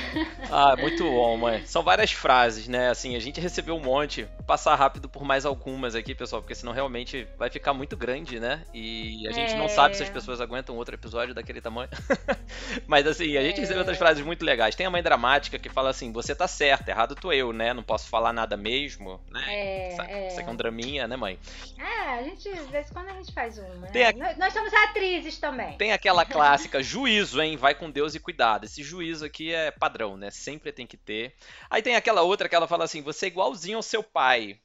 Ah, 0.51 0.75
muito 0.77 1.05
bom, 1.05 1.37
mãe. 1.37 1.65
São 1.67 1.83
várias 1.83 2.13
frases, 2.13 2.67
né? 2.69 2.89
Assim, 2.91 3.15
a 3.17 3.21
gente 3.21 3.41
recebeu 3.41 3.77
um 3.77 3.81
monte. 3.83 4.23
Vou 4.37 4.47
passar 4.47 4.75
rápido 4.75 5.09
por 5.09 5.25
mais 5.25 5.45
algumas 5.45 5.95
aqui, 5.95 6.15
pessoal, 6.15 6.41
porque 6.43 6.55
senão 6.55 6.73
realmente 6.73 7.27
vai 7.39 7.51
ficar 7.51 7.73
muito 7.75 7.97
grande, 7.97 8.41
né? 8.41 8.65
E 8.73 9.27
a 9.29 9.33
gente 9.33 9.55
não 9.55 9.67
É. 9.67 9.69
sabe 9.69 9.97
se 9.97 10.03
as 10.03 10.09
pessoas 10.11 10.41
aguentam 10.41 10.77
outro 10.77 10.95
episódio 10.95 11.35
daquele 11.35 11.61
tamanho. 11.61 11.89
Mas 12.87 13.07
assim, 13.07 13.37
a 13.37 13.43
gente 13.43 13.61
recebeu 13.61 13.79
É. 13.79 13.81
outras 13.81 13.99
frases 13.99 14.25
muito 14.25 14.45
legais. 14.45 14.75
Tem 14.75 14.87
a 14.87 14.91
mãe 14.91 15.03
dramática 15.03 15.59
que 15.59 15.69
fala 15.69 15.91
assim: 15.91 16.13
você 16.13 16.35
tá 16.35 16.49
certa, 16.49 16.91
errado 16.91 17.15
tô 17.15 17.33
eu, 17.33 17.53
né? 17.53 17.73
Não 17.75 17.83
posso 17.83 18.09
falar 18.09 18.33
nada 18.33 18.57
mesmo, 18.57 19.21
né? 19.31 19.45
É, 19.49 19.89
Isso 19.93 20.03
é. 20.03 20.27
isso 20.29 20.41
aqui 20.41 20.49
é 20.49 20.53
um 20.53 20.57
draminha, 20.57 21.07
né, 21.09 21.17
mãe? 21.17 21.39
É, 21.79 22.11
a 22.19 22.23
gente, 22.23 22.43
de 22.43 22.61
vez 22.71 22.91
em 22.91 22.95
quando 22.95 23.09
a 23.09 23.13
gente 23.15 23.33
faz 23.33 23.59
uma. 23.59 23.69
Né? 23.93 24.05
A- 24.07 24.37
Nós, 24.37 24.53
somos 24.53 24.73
atrizes 24.73 25.39
também. 25.39 25.77
Tem 25.77 25.93
aquela 25.93 26.25
clássica 26.47 26.83
juízo, 26.83 27.41
hein? 27.43 27.57
Vai 27.57 27.75
com 27.75 27.91
Deus 27.91 28.15
e 28.15 28.21
cuidado. 28.21 28.65
Esse 28.65 28.83
juízo 28.83 29.25
aqui 29.25 29.53
é 29.53 29.71
padrão, 29.71 30.17
né? 30.17 30.31
Sempre 30.31 30.71
tem 30.73 30.87
que 30.87 30.97
ter. 30.97 31.35
Aí 31.69 31.83
tem 31.83 31.97
aquela 31.97 32.23
outra 32.23 32.49
que 32.49 32.55
ela 32.55 32.69
fala 32.69 32.85
assim: 32.85 33.03
você 33.03 33.27
é 33.27 33.29
igualzinho 33.29 33.77
ao 33.79 33.83
seu 33.83 34.03
pai, 34.03 34.59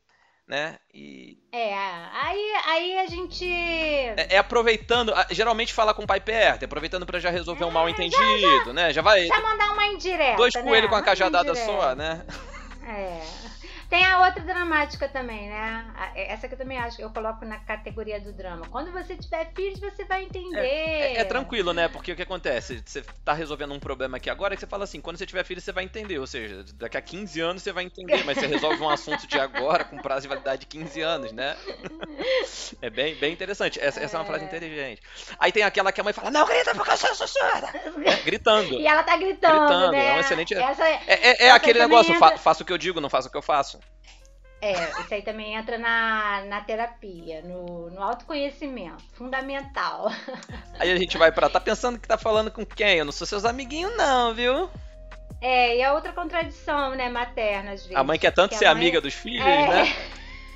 né? 0.47 0.77
E 0.93 1.37
É, 1.51 1.73
aí, 1.73 2.53
aí 2.65 2.99
a 2.99 3.07
gente. 3.07 3.45
é, 3.51 4.35
é 4.35 4.37
aproveitando, 4.37 5.11
geralmente 5.31 5.73
fala 5.73 5.93
com 5.93 6.03
o 6.03 6.07
pai 6.07 6.19
perto, 6.19 6.63
é 6.63 6.65
aproveitando 6.65 7.05
pra 7.05 7.19
já 7.19 7.29
resolver 7.29 7.65
um 7.65 7.71
mal 7.71 7.89
entendido, 7.89 8.73
né? 8.73 8.93
Já 8.93 9.01
vai 9.01 9.25
Já 9.25 9.41
mandar 9.41 9.71
uma 9.71 9.85
indireta. 9.87 10.37
dois 10.37 10.53
né? 10.53 10.61
coelhos 10.61 10.89
com 10.89 10.95
a 10.95 11.01
cajadada 11.01 11.55
só, 11.55 11.95
né? 11.95 12.25
É. 12.85 13.21
Tem 13.91 14.05
a 14.05 14.25
outra 14.25 14.41
dramática 14.41 15.09
também, 15.09 15.49
né? 15.49 15.85
A- 15.97 16.11
Essa 16.17 16.47
que 16.47 16.53
eu 16.53 16.57
também 16.57 16.77
acho 16.77 16.95
que 16.95 17.03
eu 17.03 17.09
coloco 17.09 17.43
na 17.43 17.57
categoria 17.59 18.21
do 18.21 18.31
drama. 18.31 18.65
Quando 18.69 18.89
você 18.89 19.17
tiver 19.17 19.51
filhos, 19.53 19.79
você 19.81 20.05
vai 20.05 20.23
entender. 20.23 20.57
É, 20.65 21.17
é 21.17 21.23
tranquilo, 21.25 21.73
né? 21.73 21.89
Porque 21.89 22.13
o 22.13 22.15
que 22.15 22.21
acontece? 22.21 22.81
Você 22.85 23.03
tá 23.25 23.33
resolvendo 23.33 23.73
um 23.73 23.79
problema 23.81 24.15
aqui 24.15 24.29
agora 24.29 24.55
que 24.55 24.61
você 24.61 24.65
fala 24.67 24.85
assim, 24.85 25.01
quando 25.01 25.17
você 25.17 25.25
tiver 25.25 25.43
filho, 25.43 25.59
você 25.59 25.73
vai 25.73 25.83
entender. 25.83 26.17
Ou 26.19 26.25
seja, 26.25 26.63
daqui 26.75 26.95
a 26.95 27.01
15 27.01 27.41
anos 27.41 27.61
você 27.63 27.73
vai 27.73 27.83
entender, 27.83 28.23
mas 28.23 28.37
você 28.37 28.47
resolve 28.47 28.81
um 28.81 28.89
assunto 28.89 29.27
de 29.27 29.37
agora 29.37 29.83
com 29.83 29.97
prazo 29.97 30.21
de 30.21 30.29
validade 30.29 30.61
de 30.61 30.67
15 30.67 31.01
anos, 31.01 31.33
né? 31.33 31.57
É 32.81 32.89
bem, 32.89 33.15
bem 33.15 33.33
interessante. 33.33 33.77
Essa, 33.77 33.99
essa 33.99 34.15
é 34.15 34.19
uma 34.19 34.25
frase 34.25 34.45
inteligente. 34.45 35.01
Aí 35.37 35.51
tem 35.51 35.63
aquela 35.63 35.91
que 35.91 35.99
a 35.99 36.03
mãe 36.05 36.13
fala, 36.13 36.31
não 36.31 36.45
grita 36.45 36.73
porque 36.73 36.91
eu 36.91 36.97
sou 36.97 37.13
sua 37.13 37.27
surda. 37.27 37.73
Gritando. 38.23 38.75
E 38.79 38.87
ela 38.87 39.03
tá 39.03 39.17
gritando, 39.17 39.57
Gritando, 39.59 39.91
né? 39.91 40.07
é 40.07 40.13
um 40.13 40.19
excelente- 40.21 40.53
Essa, 40.53 40.87
É, 40.87 40.93
é- 41.07 41.17
é 41.43 41.45
Essa 41.47 41.55
aquele 41.57 41.79
negócio, 41.79 42.13
fa 42.15 42.27
entra- 42.27 42.37
faço 42.37 42.63
o 42.63 42.65
que 42.65 42.71
eu 42.71 42.77
digo, 42.77 43.01
não 43.01 43.09
faço 43.09 43.27
o 43.27 43.31
que 43.31 43.37
eu 43.37 43.41
faço. 43.41 43.80
É, 44.61 44.73
isso 45.01 45.13
aí 45.13 45.21
também 45.23 45.55
entra 45.55 45.77
na, 45.77 46.43
na 46.45 46.61
terapia, 46.61 47.41
no, 47.41 47.89
no 47.89 48.01
autoconhecimento. 48.03 49.03
Fundamental. 49.13 50.11
Aí 50.79 50.91
a 50.91 50.95
gente 50.97 51.17
vai 51.17 51.31
pra. 51.31 51.49
Tá 51.49 51.59
pensando 51.59 51.97
que 51.99 52.07
tá 52.07 52.17
falando 52.17 52.51
com 52.51 52.63
quem? 52.65 52.97
Eu 52.99 53.05
não 53.05 53.11
sou 53.11 53.25
seus 53.25 53.43
amiguinhos, 53.45 53.95
não, 53.97 54.33
viu? 54.35 54.69
É, 55.41 55.77
e 55.77 55.83
a 55.83 55.93
outra 55.93 56.13
contradição, 56.13 56.91
né, 56.95 57.09
materna, 57.09 57.71
às 57.71 57.81
vezes. 57.81 57.95
A 57.95 58.03
mãe 58.03 58.19
quer 58.19 58.31
tanto 58.31 58.53
ser 58.53 58.65
mãe- 58.65 58.73
amiga 58.73 59.01
dos 59.01 59.13
filhos, 59.15 59.45
É. 59.45 59.67
né? 59.67 59.95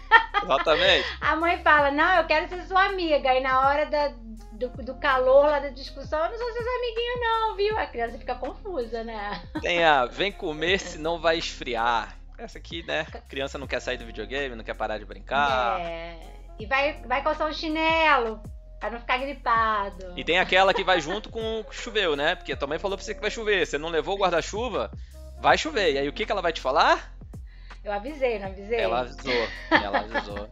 Exatamente. 0.44 1.08
A 1.22 1.36
mãe 1.36 1.58
fala, 1.64 1.90
não, 1.92 2.18
eu 2.18 2.26
quero 2.26 2.48
ser 2.48 2.62
sua 2.68 2.86
amiga. 2.86 3.34
E 3.34 3.40
na 3.42 3.68
hora 3.68 3.86
da, 3.88 4.10
do, 4.52 4.70
do 4.84 4.94
calor 4.96 5.48
lá 5.48 5.60
da 5.60 5.70
discussão, 5.70 6.24
eu 6.26 6.30
não 6.32 6.38
sou 6.38 6.54
seus 6.54 6.68
amiguinhos, 6.68 7.20
não, 7.22 7.56
viu? 7.56 7.80
A 7.80 7.88
criança 7.88 8.18
fica 8.20 8.36
confusa, 8.36 9.04
né? 9.04 9.42
Tem 9.62 9.84
a 9.84 10.06
vem 10.06 10.32
comer 10.32 10.80
senão 10.80 11.20
vai 11.20 11.38
esfriar. 11.40 12.16
Essa 12.38 12.58
aqui, 12.58 12.84
né? 12.84 13.06
Criança 13.28 13.58
não 13.58 13.68
quer 13.68 13.80
sair 13.80 13.98
do 13.98 14.06
videogame, 14.06 14.56
não 14.56 14.64
quer 14.64 14.76
parar 14.76 14.98
de 14.98 15.06
brincar. 15.06 15.80
É. 15.80 16.18
E 16.60 16.66
vai, 16.66 16.94
vai 17.06 17.22
calçar 17.24 17.48
um 17.48 17.54
chinelo 17.54 18.42
pra 18.80 18.90
não 18.90 19.00
ficar 19.00 19.18
gripado. 19.18 20.14
E 20.16 20.24
tem 20.24 20.40
aquela 20.40 20.74
que 20.74 20.84
vai 20.84 21.00
junto 21.00 21.30
com 21.30 21.62
o 21.62 21.72
choveu, 21.72 22.16
né? 22.16 22.36
Porque 22.36 22.54
a 22.54 22.58
tua 22.58 22.68
mãe 22.68 22.80
falou 22.80 22.98
pra 22.98 23.06
você 23.06 23.14
que 23.14 23.22
vai 23.22 23.32
chover. 23.32 23.66
Você 23.66 23.78
não 23.78 23.90
levou 23.90 24.16
o 24.16 24.20
guarda-chuva, 24.20 24.92
vai 25.40 25.58
chover. 25.58 25.94
E 25.94 25.98
aí 25.98 26.10
o 26.10 26.14
que, 26.14 26.26
que 26.26 26.32
ela 26.32 26.42
vai 26.42 26.54
te 26.54 26.62
falar? 26.62 27.14
Eu 27.84 27.94
avisei, 27.94 28.40
não 28.40 28.48
avisei? 28.48 28.80
Ela 28.80 29.02
avisou. 29.02 29.48
Ela 29.70 30.00
avisou. 30.00 30.50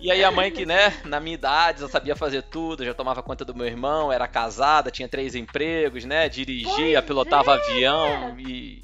E 0.00 0.10
aí 0.10 0.24
a 0.24 0.30
mãe 0.32 0.50
que, 0.50 0.66
né, 0.66 0.92
na 1.04 1.20
minha 1.20 1.34
idade, 1.34 1.80
já 1.80 1.88
sabia 1.88 2.16
fazer 2.16 2.42
tudo, 2.42 2.84
já 2.84 2.92
tomava 2.92 3.22
conta 3.22 3.44
do 3.44 3.54
meu 3.54 3.64
irmão, 3.64 4.12
era 4.12 4.26
casada, 4.26 4.90
tinha 4.90 5.08
três 5.08 5.36
empregos, 5.36 6.04
né? 6.04 6.28
Dirigia, 6.28 7.00
Pois 7.00 7.04
pilotava 7.04 7.52
é. 7.52 7.54
avião 7.54 8.38
e. 8.38 8.82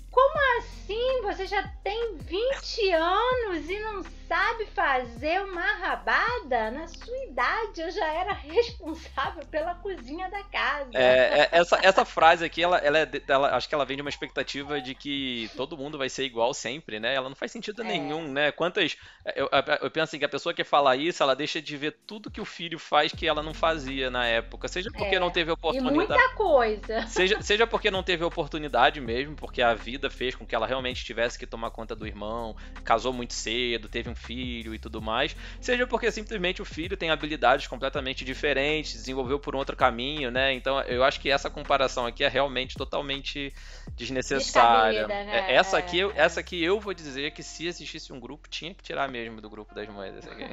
Assim, 0.59 1.23
você 1.23 1.47
já 1.47 1.63
tem 1.85 2.17
20 2.19 2.91
anos 2.93 3.69
e 3.71 3.79
não 3.81 4.03
sabe 4.29 4.67
fazer 4.67 5.41
uma 5.43 5.65
rabada? 5.79 6.71
Na 6.71 6.87
sua 6.89 7.17
idade, 7.25 7.81
eu 7.81 7.91
já 7.91 8.07
era 8.13 8.33
responsável 8.33 9.45
pela 9.47 9.75
cozinha 9.77 10.29
da 10.29 10.43
casa. 10.45 10.91
É, 10.95 11.41
é, 11.43 11.49
essa, 11.53 11.79
essa 11.83 12.05
frase 12.05 12.45
aqui, 12.45 12.63
ela, 12.63 12.79
ela, 12.79 12.99
é 12.99 13.09
ela- 13.29 13.57
acho 13.57 13.69
que 13.69 13.75
ela 13.75 13.85
vem 13.85 13.97
de 13.97 14.03
uma 14.03 14.11
expectativa 14.11 14.81
de 14.81 14.95
que 14.95 15.49
todo 15.57 15.77
mundo 15.79 15.97
vai 15.97 16.09
ser 16.09 16.25
igual 16.25 16.53
sempre, 16.53 16.99
né? 17.01 17.15
Ela 17.15 17.29
não 17.29 17.37
faz 17.37 17.53
sentido 17.53 17.83
É. 17.83 17.85
nenhum, 17.85 18.31
né? 18.31 18.51
Quantas. 18.53 18.97
Eu, 19.37 19.49
eu 19.83 19.91
penso 19.91 20.05
assim, 20.05 20.19
que 20.19 20.25
a 20.25 20.29
pessoa 20.29 20.53
que 20.55 20.65
fala 20.65 20.97
isso, 20.97 21.23
ela 21.23 21.35
deixa 21.37 21.63
de 21.63 21.77
ver 21.77 21.97
tudo 22.07 22.31
que 22.31 22.41
o 22.41 22.45
filho 22.45 22.79
faz 22.79 23.13
que 23.13 23.27
ela 23.27 23.43
não 23.43 23.55
fazia 23.55 24.11
na 24.11 24.27
época. 24.27 24.69
Seja 24.69 24.91
porque 24.91 25.17
É. 25.17 25.21
não 25.21 25.31
teve 25.31 25.51
E 25.51 25.55
oportunidade. 25.55 25.95
muita 25.97 26.35
coisa. 26.35 27.07
Seja, 27.07 27.41
seja 27.43 27.67
porque 27.67 27.91
não 27.91 28.03
teve 28.03 28.25
oportunidade 28.25 29.01
mesmo, 29.01 29.35
porque 29.37 29.63
a 29.63 29.75
vida 29.75 30.00
fez 30.09 30.35
com 30.35 30.47
que 30.47 30.55
ela 30.55 30.67
realmente 30.67 31.05
tivesse 31.05 31.39
que 31.39 31.47
tomar 31.47 31.71
conta 31.71 31.95
do 31.95 32.07
irmão, 32.07 32.57
casou 32.85 33.13
muito 33.13 33.35
cedo, 33.35 33.89
teve 33.89 34.09
um 34.09 34.15
filho 34.15 34.75
e 34.75 34.79
tudo 34.79 35.03
mais. 35.03 35.37
Seja 35.61 35.87
porque 35.87 36.11
simplesmente 36.11 36.63
o 36.63 36.65
filho 36.65 36.97
tem 36.97 37.11
habilidades 37.11 37.67
completamente 37.67 38.25
diferentes, 38.25 38.95
desenvolveu 38.95 39.39
por 39.41 39.55
um 39.55 39.59
outro 39.59 39.77
caminho, 39.77 40.31
né? 40.31 40.53
Então 40.55 40.81
eu 40.83 41.03
acho 41.03 41.21
que 41.21 41.29
essa 41.31 41.51
comparação 41.51 42.07
aqui 42.07 42.23
é 42.25 42.29
realmente 42.29 42.77
totalmente 42.77 43.53
desnecessária. 43.97 45.07
Né? 45.09 45.49
É, 45.49 45.55
Essa, 45.55 45.77
É, 45.77 45.81
aqui, 45.81 45.99
eu- 45.99 46.13
essa 46.15 46.41
aqui 46.41 46.63
eu 46.63 46.79
vou 46.79 46.95
dizer 46.95 47.33
que 47.33 47.43
se 47.43 47.67
existisse 47.67 48.13
um 48.13 48.21
grupo, 48.21 48.49
tinha 48.49 48.73
que 48.73 48.83
tirar 48.83 49.09
mesmo 49.09 49.41
do 49.41 49.51
grupo 49.51 49.75
das 49.75 49.89
mães. 49.89 50.15
Essa 50.17 50.31
aqui. 50.31 50.45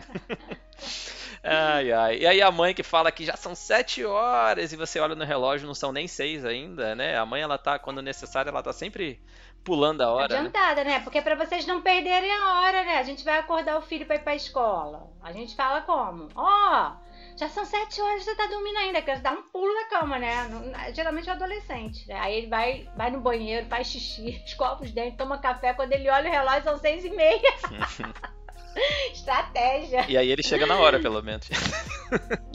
ai, 1.44 1.92
ai. 1.92 2.18
E 2.20 2.28
aí 2.28 2.42
a 2.42 2.52
mãe 2.52 2.74
que 2.74 2.84
fala 2.84 3.12
que 3.12 3.26
já 3.26 3.36
são 3.36 3.56
sete 3.56 4.04
horas 4.04 4.72
e 4.74 4.76
você 4.76 5.00
olha 5.00 5.16
no 5.16 5.24
relógio, 5.26 5.68
não 5.68 5.74
são 5.76 5.92
nem 5.92 6.08
seis 6.08 6.46
ainda, 6.46 6.96
né? 6.96 7.18
A 7.18 7.26
mãe, 7.26 7.42
ela 7.42 7.58
tá, 7.58 7.78
quando 7.80 8.02
necessário, 8.02 8.50
ela 8.50 8.64
tá 8.64 8.74
sempre 8.74 9.20
pulando 9.64 10.02
a 10.02 10.12
hora. 10.12 10.28
né? 10.34 10.40
Adiantada, 10.40 10.84
né? 10.84 11.00
Porque 11.02 11.22
pra 11.22 11.36
vocês 11.36 11.66
não 11.66 11.82
perderem 11.82 12.32
a 12.32 12.60
hora, 12.62 12.84
né? 12.84 12.98
A 12.98 13.04
gente 13.04 13.24
vai 13.24 13.38
acordar 13.40 13.78
o 13.78 13.82
filho 13.82 14.06
pra 14.06 14.16
ir 14.16 14.24
pra 14.24 14.36
escola. 14.36 15.10
A 15.22 15.32
gente 15.32 15.56
fala 15.56 15.82
como? 15.82 16.30
Ó, 16.36 16.92
já 17.36 17.50
são 17.50 17.66
sete 17.66 18.02
horas, 18.02 18.24
você 18.24 18.36
tá 18.36 18.48
dormindo 18.48 18.78
ainda. 18.78 19.00
A 19.00 19.02
criança 19.02 19.24
dá 19.24 19.32
um 19.32 19.44
pulo 19.44 19.74
da 19.74 19.86
cama, 20.00 20.18
né? 20.18 20.48
Geralmente 20.94 21.30
é 21.30 21.34
o 21.34 21.36
adolescente. 21.36 22.08
Né? 22.08 22.16
Aí 22.20 22.36
ele 22.38 22.48
vai, 22.48 22.90
vai 22.96 23.12
no 23.12 23.20
banheiro, 23.20 23.68
faz 23.68 23.88
xixi, 23.88 24.42
escova 24.46 24.84
os 24.84 24.92
dentes, 24.92 25.18
toma 25.18 25.38
café. 25.38 25.74
Quando 25.74 25.92
ele 25.94 26.10
olha 26.10 26.30
o 26.30 26.32
relógio, 26.32 26.64
são 26.64 26.78
seis 26.78 27.04
e 27.04 27.10
meia. 27.10 27.42
Estratégia. 29.12 30.06
E 30.08 30.16
aí 30.16 30.30
ele 30.30 30.44
chega 30.44 30.66
na 30.68 30.78
hora, 30.78 31.00
pelo 31.00 31.22
menos. 31.22 31.48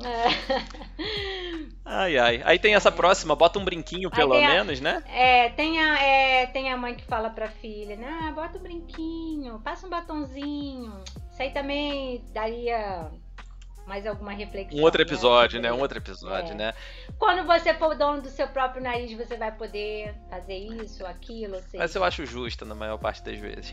É. 0.05 0.29
Ai, 1.85 2.19
ai. 2.19 2.43
Aí 2.45 2.59
tem 2.59 2.75
essa 2.75 2.91
próxima, 2.91 3.35
bota 3.35 3.59
um 3.59 3.65
brinquinho, 3.65 4.11
pelo 4.11 4.35
a- 4.35 4.39
menos, 4.41 4.81
né? 4.81 5.03
É, 5.09 5.49
tem 5.51 5.81
a, 5.81 6.03
é, 6.03 6.47
tem 6.47 6.73
a 6.73 6.77
mãe 6.77 6.95
que 6.95 7.05
fala 7.05 7.31
pra 7.31 7.49
filha, 7.49 7.97
né? 7.97 8.21
Ah, 8.23 8.33
bota 8.33 8.59
um 8.59 8.63
brinquinho, 8.63 9.61
passa 9.61 9.87
um 9.87 9.91
batonzinho. 9.91 11.03
Isso 11.31 11.43
aí 11.43 11.51
também 11.51 12.25
daria 12.33 13.11
mais 13.87 14.07
alguma 14.07 14.33
reflexão. 14.33 14.79
Um 14.79 14.83
outro 14.83 15.01
né, 15.01 15.07
episódio, 15.07 15.61
né? 15.61 15.69
né? 15.69 15.75
Um 15.75 15.81
outro 15.81 15.99
episódio, 15.99 16.53
é. 16.53 16.55
né? 16.55 16.75
Quando 17.19 17.45
você 17.47 17.75
for 17.75 17.97
dono 17.97 18.23
do 18.23 18.29
seu 18.29 18.47
próprio 18.49 18.83
nariz, 18.83 19.13
você 19.13 19.37
vai 19.37 19.53
poder 19.53 20.15
fazer 20.31 20.57
isso, 20.57 21.05
aquilo, 21.05 21.57
seja. 21.63 21.79
Mas 21.79 21.95
eu 21.95 22.05
acho 22.05 22.25
justo 22.25 22.65
na 22.65 22.75
maior 22.75 22.99
parte 22.99 23.23
das 23.23 23.39
vezes. 23.39 23.73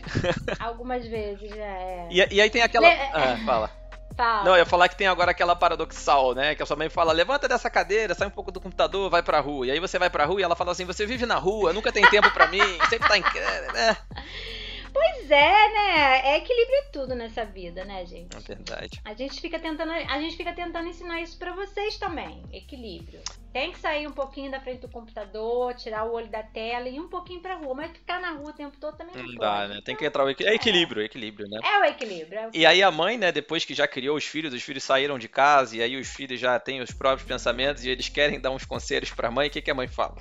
Algumas 0.58 1.06
vezes, 1.06 1.50
é. 1.52 2.08
E, 2.10 2.34
e 2.34 2.40
aí 2.40 2.50
tem 2.50 2.62
aquela. 2.62 2.88
Le... 2.88 3.00
Ah, 3.12 3.38
fala. 3.44 3.79
Fala. 4.16 4.44
Não, 4.44 4.52
eu 4.52 4.58
ia 4.58 4.66
falar 4.66 4.88
que 4.88 4.96
tem 4.96 5.06
agora 5.06 5.30
aquela 5.30 5.56
paradoxal, 5.56 6.34
né? 6.34 6.54
Que 6.54 6.62
a 6.62 6.66
sua 6.66 6.76
mãe 6.76 6.88
fala: 6.88 7.12
levanta 7.12 7.48
dessa 7.48 7.70
cadeira, 7.70 8.14
sai 8.14 8.28
um 8.28 8.30
pouco 8.30 8.50
do 8.50 8.60
computador, 8.60 9.08
vai 9.10 9.22
pra 9.22 9.40
rua. 9.40 9.66
E 9.66 9.70
aí 9.70 9.80
você 9.80 9.98
vai 9.98 10.10
pra 10.10 10.24
rua 10.24 10.40
e 10.40 10.42
ela 10.42 10.56
fala 10.56 10.72
assim: 10.72 10.84
você 10.84 11.06
vive 11.06 11.26
na 11.26 11.36
rua, 11.36 11.72
nunca 11.72 11.92
tem 11.92 12.04
tempo 12.06 12.30
pra 12.30 12.48
mim, 12.48 12.60
sempre 12.88 13.08
tá 13.08 13.16
em. 13.16 13.22
né? 13.22 13.96
Pois 14.92 15.30
é, 15.30 15.72
né? 15.72 16.20
É 16.24 16.38
equilíbrio 16.38 16.84
tudo 16.92 17.14
nessa 17.14 17.44
vida, 17.44 17.84
né, 17.84 18.04
gente? 18.04 18.36
É 18.36 18.40
verdade. 18.40 19.00
A 19.04 19.14
gente 19.14 19.40
fica 19.40 19.58
tentando, 19.58 19.92
a 19.92 20.20
gente 20.20 20.36
fica 20.36 20.52
tentando 20.52 20.88
ensinar 20.88 21.20
isso 21.20 21.38
para 21.38 21.54
vocês 21.54 21.96
também. 21.98 22.42
Equilíbrio. 22.52 23.20
Tem 23.52 23.72
que 23.72 23.78
sair 23.78 24.06
um 24.06 24.12
pouquinho 24.12 24.50
da 24.50 24.60
frente 24.60 24.80
do 24.80 24.88
computador, 24.88 25.74
tirar 25.74 26.04
o 26.04 26.12
olho 26.12 26.28
da 26.28 26.42
tela 26.42 26.88
e 26.88 26.96
ir 26.96 27.00
um 27.00 27.08
pouquinho 27.08 27.40
pra 27.40 27.54
rua. 27.54 27.74
Mas 27.74 27.92
ficar 27.92 28.20
na 28.20 28.30
rua 28.30 28.50
o 28.50 28.52
tempo 28.52 28.76
todo 28.78 28.96
também 28.96 29.16
não, 29.16 29.24
não 29.24 29.34
dá, 29.34 29.68
né? 29.68 29.80
Tem 29.84 29.96
que 29.96 30.04
entrar 30.04 30.24
o 30.24 30.30
equilíbrio. 30.30 30.52
É 30.52 30.56
equilíbrio, 30.56 31.02
é 31.02 31.04
equilíbrio, 31.04 31.48
né? 31.48 31.60
É 31.64 31.78
o 31.80 31.84
equilíbrio. 31.84 32.38
É 32.38 32.48
o 32.48 32.50
E 32.54 32.66
aí 32.66 32.82
a 32.82 32.90
mãe, 32.90 33.18
né, 33.18 33.32
depois 33.32 33.64
que 33.64 33.74
já 33.74 33.88
criou 33.88 34.16
os 34.16 34.24
filhos, 34.24 34.54
os 34.54 34.62
filhos 34.62 34.84
saíram 34.84 35.18
de 35.18 35.28
casa 35.28 35.76
e 35.76 35.82
aí 35.82 35.96
os 35.96 36.08
filhos 36.08 36.38
já 36.38 36.58
têm 36.58 36.80
os 36.80 36.92
próprios 36.92 37.26
pensamentos 37.26 37.84
e 37.84 37.90
eles 37.90 38.08
querem 38.08 38.40
dar 38.40 38.50
uns 38.50 38.64
conselhos 38.64 39.10
pra 39.10 39.30
mãe, 39.30 39.48
o 39.48 39.50
que, 39.50 39.62
que 39.62 39.70
a 39.70 39.74
mãe 39.74 39.88
fala? 39.88 40.16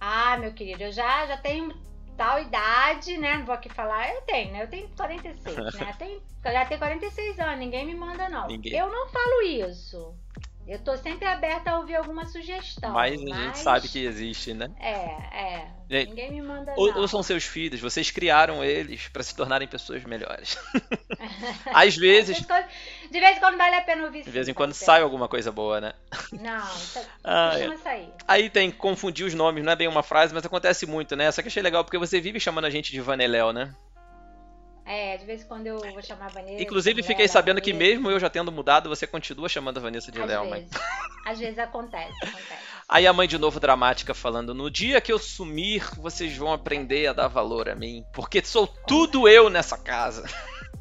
Ah, 0.00 0.36
meu 0.38 0.52
querido, 0.52 0.84
eu 0.84 0.92
já, 0.92 1.26
já 1.26 1.36
tenho 1.36 1.74
tal 2.16 2.40
idade, 2.40 3.16
né? 3.18 3.38
Não 3.38 3.46
vou 3.46 3.54
aqui 3.54 3.68
falar, 3.68 4.12
eu 4.12 4.22
tenho, 4.22 4.52
né? 4.52 4.62
Eu 4.62 4.68
tenho 4.68 4.88
46, 4.96 5.56
né? 5.56 5.94
Tenho, 5.98 6.20
já 6.44 6.64
tenho 6.64 6.78
46 6.78 7.40
anos, 7.40 7.58
ninguém 7.58 7.84
me 7.86 7.94
manda, 7.94 8.28
não. 8.28 8.46
Ninguém. 8.46 8.72
Eu 8.72 8.90
não 8.90 9.08
falo 9.08 9.42
isso. 9.42 10.14
Eu 10.66 10.80
tô 10.80 10.96
sempre 10.96 11.26
aberta 11.26 11.70
a 11.70 11.78
ouvir 11.78 11.94
alguma 11.94 12.26
sugestão. 12.26 12.92
Mas, 12.92 13.22
mas... 13.22 13.32
a 13.32 13.42
gente 13.42 13.58
sabe 13.58 13.88
que 13.88 14.04
existe, 14.04 14.52
né? 14.52 14.68
É, 14.80 14.90
é. 14.92 15.68
Gente, 15.88 16.08
Ninguém 16.08 16.32
me 16.32 16.42
manda. 16.42 16.74
Ou, 16.76 16.92
ou, 16.96 17.06
são 17.06 17.22
seus 17.22 17.44
filhos, 17.44 17.80
vocês 17.80 18.10
criaram 18.10 18.64
eles 18.64 19.06
para 19.06 19.22
se 19.22 19.34
tornarem 19.36 19.68
pessoas 19.68 20.02
melhores. 20.02 20.58
Às 21.72 21.94
vezes. 21.94 22.44
De 23.10 23.20
vez 23.20 23.36
em 23.36 23.40
quando 23.40 23.56
vale 23.56 23.76
a 23.76 23.80
pena 23.80 24.04
ouvir 24.04 24.22
De 24.22 24.30
vez 24.30 24.48
em 24.48 24.54
quando 24.54 24.72
sai 24.72 25.02
alguma 25.02 25.28
coisa 25.28 25.52
boa, 25.52 25.80
né? 25.80 25.92
Não, 26.32 26.66
isso 26.76 27.00
ah, 27.24 27.50
costuma 27.52 27.74
é. 27.74 27.78
sair. 27.78 28.08
Aí 28.26 28.50
tem 28.50 28.70
confundir 28.70 29.26
os 29.26 29.34
nomes, 29.34 29.64
não 29.64 29.72
é 29.72 29.76
bem 29.76 29.88
uma 29.88 30.02
frase, 30.02 30.34
mas 30.34 30.44
acontece 30.44 30.86
muito, 30.86 31.16
né? 31.16 31.30
Só 31.30 31.42
que 31.42 31.48
achei 31.48 31.62
legal 31.62 31.84
porque 31.84 31.98
você 31.98 32.20
vive 32.20 32.40
chamando 32.40 32.64
a 32.64 32.70
gente 32.70 32.92
de 32.92 33.00
Vaneléu, 33.00 33.52
né? 33.52 33.74
É, 34.86 35.16
de 35.16 35.26
vez 35.26 35.42
em 35.42 35.46
quando 35.46 35.66
eu 35.66 35.78
vou 35.78 36.02
chamar 36.02 36.26
a 36.26 36.28
Vanessa. 36.28 36.62
Inclusive, 36.62 37.02
fiquei 37.02 37.26
sabendo 37.26 37.60
que 37.60 37.72
mesmo 37.72 38.08
eu 38.08 38.20
já 38.20 38.30
tendo 38.30 38.52
mudado, 38.52 38.88
você 38.88 39.04
continua 39.04 39.48
chamando 39.48 39.78
a 39.78 39.80
Vanessa 39.80 40.12
de 40.12 40.22
Léo, 40.22 40.48
mas. 40.48 40.64
Às 41.26 41.40
vezes 41.40 41.58
acontece, 41.58 42.14
acontece. 42.22 42.76
Aí 42.88 43.04
a 43.04 43.12
mãe 43.12 43.26
de 43.26 43.36
novo 43.36 43.58
dramática 43.58 44.14
falando: 44.14 44.54
No 44.54 44.70
dia 44.70 45.00
que 45.00 45.12
eu 45.12 45.18
sumir, 45.18 45.84
vocês 45.96 46.36
vão 46.36 46.52
aprender 46.52 47.08
a 47.08 47.12
dar 47.12 47.26
valor 47.26 47.68
a 47.68 47.74
mim. 47.74 48.04
Porque 48.12 48.44
sou 48.44 48.64
tudo 48.64 49.28
eu 49.28 49.50
nessa 49.50 49.76
casa. 49.76 50.24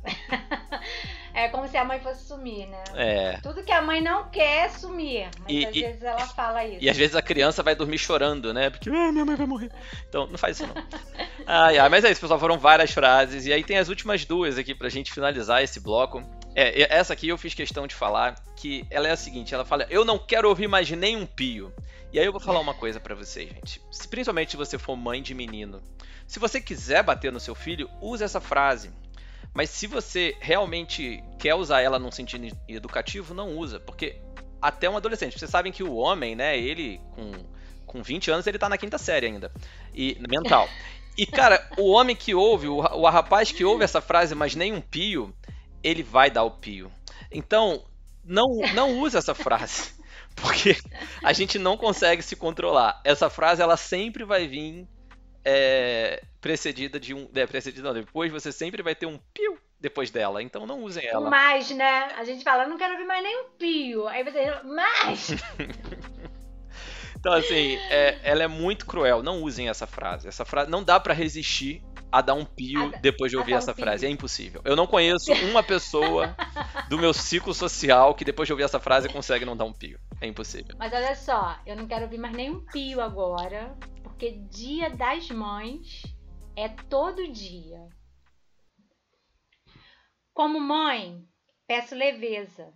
É 1.35 1.49
como 1.49 1.67
se 1.67 1.75
a 1.75 1.83
mãe 1.83 1.99
fosse 1.99 2.25
sumir, 2.25 2.65
né? 2.67 2.81
É. 2.95 3.39
Tudo 3.43 3.61
que 3.61 3.71
a 3.71 3.81
mãe 3.81 4.01
não 4.01 4.29
quer 4.29 4.65
é 4.65 4.69
sumir. 4.69 5.29
Muitas 5.47 5.75
e, 5.75 5.81
vezes 5.81 6.01
ela 6.01 6.25
fala 6.27 6.63
isso. 6.63 6.81
E 6.81 6.89
às 6.89 6.95
vezes 6.95 7.13
a 7.13 7.21
criança 7.21 7.61
vai 7.61 7.75
dormir 7.75 7.97
chorando, 7.97 8.53
né? 8.53 8.69
Porque 8.69 8.89
ah, 8.89 9.11
minha 9.11 9.25
mãe 9.25 9.35
vai 9.35 9.45
morrer. 9.45 9.69
Então, 10.07 10.27
não 10.27 10.37
faz 10.37 10.57
isso 10.57 10.67
não. 10.67 10.81
ai, 11.45 11.77
ai, 11.77 11.89
mas 11.89 12.05
é 12.05 12.11
isso, 12.11 12.21
pessoal. 12.21 12.39
Foram 12.39 12.57
várias 12.57 12.91
frases. 12.91 13.45
E 13.45 13.51
aí 13.51 13.65
tem 13.65 13.77
as 13.77 13.89
últimas 13.89 14.23
duas 14.23 14.57
aqui 14.57 14.73
pra 14.73 14.87
gente 14.87 15.11
finalizar 15.11 15.61
esse 15.61 15.81
bloco. 15.81 16.23
É, 16.55 16.95
essa 16.95 17.11
aqui 17.11 17.27
eu 17.27 17.37
fiz 17.37 17.53
questão 17.53 17.85
de 17.85 17.93
falar, 17.93 18.35
que 18.55 18.87
ela 18.89 19.09
é 19.09 19.11
a 19.11 19.17
seguinte, 19.17 19.53
ela 19.53 19.65
fala, 19.65 19.85
eu 19.89 20.05
não 20.05 20.17
quero 20.17 20.47
ouvir 20.47 20.69
mais 20.69 20.89
nenhum 20.89 21.25
pio. 21.25 21.73
E 22.13 22.19
aí 22.19 22.25
eu 22.25 22.31
vou 22.31 22.39
falar 22.39 22.61
uma 22.61 22.73
coisa 22.73 22.97
para 22.97 23.13
vocês, 23.13 23.49
gente. 23.49 23.81
Se, 23.91 24.07
principalmente 24.07 24.51
se 24.51 24.57
você 24.57 24.77
for 24.77 24.95
mãe 24.95 25.21
de 25.21 25.33
menino. 25.33 25.83
Se 26.25 26.39
você 26.39 26.61
quiser 26.61 27.03
bater 27.03 27.29
no 27.29 27.41
seu 27.41 27.53
filho, 27.53 27.89
use 28.01 28.23
essa 28.23 28.39
frase. 28.39 28.89
Mas 29.55 29.69
se 29.69 29.87
você 29.87 30.35
realmente 30.41 31.23
quer 31.39 31.55
usar 31.55 31.79
ela 31.79 31.97
num 31.97 32.11
sentido 32.11 32.45
educativo, 32.67 33.33
não 33.33 33.57
usa, 33.57 33.79
porque 33.79 34.21
até 34.61 34.89
um 34.89 34.97
adolescente, 34.97 35.39
vocês 35.39 35.49
sabem 35.49 35.71
que 35.71 35.81
o 35.81 35.95
homem, 35.95 36.35
né, 36.35 36.59
ele 36.59 36.99
com, 37.15 37.31
com 37.85 38.03
20 38.03 38.31
anos, 38.31 38.45
ele 38.45 38.59
tá 38.59 38.67
na 38.67 38.77
quinta 38.77 38.97
série 38.97 39.27
ainda, 39.27 39.49
e 39.93 40.17
mental. 40.29 40.67
E 41.17 41.25
cara, 41.25 41.65
o 41.77 41.91
homem 41.91 42.17
que 42.17 42.35
ouve, 42.35 42.67
o, 42.67 42.79
o 42.79 43.09
rapaz 43.09 43.49
que 43.49 43.63
ouve 43.63 43.85
essa 43.85 44.01
frase, 44.01 44.35
mas 44.35 44.55
nem 44.55 44.73
um 44.73 44.81
pio, 44.81 45.33
ele 45.81 46.03
vai 46.03 46.29
dar 46.29 46.43
o 46.43 46.51
pio. 46.51 46.91
Então, 47.31 47.85
não 48.25 48.57
não 48.73 48.99
use 48.99 49.15
essa 49.15 49.33
frase, 49.33 49.93
porque 50.35 50.75
a 51.23 51.31
gente 51.31 51.57
não 51.57 51.77
consegue 51.77 52.21
se 52.21 52.35
controlar. 52.35 52.99
Essa 53.05 53.29
frase 53.29 53.61
ela 53.61 53.77
sempre 53.77 54.25
vai 54.25 54.49
vir 54.49 54.85
é, 55.45 56.21
precedida 56.45 56.99
de 56.99 57.11
um. 57.11 57.27
É, 57.33 57.47
precedida 57.47 57.87
não, 57.87 57.99
depois 57.99 58.31
você 58.31 58.51
sempre 58.51 58.83
vai 58.83 58.93
ter 58.93 59.07
um 59.07 59.17
pio 59.33 59.57
depois 59.79 60.11
dela. 60.11 60.43
Então 60.43 60.67
não 60.67 60.83
usem 60.83 61.03
ela. 61.03 61.27
Mais, 61.27 61.71
né? 61.71 62.09
A 62.15 62.23
gente 62.23 62.43
fala, 62.43 62.67
não 62.67 62.77
quero 62.77 62.93
ouvir 62.93 63.05
mais 63.05 63.23
nem 63.23 63.35
um 63.41 63.49
pio. 63.57 64.07
Aí 64.07 64.23
você, 64.23 64.53
mais! 64.63 65.31
então, 67.17 67.33
assim, 67.33 67.77
é, 67.89 68.19
ela 68.21 68.43
é 68.43 68.47
muito 68.47 68.85
cruel. 68.85 69.23
Não 69.23 69.41
usem 69.41 69.69
essa 69.69 69.87
frase. 69.87 70.27
Essa 70.27 70.45
frase 70.45 70.69
não 70.69 70.83
dá 70.83 70.99
para 70.99 71.15
resistir 71.15 71.81
a 72.11 72.21
dar 72.21 72.35
um 72.35 72.45
pio 72.45 72.93
a, 72.93 72.97
depois 72.99 73.31
de 73.31 73.37
ouvir 73.37 73.53
essa 73.53 73.71
um 73.71 73.75
frase. 73.75 74.05
É 74.05 74.09
impossível. 74.09 74.61
Eu 74.63 74.75
não 74.75 74.85
conheço 74.85 75.33
uma 75.49 75.63
pessoa 75.63 76.35
do 76.89 76.99
meu 76.99 77.11
ciclo 77.11 77.55
social 77.55 78.13
que 78.13 78.23
depois 78.23 78.45
de 78.45 78.53
ouvir 78.53 78.65
essa 78.65 78.79
frase 78.79 79.09
consegue 79.09 79.45
não 79.45 79.57
dar 79.57 79.65
um 79.65 79.73
pio. 79.73 79.99
É 80.21 80.27
impossível. 80.27 80.75
Mas 80.77 80.93
olha 80.93 81.15
só, 81.15 81.57
eu 81.65 81.75
não 81.75 81.87
quero 81.87 82.03
ouvir 82.03 82.19
mais 82.19 82.35
nem 82.35 82.51
um 82.51 82.63
pio 82.67 83.01
agora, 83.01 83.75
porque 84.03 84.33
Dia 84.51 84.91
das 84.91 85.27
Mães 85.31 86.14
é 86.57 86.69
todo 86.69 87.31
dia. 87.31 87.89
Como 90.33 90.59
mãe, 90.59 91.27
peço 91.67 91.93
leveza, 91.93 92.73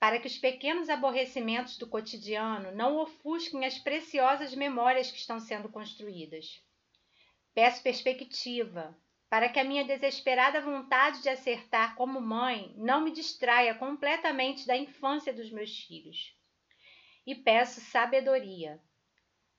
para 0.00 0.18
que 0.18 0.26
os 0.26 0.36
pequenos 0.36 0.88
aborrecimentos 0.88 1.78
do 1.78 1.88
cotidiano 1.88 2.72
não 2.72 2.96
ofusquem 2.98 3.64
as 3.64 3.78
preciosas 3.78 4.54
memórias 4.54 5.10
que 5.10 5.18
estão 5.18 5.38
sendo 5.38 5.68
construídas. 5.68 6.60
Peço 7.54 7.82
perspectiva, 7.82 8.98
para 9.30 9.48
que 9.48 9.60
a 9.60 9.64
minha 9.64 9.84
desesperada 9.84 10.60
vontade 10.60 11.22
de 11.22 11.28
acertar 11.28 11.94
como 11.94 12.20
mãe 12.20 12.74
não 12.76 13.00
me 13.00 13.12
distraia 13.12 13.76
completamente 13.76 14.66
da 14.66 14.76
infância 14.76 15.32
dos 15.32 15.50
meus 15.52 15.78
filhos. 15.78 16.36
E 17.24 17.34
peço 17.34 17.80
sabedoria, 17.80 18.80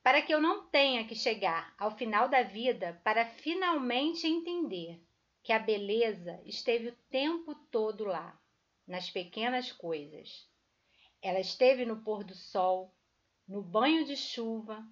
para 0.06 0.22
que 0.22 0.32
eu 0.32 0.40
não 0.40 0.68
tenha 0.68 1.04
que 1.04 1.16
chegar 1.16 1.74
ao 1.80 1.90
final 1.90 2.30
da 2.30 2.44
vida 2.44 3.02
para 3.04 3.26
finalmente 3.26 4.28
entender 4.28 5.04
que 5.42 5.52
a 5.52 5.58
beleza 5.58 6.40
esteve 6.46 6.90
o 6.90 6.96
tempo 7.10 7.56
todo 7.72 8.06
lá, 8.06 8.40
nas 8.88 9.10
pequenas 9.10 9.72
coisas. 9.72 10.48
Ela 11.24 11.40
esteve 11.40 11.86
no 11.86 12.04
pôr 12.04 12.24
do 12.24 12.36
sol, 12.36 12.94
no 13.48 13.64
banho 13.64 14.06
de 14.06 14.16
chuva, 14.16 14.86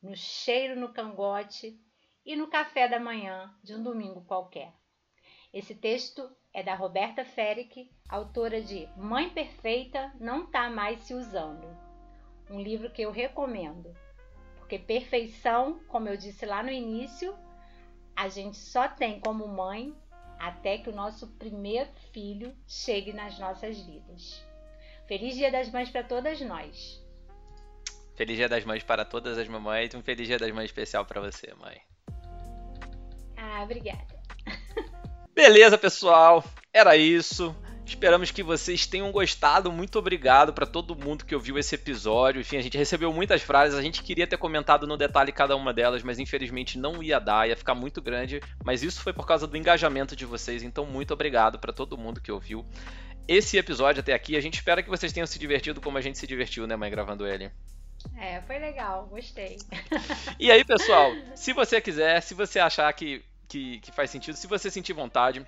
no 0.00 0.14
cheiro 0.14 0.78
no 0.78 0.92
cangote 0.92 1.76
e 2.24 2.36
no 2.36 2.46
café 2.46 2.86
da 2.86 3.00
manhã 3.00 3.52
de 3.64 3.74
um 3.74 3.82
domingo 3.82 4.24
qualquer. 4.24 4.72
Esse 5.52 5.74
texto 5.74 6.30
é 6.52 6.62
da 6.62 6.76
Roberta 6.76 7.24
Ferick, 7.24 7.90
autora 8.08 8.62
de 8.62 8.86
Mãe 8.96 9.30
Perfeita 9.30 10.14
Não 10.20 10.48
Tá 10.48 10.70
Mais 10.70 11.00
Se 11.00 11.12
Usando, 11.12 11.66
um 12.48 12.60
livro 12.60 12.88
que 12.92 13.02
eu 13.02 13.10
recomendo 13.10 13.92
porque 14.70 14.78
perfeição, 14.78 15.80
como 15.88 16.08
eu 16.08 16.16
disse 16.16 16.46
lá 16.46 16.62
no 16.62 16.70
início, 16.70 17.36
a 18.14 18.28
gente 18.28 18.56
só 18.56 18.86
tem 18.86 19.18
como 19.18 19.48
mãe 19.48 19.92
até 20.38 20.78
que 20.78 20.88
o 20.88 20.94
nosso 20.94 21.26
primeiro 21.26 21.90
filho 22.12 22.54
chegue 22.68 23.12
nas 23.12 23.36
nossas 23.36 23.80
vidas. 23.80 24.40
Feliz 25.08 25.34
Dia 25.34 25.50
das 25.50 25.68
Mães 25.72 25.90
para 25.90 26.04
todas 26.04 26.40
nós. 26.42 27.04
Feliz 28.14 28.36
Dia 28.36 28.48
das 28.48 28.64
Mães 28.64 28.84
para 28.84 29.04
todas 29.04 29.36
as 29.38 29.48
mamães. 29.48 29.92
Um 29.92 30.02
feliz 30.04 30.28
Dia 30.28 30.38
das 30.38 30.52
Mães 30.52 30.66
especial 30.66 31.04
para 31.04 31.20
você, 31.20 31.52
mãe. 31.54 31.80
Ah, 33.36 33.64
obrigada. 33.64 34.22
Beleza, 35.34 35.76
pessoal. 35.76 36.44
Era 36.72 36.96
isso. 36.96 37.56
Esperamos 37.90 38.30
que 38.30 38.40
vocês 38.40 38.86
tenham 38.86 39.10
gostado. 39.10 39.72
Muito 39.72 39.98
obrigado 39.98 40.52
para 40.52 40.64
todo 40.64 40.94
mundo 40.94 41.24
que 41.24 41.34
ouviu 41.34 41.58
esse 41.58 41.74
episódio. 41.74 42.40
Enfim, 42.40 42.56
a 42.56 42.62
gente 42.62 42.78
recebeu 42.78 43.12
muitas 43.12 43.42
frases. 43.42 43.76
A 43.76 43.82
gente 43.82 44.04
queria 44.04 44.28
ter 44.28 44.36
comentado 44.36 44.86
no 44.86 44.96
detalhe 44.96 45.32
cada 45.32 45.56
uma 45.56 45.74
delas, 45.74 46.04
mas 46.04 46.20
infelizmente 46.20 46.78
não 46.78 47.02
ia 47.02 47.18
dar, 47.18 47.48
ia 47.48 47.56
ficar 47.56 47.74
muito 47.74 48.00
grande. 48.00 48.40
Mas 48.64 48.84
isso 48.84 49.02
foi 49.02 49.12
por 49.12 49.26
causa 49.26 49.44
do 49.44 49.56
engajamento 49.56 50.14
de 50.14 50.24
vocês. 50.24 50.62
Então, 50.62 50.86
muito 50.86 51.12
obrigado 51.12 51.58
para 51.58 51.72
todo 51.72 51.98
mundo 51.98 52.20
que 52.20 52.30
ouviu 52.30 52.64
esse 53.26 53.58
episódio 53.58 54.00
até 54.00 54.14
aqui. 54.14 54.36
A 54.36 54.40
gente 54.40 54.54
espera 54.54 54.84
que 54.84 54.88
vocês 54.88 55.12
tenham 55.12 55.26
se 55.26 55.38
divertido 55.38 55.80
como 55.80 55.98
a 55.98 56.00
gente 56.00 56.16
se 56.16 56.28
divertiu, 56.28 56.68
né, 56.68 56.76
mãe, 56.76 56.92
gravando 56.92 57.26
ele. 57.26 57.50
É, 58.16 58.40
foi 58.42 58.60
legal, 58.60 59.08
gostei. 59.08 59.58
e 60.38 60.48
aí, 60.48 60.64
pessoal, 60.64 61.12
se 61.34 61.52
você 61.52 61.80
quiser, 61.80 62.22
se 62.22 62.34
você 62.34 62.60
achar 62.60 62.90
que, 62.92 63.24
que, 63.48 63.80
que 63.80 63.90
faz 63.90 64.10
sentido, 64.10 64.36
se 64.36 64.46
você 64.46 64.70
sentir 64.70 64.92
vontade 64.92 65.44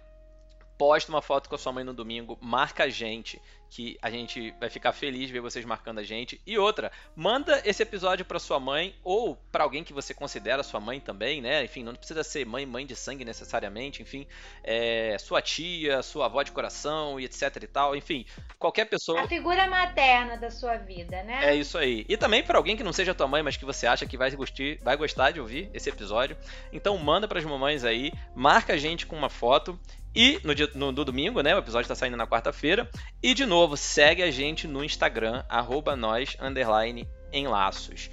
posta 0.78 1.10
uma 1.12 1.22
foto 1.22 1.48
com 1.48 1.54
a 1.54 1.58
sua 1.58 1.72
mãe 1.72 1.84
no 1.84 1.94
domingo, 1.94 2.38
marca 2.40 2.84
a 2.84 2.88
gente, 2.88 3.40
que 3.72 3.96
a 4.02 4.10
gente 4.10 4.54
vai 4.60 4.68
ficar 4.68 4.92
feliz 4.92 5.28
de 5.28 5.32
ver 5.32 5.40
vocês 5.40 5.64
marcando 5.64 5.98
a 5.98 6.02
gente. 6.02 6.38
E 6.46 6.58
outra, 6.58 6.92
manda 7.16 7.62
esse 7.64 7.82
episódio 7.82 8.22
para 8.22 8.38
sua 8.38 8.60
mãe 8.60 8.94
ou 9.02 9.34
para 9.50 9.64
alguém 9.64 9.82
que 9.82 9.94
você 9.94 10.12
considera 10.12 10.62
sua 10.62 10.78
mãe 10.78 11.00
também, 11.00 11.40
né? 11.40 11.64
Enfim, 11.64 11.82
não 11.82 11.94
precisa 11.94 12.22
ser 12.22 12.44
mãe, 12.44 12.66
mãe 12.66 12.84
de 12.84 12.94
sangue 12.94 13.24
necessariamente, 13.24 14.02
enfim, 14.02 14.26
é, 14.62 15.16
sua 15.18 15.40
tia, 15.40 16.02
sua 16.02 16.26
avó 16.26 16.42
de 16.42 16.52
coração 16.52 17.18
e 17.18 17.24
etc 17.24 17.62
e 17.62 17.66
tal, 17.66 17.96
enfim, 17.96 18.26
qualquer 18.58 18.84
pessoa. 18.84 19.22
A 19.22 19.26
figura 19.28 19.66
materna 19.66 20.36
da 20.36 20.50
sua 20.50 20.76
vida, 20.76 21.22
né? 21.22 21.40
É 21.42 21.54
isso 21.54 21.78
aí. 21.78 22.04
E 22.10 22.16
também 22.18 22.42
para 22.42 22.58
alguém 22.58 22.76
que 22.76 22.84
não 22.84 22.92
seja 22.92 23.14
tua 23.14 23.26
mãe, 23.26 23.42
mas 23.42 23.56
que 23.56 23.64
você 23.64 23.86
acha 23.86 24.04
que 24.04 24.18
vai 24.18 24.30
gostar, 24.32 24.76
vai 24.82 24.98
gostar 24.98 25.30
de 25.30 25.40
ouvir 25.40 25.70
esse 25.72 25.88
episódio. 25.88 26.36
Então 26.70 26.98
manda 26.98 27.26
para 27.26 27.38
as 27.38 27.44
mamães 27.46 27.84
aí, 27.84 28.12
marca 28.34 28.74
a 28.74 28.76
gente 28.76 29.06
com 29.06 29.16
uma 29.16 29.30
foto 29.30 29.80
e 30.14 30.38
no, 30.44 30.54
dia, 30.54 30.68
no, 30.74 30.92
no, 30.92 31.04
domingo, 31.04 31.40
né? 31.40 31.54
O 31.54 31.58
episódio 31.58 31.84
está 31.84 31.94
saindo 31.94 32.16
na 32.16 32.26
quarta-feira. 32.26 32.88
E 33.22 33.32
de 33.32 33.46
novo, 33.46 33.61
segue 33.76 34.22
a 34.22 34.30
gente 34.30 34.66
no 34.66 34.84
Instagram, 34.84 35.44
arroba 35.48 35.96
nós, 35.96 36.36
underline, 36.40 37.08
enlaços. 37.32 38.10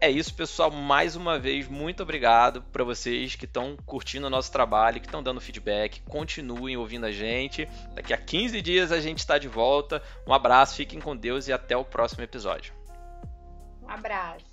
É 0.00 0.10
isso, 0.10 0.34
pessoal. 0.34 0.68
Mais 0.68 1.14
uma 1.14 1.38
vez, 1.38 1.68
muito 1.68 2.02
obrigado 2.02 2.60
para 2.72 2.82
vocês 2.82 3.36
que 3.36 3.44
estão 3.44 3.76
curtindo 3.86 4.26
o 4.26 4.30
nosso 4.30 4.50
trabalho, 4.50 5.00
que 5.00 5.06
estão 5.06 5.22
dando 5.22 5.40
feedback. 5.40 6.02
Continuem 6.02 6.76
ouvindo 6.76 7.06
a 7.06 7.12
gente. 7.12 7.68
Daqui 7.94 8.12
a 8.12 8.18
15 8.18 8.60
dias 8.60 8.90
a 8.90 9.00
gente 9.00 9.18
está 9.18 9.38
de 9.38 9.46
volta. 9.46 10.02
Um 10.26 10.34
abraço, 10.34 10.74
fiquem 10.74 11.00
com 11.00 11.16
Deus 11.16 11.46
e 11.46 11.52
até 11.52 11.76
o 11.76 11.84
próximo 11.84 12.24
episódio. 12.24 12.74
Um 13.80 13.88
abraço. 13.88 14.51